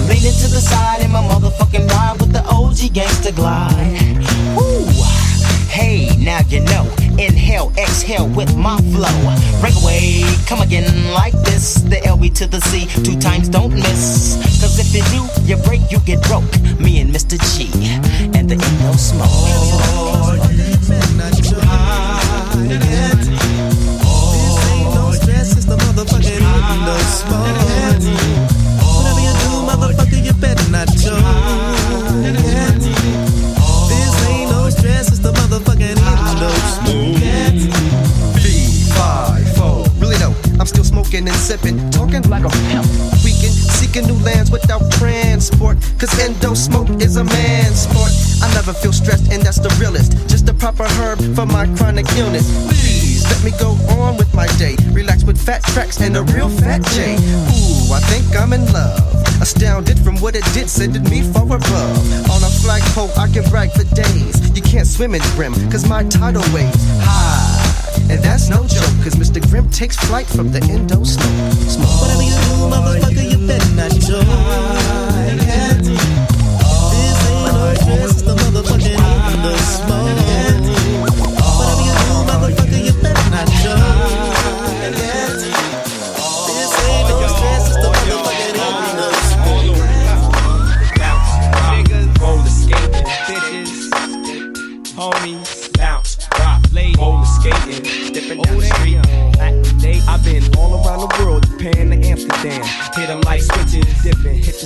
Leaning 0.07 0.35
to 0.43 0.47
the 0.47 0.61
side 0.61 1.01
in 1.01 1.11
my 1.11 1.21
motherfucking 1.21 1.87
ride 1.89 2.19
with 2.19 2.31
the 2.33 2.43
OG 2.45 2.93
gangster 2.93 3.31
glide. 3.31 4.17
Woo! 4.55 4.85
Hey, 5.67 6.15
now 6.17 6.41
you 6.49 6.61
know. 6.61 7.02
Inhale, 7.19 7.71
exhale 7.77 8.27
with 8.27 8.55
my 8.55 8.77
flow. 8.91 9.35
Break 9.61 9.75
away, 9.81 10.23
come 10.47 10.61
again 10.61 10.87
like 11.13 11.33
this. 11.43 11.75
The 11.75 11.97
LB 11.97 12.33
to 12.35 12.47
the 12.47 12.59
C, 12.61 12.87
two 13.03 13.19
times 13.19 13.49
don't 13.49 13.73
miss. 13.73 14.35
Cause 14.59 14.79
if 14.79 14.93
you 14.95 15.03
do, 15.13 15.27
you 15.43 15.57
break, 15.63 15.81
you 15.91 15.99
get 15.99 16.21
broke. 16.23 16.43
Me 16.79 16.99
and 17.01 17.13
Mr. 17.13 17.37
G, 17.53 17.69
and 18.37 18.49
the 18.49 18.55
Indo 18.55 18.93
Smoke. 18.93 19.29
Do, 29.43 29.61
motherfucker, 29.69 30.23
you 30.23 30.33
better 30.33 30.69
not 30.71 30.87
joke. 30.87 31.17
This 33.89 34.27
ain't 34.27 34.49
no 34.49 34.69
stress, 34.69 35.07
it's 35.09 35.19
the 35.19 35.42
I'm 40.63 40.67
still 40.67 40.85
smoking 40.85 41.27
and 41.27 41.35
sipping, 41.35 41.75
talking 41.91 42.21
like 42.29 42.45
a 42.45 42.49
pimp. 42.71 42.87
Weekend, 43.25 43.51
seeking 43.51 44.05
new 44.05 44.15
lands 44.23 44.49
without 44.49 44.89
transport. 44.93 45.75
Cause 45.99 46.17
endo 46.17 46.53
smoke 46.53 46.87
is 47.01 47.17
a 47.17 47.25
man's 47.25 47.81
sport. 47.81 48.11
I 48.41 48.47
never 48.53 48.71
feel 48.71 48.93
stressed, 48.93 49.29
and 49.29 49.43
that's 49.43 49.59
the 49.59 49.67
realest. 49.77 50.13
Just 50.29 50.45
the 50.45 50.53
proper 50.53 50.85
herb 50.85 51.19
for 51.35 51.45
my 51.45 51.65
chronic 51.75 52.05
illness. 52.15 52.47
Please 52.67 53.25
let 53.25 53.43
me 53.43 53.51
go 53.59 53.71
on 53.99 54.15
with 54.15 54.33
my 54.33 54.47
day. 54.55 54.77
Relax 54.93 55.25
with 55.25 55.37
fat 55.37 55.63
tracks 55.63 55.99
and 55.99 56.15
a 56.15 56.23
real 56.31 56.47
fat 56.47 56.81
J. 56.95 57.15
Ooh, 57.15 57.91
I 57.91 57.99
think 58.07 58.33
I'm 58.33 58.53
in 58.53 58.63
love. 58.71 59.22
Astounded 59.41 59.99
from 59.99 60.17
what 60.17 60.35
it 60.35 60.43
did, 60.53 60.69
sending 60.69 61.03
me 61.03 61.21
far 61.21 61.45
above. 61.45 62.29
On 62.29 62.43
a 62.43 62.51
flagpole, 62.61 63.11
I 63.17 63.27
can 63.27 63.43
brag 63.49 63.71
for 63.71 63.83
days. 63.95 64.35
You 64.55 64.61
can't 64.61 64.87
swim 64.87 65.15
in 65.15 65.21
Grim, 65.35 65.53
cause 65.71 65.87
my 65.87 66.03
tidal 66.03 66.43
waves 66.53 66.83
high. 67.01 67.73
And 68.09 68.21
that's 68.23 68.49
no 68.49 68.65
joke, 68.67 68.95
cause 69.03 69.15
Mr. 69.15 69.41
Grim 69.49 69.69
takes 69.69 69.95
flight 69.97 70.27
from 70.27 70.51
the 70.51 70.61
endo. 70.63 71.03
Smoke. 71.03 72.01
Whatever 72.01 72.23
you 72.23 72.31
do, 72.31 72.69
motherfucker, 72.71 73.31
you 73.31 73.47
better 73.47 73.75
not 73.75 73.91
joke. 73.91 74.22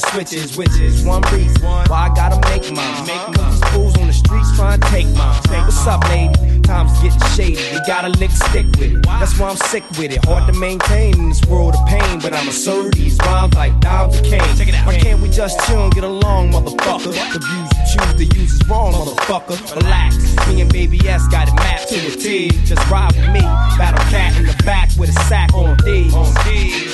Like 0.03 0.14
switches, 0.14 0.57
which 0.57 0.80
is 0.80 1.03
one 1.03 1.22
reason 1.34 1.61
why 1.61 1.86
I 1.90 2.14
gotta 2.14 2.36
make 2.49 2.72
mine. 2.72 3.07
Make 3.07 3.38
these 3.38 3.64
fools 3.72 3.98
on 3.98 4.07
the 4.07 4.14
streets 4.14 4.56
trying 4.56 4.80
to 4.80 4.88
take 4.90 5.07
mine. 5.15 5.41
What's 5.49 5.88
up, 5.88 6.03
lady? 6.10 6.56
Time's 6.68 6.91
getting 6.99 7.22
shady. 7.30 7.61
You 7.73 7.80
gotta 7.88 8.10
lick 8.19 8.30
stick 8.30 8.65
with 8.77 8.91
it. 8.91 9.03
That's 9.06 9.39
why 9.39 9.48
I'm 9.48 9.56
sick 9.56 9.89
with 9.91 10.11
it. 10.11 10.26
Hard 10.26 10.53
to 10.53 10.60
maintain 10.60 11.18
in 11.18 11.30
this 11.30 11.41
world 11.45 11.73
of 11.76 11.88
pain, 11.88 12.19
but 12.19 12.34
I'ma 12.34 12.52
serve 12.52 12.91
these 12.91 13.18
rhymes 13.19 13.53
like 13.56 13.80
Dom 13.80 14.11
Kane. 14.11 14.41
Why 14.84 14.99
can't 14.99 15.22
we 15.22 15.30
just 15.30 15.65
chill 15.65 15.85
and 15.85 15.94
get 15.94 16.03
along, 16.03 16.52
motherfucker? 16.52 17.14
The 17.31 17.39
views 17.39 17.69
you 17.72 17.84
choose 17.88 18.15
to 18.15 18.38
use 18.38 18.53
is 18.56 18.68
wrong, 18.68 18.91
motherfucker. 18.91 19.76
Relax. 19.77 20.18
Me 20.48 20.60
and 20.60 20.69
Baby 20.73 20.99
S 21.07 21.26
got 21.30 21.48
it 21.48 21.56
mapped 21.56 21.88
to 21.88 21.95
a 21.95 22.11
T. 22.11 22.49
Just 22.65 22.84
ride 22.91 23.15
with 23.15 23.30
me. 23.31 23.39
Battle 23.39 24.03
cat 24.11 24.35
in 24.38 24.45
the 24.48 24.64
back 24.65 24.89
with 24.99 25.10
a 25.10 25.19
sack 25.30 25.53
on 25.53 25.77
D. 25.85 26.10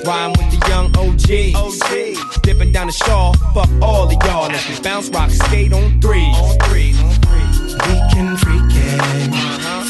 Rhyme 0.06 0.34
with 0.34 0.52
the 0.54 0.62
young 0.70 0.96
OG. 0.96 2.42
Dipping 2.44 2.72
down 2.72 2.86
the 2.86 2.94
shaw. 2.94 3.34
Fuck 3.56 3.70
all 3.82 4.06
of 4.06 4.14
y'all. 4.24 4.50
Let's 4.50 4.80
bounce, 4.82 5.10
rock, 5.10 5.32
skate 5.32 5.74
on 5.74 6.00
three. 6.00 6.22
On 6.22 6.60
three. 6.70 6.94
We 7.86 7.96
can 8.14 8.38
freak 8.38 8.72
it, 8.72 9.36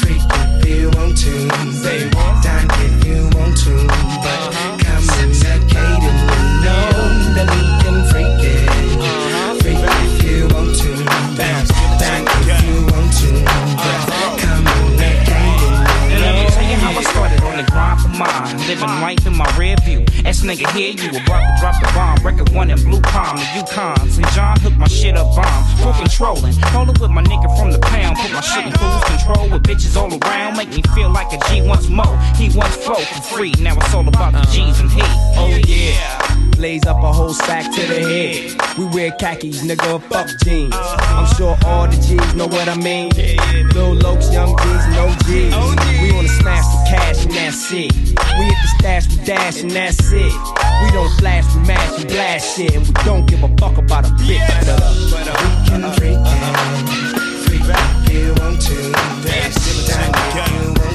freak 0.00 0.22
if 0.62 0.68
you 0.68 0.90
want 0.90 1.16
to. 1.18 1.48
Dine 2.42 2.68
if 2.68 2.93
Living 18.74 19.00
life 19.00 19.24
in 19.24 19.36
my 19.36 19.46
rear 19.56 19.76
view. 19.84 20.04
S 20.24 20.42
nigga, 20.42 20.68
here 20.74 20.90
you 20.90 21.08
about 21.10 21.46
to 21.46 21.60
drop 21.60 21.80
the 21.80 21.86
bomb. 21.94 22.18
Record 22.26 22.48
one 22.48 22.70
in 22.70 22.82
Blue 22.82 23.00
Palm, 23.00 23.36
the 23.36 23.46
Yukon. 23.54 24.10
St. 24.10 24.26
John 24.32 24.58
hooked 24.58 24.76
my 24.76 24.88
shit 24.88 25.16
up 25.16 25.32
bomb. 25.36 25.64
Full 25.78 25.92
controlling. 25.92 26.52
Rolling 26.74 26.98
with 27.00 27.10
my 27.12 27.22
nigga 27.22 27.56
from 27.56 27.70
the 27.70 27.78
pound. 27.78 28.16
Put 28.18 28.32
my 28.32 28.40
shit 28.40 28.66
in 28.66 28.72
cruise 28.72 29.04
control 29.04 29.48
with 29.48 29.62
bitches 29.62 29.94
all 29.94 30.10
around. 30.10 30.56
Make 30.56 30.70
me 30.70 30.82
feel 30.92 31.08
like 31.08 31.32
a 31.32 31.38
G 31.48 31.62
once 31.62 31.88
more. 31.88 32.18
He 32.34 32.50
once 32.58 32.74
flow 32.74 32.96
for 32.96 33.22
free. 33.22 33.52
Now 33.60 33.76
it's 33.76 33.94
all 33.94 34.08
about 34.08 34.32
the 34.32 34.42
G's 34.50 34.80
and 34.80 34.90
he. 34.90 35.02
Oh 35.38 35.56
yeah. 35.68 36.43
Blaze 36.64 36.86
up 36.86 36.96
a 37.04 37.12
whole 37.12 37.34
sack 37.34 37.70
to 37.74 37.80
the 37.92 38.00
head. 38.08 38.78
We 38.78 38.86
wear 38.86 39.10
khakis, 39.20 39.60
nigga, 39.66 40.00
fuck 40.08 40.26
jeans. 40.44 40.72
I'm 40.72 41.26
sure 41.36 41.58
all 41.66 41.86
the 41.86 41.96
G's 41.96 42.34
know 42.34 42.46
what 42.46 42.70
I 42.70 42.76
mean. 42.78 43.10
Lil 43.74 43.96
Lokes, 44.00 44.32
young 44.32 44.56
G's, 44.56 44.86
no 44.96 45.12
G's. 45.26 45.52
We 46.00 46.12
wanna 46.14 46.28
smash 46.40 46.64
the 46.64 46.80
cash 46.88 47.26
and 47.26 47.34
that's 47.34 47.70
it. 47.70 47.92
We 47.92 48.44
hit 48.48 48.56
the 48.62 48.68
stash, 48.78 49.08
we 49.10 49.24
dash 49.26 49.60
and 49.60 49.72
that's 49.72 50.10
it. 50.10 50.32
We 50.80 50.90
don't 50.92 51.12
flash, 51.18 51.44
we 51.54 51.66
mash, 51.66 51.98
we 51.98 52.04
blast 52.06 52.56
shit. 52.56 52.74
And 52.74 52.86
we 52.86 52.92
don't 53.04 53.26
give 53.26 53.42
a 53.42 53.48
fuck 53.58 53.76
about 53.76 54.06
a 54.06 54.14
bitch. 54.24 54.40
But, 54.48 54.66
uh, 54.66 54.72
uh, 54.72 55.36
We 55.36 55.68
can 55.68 55.92
freak 55.92 56.16
it, 56.16 57.44
freak 57.44 57.60
want 58.40 58.62
to. 58.62 58.92
Dine 59.84 60.12
if 60.16 60.92
you 60.92 60.93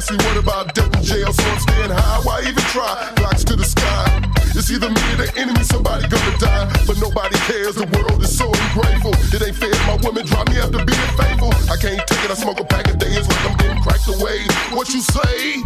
see 0.00 0.16
what 0.16 0.36
about 0.38 0.74
death 0.74 0.94
in 0.96 1.02
jail, 1.02 1.32
so 1.32 1.44
I'm 1.44 1.58
staying 1.60 1.90
high. 1.90 2.20
Why 2.24 2.40
even 2.48 2.64
try? 2.72 3.12
Blocks 3.16 3.44
to 3.44 3.56
the 3.56 3.64
sky. 3.64 4.08
It's 4.56 4.70
either 4.70 4.88
me 4.88 5.02
or 5.12 5.16
the 5.20 5.32
enemy, 5.36 5.64
somebody 5.64 6.08
gonna 6.08 6.38
die. 6.38 6.64
But 6.86 6.96
nobody 6.96 7.36
cares, 7.44 7.76
the 7.76 7.84
world 7.92 8.22
is 8.22 8.32
so 8.32 8.48
ungrateful. 8.48 9.12
It 9.36 9.44
ain't 9.44 9.56
fair, 9.56 9.74
my 9.84 10.00
women 10.00 10.24
drop 10.24 10.48
me 10.48 10.56
after 10.56 10.80
being 10.84 11.12
faithful. 11.20 11.52
I 11.68 11.76
can't 11.76 12.00
take 12.08 12.24
it, 12.24 12.30
I 12.30 12.34
smoke 12.34 12.60
a 12.60 12.64
pack 12.64 12.88
a 12.88 12.96
day, 12.96 13.12
it's 13.12 13.28
like 13.28 13.44
I'm 13.44 13.56
getting 13.60 13.82
cracked 13.82 14.08
away. 14.08 14.48
What 14.72 14.88
you 14.94 15.00
say? 15.00 15.60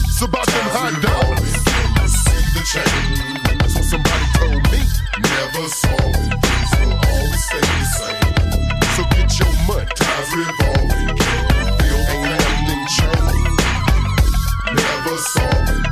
It's 0.00 0.22
about 0.22 0.46
them 0.48 0.68
hot 0.72 0.96
dogs. 1.04 1.52
See 2.08 2.44
the 2.56 2.62
change. 2.64 3.60
That's 3.60 3.74
what 3.76 3.84
somebody 3.84 4.26
told 4.40 4.64
me. 4.72 4.80
Never 5.28 5.68
saw 5.68 5.92
it, 5.92 6.40
things 6.40 6.70
will 6.80 6.96
always 7.04 7.42
stay 7.44 7.60
the 7.60 7.84
same. 8.00 8.32
So 8.96 9.02
get 9.12 9.28
your 9.36 9.52
mud 9.68 9.88
ties 9.92 10.30
revolving. 10.32 11.21
Never 15.12 15.91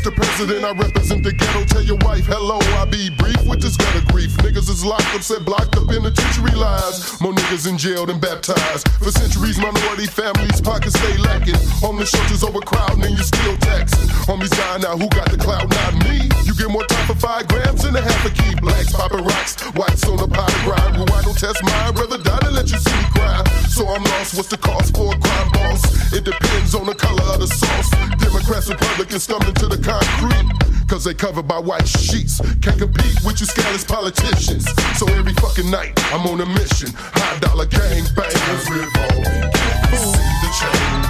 Mr. 0.00 0.16
President, 0.16 0.64
I 0.64 0.72
represent 0.72 1.22
the 1.22 1.30
ghetto. 1.30 1.62
Tell 1.66 1.82
your 1.82 1.98
wife 2.08 2.24
hello. 2.24 2.56
I 2.80 2.86
be 2.86 3.10
brief 3.20 3.36
with 3.44 3.60
this 3.60 3.76
gutter 3.76 4.00
grief. 4.08 4.32
Niggas 4.40 4.72
is 4.72 4.82
locked 4.82 5.12
up, 5.12 5.20
said 5.20 5.44
blocked 5.44 5.76
up 5.76 5.88
penitentiary 5.92 6.56
lies. 6.56 7.20
More 7.20 7.34
niggas 7.34 7.68
in 7.68 7.76
jail 7.76 8.06
than 8.06 8.18
baptized. 8.18 8.88
For 8.96 9.12
centuries, 9.12 9.60
minority 9.60 10.06
families' 10.06 10.62
pockets 10.62 10.96
stay 10.96 11.18
lacking. 11.18 11.60
Homeless 11.84 12.08
shelters 12.16 12.42
overcrowding 12.42 13.04
and 13.04 13.12
you 13.12 13.22
still 13.22 13.58
taxing. 13.58 14.08
Homies 14.24 14.48
die 14.56 14.78
now, 14.80 14.96
who 14.96 15.06
got 15.12 15.28
the 15.28 15.36
clout? 15.36 15.68
Not 15.68 15.92
me. 16.08 16.32
You 16.48 16.56
get 16.56 16.70
more 16.72 16.88
time 16.88 17.04
for 17.04 17.20
five 17.20 17.46
grams 17.48 17.82
than 17.84 17.94
a 17.94 18.00
half 18.00 18.24
a 18.24 18.30
key. 18.32 18.56
Blacks 18.56 18.96
popping 18.96 19.20
rocks, 19.20 19.60
whites 19.76 20.08
on 20.08 20.16
the 20.16 20.28
pot 20.28 20.48
grind. 20.64 20.96
Well, 20.96 21.12
I 21.12 21.20
don't 21.20 21.36
test 21.36 21.60
mine? 21.60 21.92
Rather 21.92 22.16
die 22.16 22.40
than 22.40 22.54
let 22.54 22.72
you 22.72 22.80
see 22.80 22.96
me 22.96 23.04
cry. 23.12 23.44
So 23.68 23.84
I'm 23.84 24.02
lost. 24.16 24.32
What's 24.32 24.48
the 24.48 24.56
cost 24.56 24.96
for 24.96 25.12
a 25.12 25.18
crime 25.20 25.52
boss? 25.52 25.84
It 26.12 26.24
depends 26.24 26.74
on 26.74 26.86
the 26.86 26.94
color 26.94 27.22
of 27.36 27.40
the 27.40 27.46
sauce. 27.46 27.90
Democrats, 28.16 28.68
Republicans 28.68 29.22
stumbling 29.24 29.54
to 29.60 29.66
the 29.68 29.78
concrete. 29.90 30.46
Cause 30.88 31.04
they 31.04 31.14
covered 31.14 31.46
by 31.46 31.58
white 31.58 31.86
sheets. 31.86 32.40
Can't 32.62 32.78
compete 32.78 33.18
with 33.24 33.40
you 33.40 33.46
scandalous 33.46 33.84
politicians. 33.84 34.66
So 34.98 35.06
every 35.14 35.34
fucking 35.34 35.70
night, 35.70 35.92
I'm 36.12 36.26
on 36.26 36.40
a 36.40 36.46
mission. 36.46 36.90
High 36.94 37.38
dollar 37.38 37.66
gang 37.66 38.04
bangers 38.14 38.66
revolving. 38.70 39.50
See 39.94 40.34
the 40.42 40.50
change. 40.58 41.06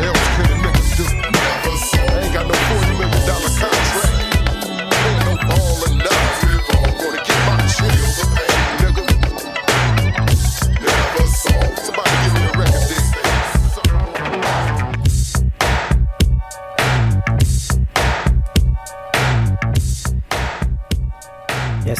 Else 0.00 0.28
can 0.36 0.48
the 0.48 0.56
niggas 0.64 0.96
just 0.96 1.14
never 1.14 1.76
saw. 1.76 2.20
Ain't 2.20 2.32
got 2.32 2.46
no 2.48 2.54
40 2.54 2.98
million 2.98 3.26
dollar 3.26 4.11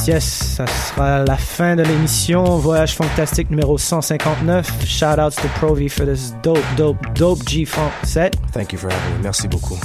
yes, 0.09 0.25
ça 0.25 0.67
sera 0.67 1.25
la 1.25 1.37
fin 1.37 1.77
de 1.77 1.83
l'émission. 1.83 2.45
Voyage 2.59 2.95
Fantastique 2.95 3.51
numéro 3.51 3.79
159. 3.79 4.85
Shout 4.87 5.19
outs 5.19 5.37
to 5.37 5.49
Provi 5.59 5.89
for 5.89 6.05
this 6.07 6.33
dope, 6.43 6.65
dope, 6.77 6.99
dope 7.15 7.47
G 7.47 7.67
set. 8.03 8.37
Thank 8.53 8.73
you 8.73 8.79
for 8.79 8.91
having 8.91 9.19
me. 9.19 9.23
Merci 9.23 9.49
beaucoup. 9.49 9.79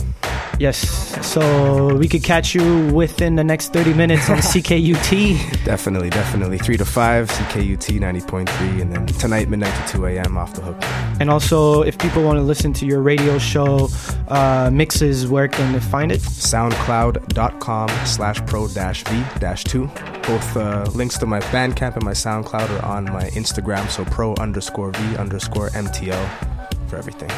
Yes, 0.59 0.79
so 1.25 1.95
we 1.95 2.07
could 2.07 2.23
catch 2.23 2.55
you 2.55 2.91
within 2.91 3.35
the 3.35 3.43
next 3.43 3.73
30 3.73 3.93
minutes 3.93 4.27
on 4.27 4.38
CKUT. 4.39 5.63
Definitely, 5.63 6.09
definitely. 6.09 6.57
3 6.57 6.77
to 6.77 6.85
5, 6.85 7.29
CKUT 7.29 7.99
90.3, 7.99 8.81
and 8.81 8.91
then 8.91 9.05
tonight, 9.05 9.49
midnight 9.49 9.88
to 9.88 9.97
2 9.97 10.05
a.m. 10.07 10.35
off 10.35 10.55
the 10.55 10.63
hook. 10.63 10.77
And 11.19 11.29
also, 11.29 11.84
if 11.84 11.99
people 11.99 12.23
want 12.23 12.38
to 12.38 12.43
listen 12.43 12.73
to 12.73 12.88
your 12.88 13.01
radio 13.01 13.38
show 13.38 13.89
uh, 14.29 14.71
mixes, 14.73 15.27
where 15.27 15.47
can 15.47 15.73
they 15.73 15.79
find 15.79 16.11
it? 16.11 16.21
SoundCloud.com 16.21 17.89
slash 18.07 18.43
pro 18.47 18.67
dash 18.67 19.03
V 19.03 19.23
dash 19.39 19.63
2. 19.65 19.85
Both 19.85 20.57
uh, 20.57 20.89
links 20.95 21.19
to 21.19 21.27
my 21.27 21.39
Bandcamp 21.39 21.93
and 21.95 22.03
my 22.03 22.13
SoundCloud 22.13 22.81
are 22.81 22.85
on 22.85 23.05
my 23.05 23.25
Instagram, 23.29 23.88
so 23.89 24.05
pro 24.05 24.34
underscore 24.35 24.91
V 24.91 25.17
underscore 25.17 25.69
MTO 25.69 26.56
for 26.88 26.97
everything. 26.97 27.30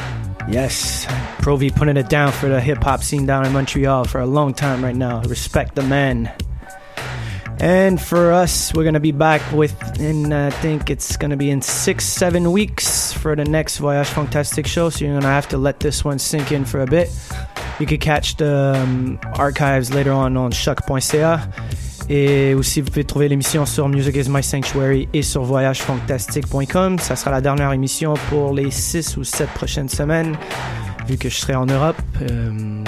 Yes, 0.50 1.06
Pro 1.42 1.56
V 1.56 1.70
putting 1.70 1.98
it 1.98 2.10
down 2.10 2.32
for 2.32 2.50
the 2.50 2.60
hip 2.60 2.84
hop 2.84 3.04
scene 3.04 3.26
down 3.26 3.46
in 3.46 3.54
Montreal 3.54 4.06
for 4.06 4.20
a 4.22 4.26
long 4.26 4.54
time 4.54 4.84
right 4.84 4.96
now. 4.96 5.22
Respect 5.22 5.76
the 5.76 5.84
man. 5.84 6.32
And 7.62 8.02
for 8.02 8.32
us, 8.32 8.74
we're 8.74 8.86
gonna 8.86 9.02
be 9.02 9.12
back 9.12 9.42
within, 9.52 10.32
I 10.32 10.50
think 10.50 10.90
it's 10.90 11.18
gonna 11.18 11.36
be 11.36 11.50
in 11.50 11.62
six, 11.62 12.06
seven 12.06 12.54
weeks 12.54 13.12
for 13.12 13.36
the 13.36 13.44
next 13.44 13.80
Voyage 13.80 14.08
Fantastique 14.08 14.66
show. 14.66 14.90
So 14.90 15.04
you're 15.04 15.20
gonna 15.20 15.34
have 15.34 15.50
to 15.50 15.58
let 15.58 15.82
this 15.82 16.06
one 16.06 16.20
sink 16.20 16.54
in 16.54 16.64
for 16.64 16.82
a 16.82 16.88
bit. 16.88 17.10
You 17.80 17.86
could 17.86 18.00
catch 18.00 18.38
the 18.38 18.76
um, 18.78 19.20
archives 19.34 19.94
later 19.94 20.14
on 20.14 20.38
on 20.38 20.52
CHOQ.ca. 20.52 21.89
Et 22.10 22.56
aussi, 22.56 22.82
vous 22.82 22.90
pouvez 22.90 23.04
trouver 23.04 23.30
l'émission 23.30 23.68
sur 23.68 23.88
Music 23.88 24.16
is 24.16 24.30
My 24.30 24.42
Sanctuary 24.42 25.08
et 25.14 25.22
sur 25.22 25.44
voyagefantastique.com. 25.44 26.98
Ça 26.98 27.16
sera 27.16 27.30
la 27.30 27.40
dernière 27.40 27.72
émission 27.72 28.16
pour 28.30 28.52
les 28.52 28.72
6 28.72 29.18
ou 29.18 29.24
7 29.24 29.48
prochaines 29.50 29.90
semaines, 29.90 30.36
vu 31.08 31.18
que 31.18 31.30
je 31.30 31.36
serai 31.36 31.54
en 31.54 31.68
Europe. 31.68 32.02
Euh, 32.24 32.84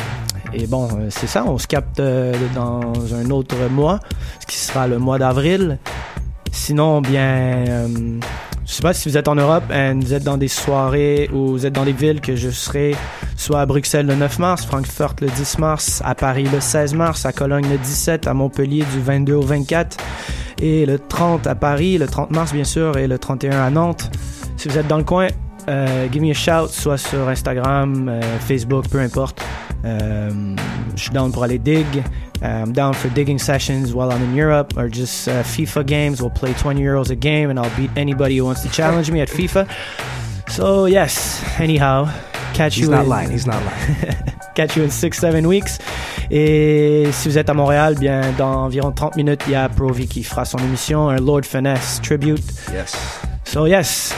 et 0.54 0.66
bon, 0.66 0.88
euh, 0.88 1.08
c'est 1.10 1.28
ça, 1.28 1.46
on 1.46 1.60
se 1.60 1.68
capte 1.68 2.00
euh, 2.00 2.34
dans 2.56 2.82
un 3.14 3.30
autre 3.30 3.56
mois, 3.70 4.00
ce 4.40 4.48
qui 4.48 4.58
sera 4.58 4.88
le 4.88 4.98
mois 4.98 5.20
d'avril. 5.20 5.78
Sinon, 6.52 7.02
bien, 7.02 7.64
je 8.66 8.74
sais 8.74 8.82
pas 8.82 8.94
si 8.94 9.10
vous 9.10 9.18
êtes 9.18 9.28
en 9.28 9.36
Europe 9.36 9.64
et 9.74 9.94
vous 9.94 10.14
êtes 10.14 10.24
dans 10.24 10.38
des 10.38 10.48
soirées 10.48 11.30
ou 11.34 11.48
vous 11.50 11.66
êtes 11.66 11.74
dans 11.74 11.86
des 11.86 11.94
villes 11.94 12.22
que 12.22 12.36
je 12.36 12.50
serai 12.50 12.96
soit 13.36 13.62
à 13.62 13.66
Bruxelles 13.66 14.06
le 14.06 14.16
9 14.16 14.40
mars, 14.40 14.66
Francfort 14.66 15.16
le 15.22 15.28
10 15.28 15.58
mars, 15.58 16.02
à 16.06 16.16
Paris 16.16 16.48
le 16.52 16.60
16 16.60 16.94
mars, 16.94 17.26
à 17.26 17.34
Cologne 17.34 17.68
le 17.70 17.78
17, 17.78 18.28
à 18.28 18.34
Montpellier 18.34 18.84
du 18.94 19.02
22 19.02 19.34
au 19.34 19.42
24 19.42 19.98
et 20.62 20.86
le 20.86 21.00
30 21.00 21.48
à 21.48 21.56
Paris, 21.56 21.98
le 21.98 22.08
30 22.08 22.32
mars 22.32 22.54
bien 22.54 22.64
sûr 22.64 22.98
et 22.98 23.08
le 23.08 23.18
31 23.18 23.62
à 23.62 23.70
Nantes. 23.70 24.12
Si 24.58 24.68
vous 24.68 24.78
êtes 24.78 24.88
dans 24.88 24.98
le 24.98 25.04
coin, 25.04 25.28
euh, 25.70 26.08
give 26.12 26.22
me 26.22 26.32
a 26.32 26.34
shout, 26.34 26.70
soit 26.70 26.98
sur 26.98 27.28
Instagram, 27.28 28.08
euh, 28.10 28.22
Facebook, 28.40 28.88
peu 28.90 29.00
importe. 29.00 29.42
Euh, 29.86 30.30
je 30.96 31.02
suis 31.02 31.12
down 31.12 31.32
pour 31.32 31.44
aller 31.44 31.58
dig. 31.58 32.04
I'm 32.42 32.74
down 32.74 32.94
for 32.94 33.10
digging 33.10 33.40
sessions 33.40 33.94
while 33.94 34.12
I'm 34.12 34.22
in 34.24 34.36
Europe 34.36 34.76
or 34.78 34.90
just 34.90 35.28
uh, 35.28 35.44
FIFA 35.44 35.86
games. 35.86 36.22
We'll 36.22 36.32
play 36.32 36.54
20 36.54 36.82
euros 36.82 37.10
a 37.12 37.16
game 37.16 37.50
and 37.50 37.60
I'll 37.60 37.76
beat 37.78 37.92
anybody 37.96 38.38
who 38.38 38.46
wants 38.46 38.62
to 38.64 38.70
challenge 38.70 39.12
me 39.12 39.22
at 39.22 39.30
FIFA. 39.30 39.70
So, 40.50 40.86
yes, 40.86 41.44
anyhow, 41.60 42.12
catch 42.54 42.76
He's 42.76 42.86
you 42.86 42.92
not 42.92 43.04
in, 43.04 43.10
lying, 43.10 43.32
he's 43.32 43.48
not 43.48 43.64
lying. 43.64 43.96
catch 44.56 44.76
you 44.76 44.84
in 44.84 44.90
6-7 44.90 45.46
weeks. 45.46 45.80
Et 46.30 47.10
si 47.12 47.30
vous 47.30 47.38
êtes 47.38 47.50
à 47.50 47.54
Montréal, 47.54 47.96
bien, 48.00 48.34
dans 48.38 48.66
environ 48.66 48.92
30 48.92 49.16
minutes, 49.18 49.42
il 49.48 49.54
y 49.54 49.56
a 49.56 49.70
Pro 49.70 49.92
V 49.92 50.08
qui 50.08 50.24
fera 50.24 50.46
son 50.46 50.58
émission, 50.60 51.10
un 51.10 51.18
Lord 51.18 51.44
Finesse 51.44 52.00
tribute. 52.02 52.44
Yes. 52.74 52.96
So, 53.46 53.66
yes, 53.66 54.14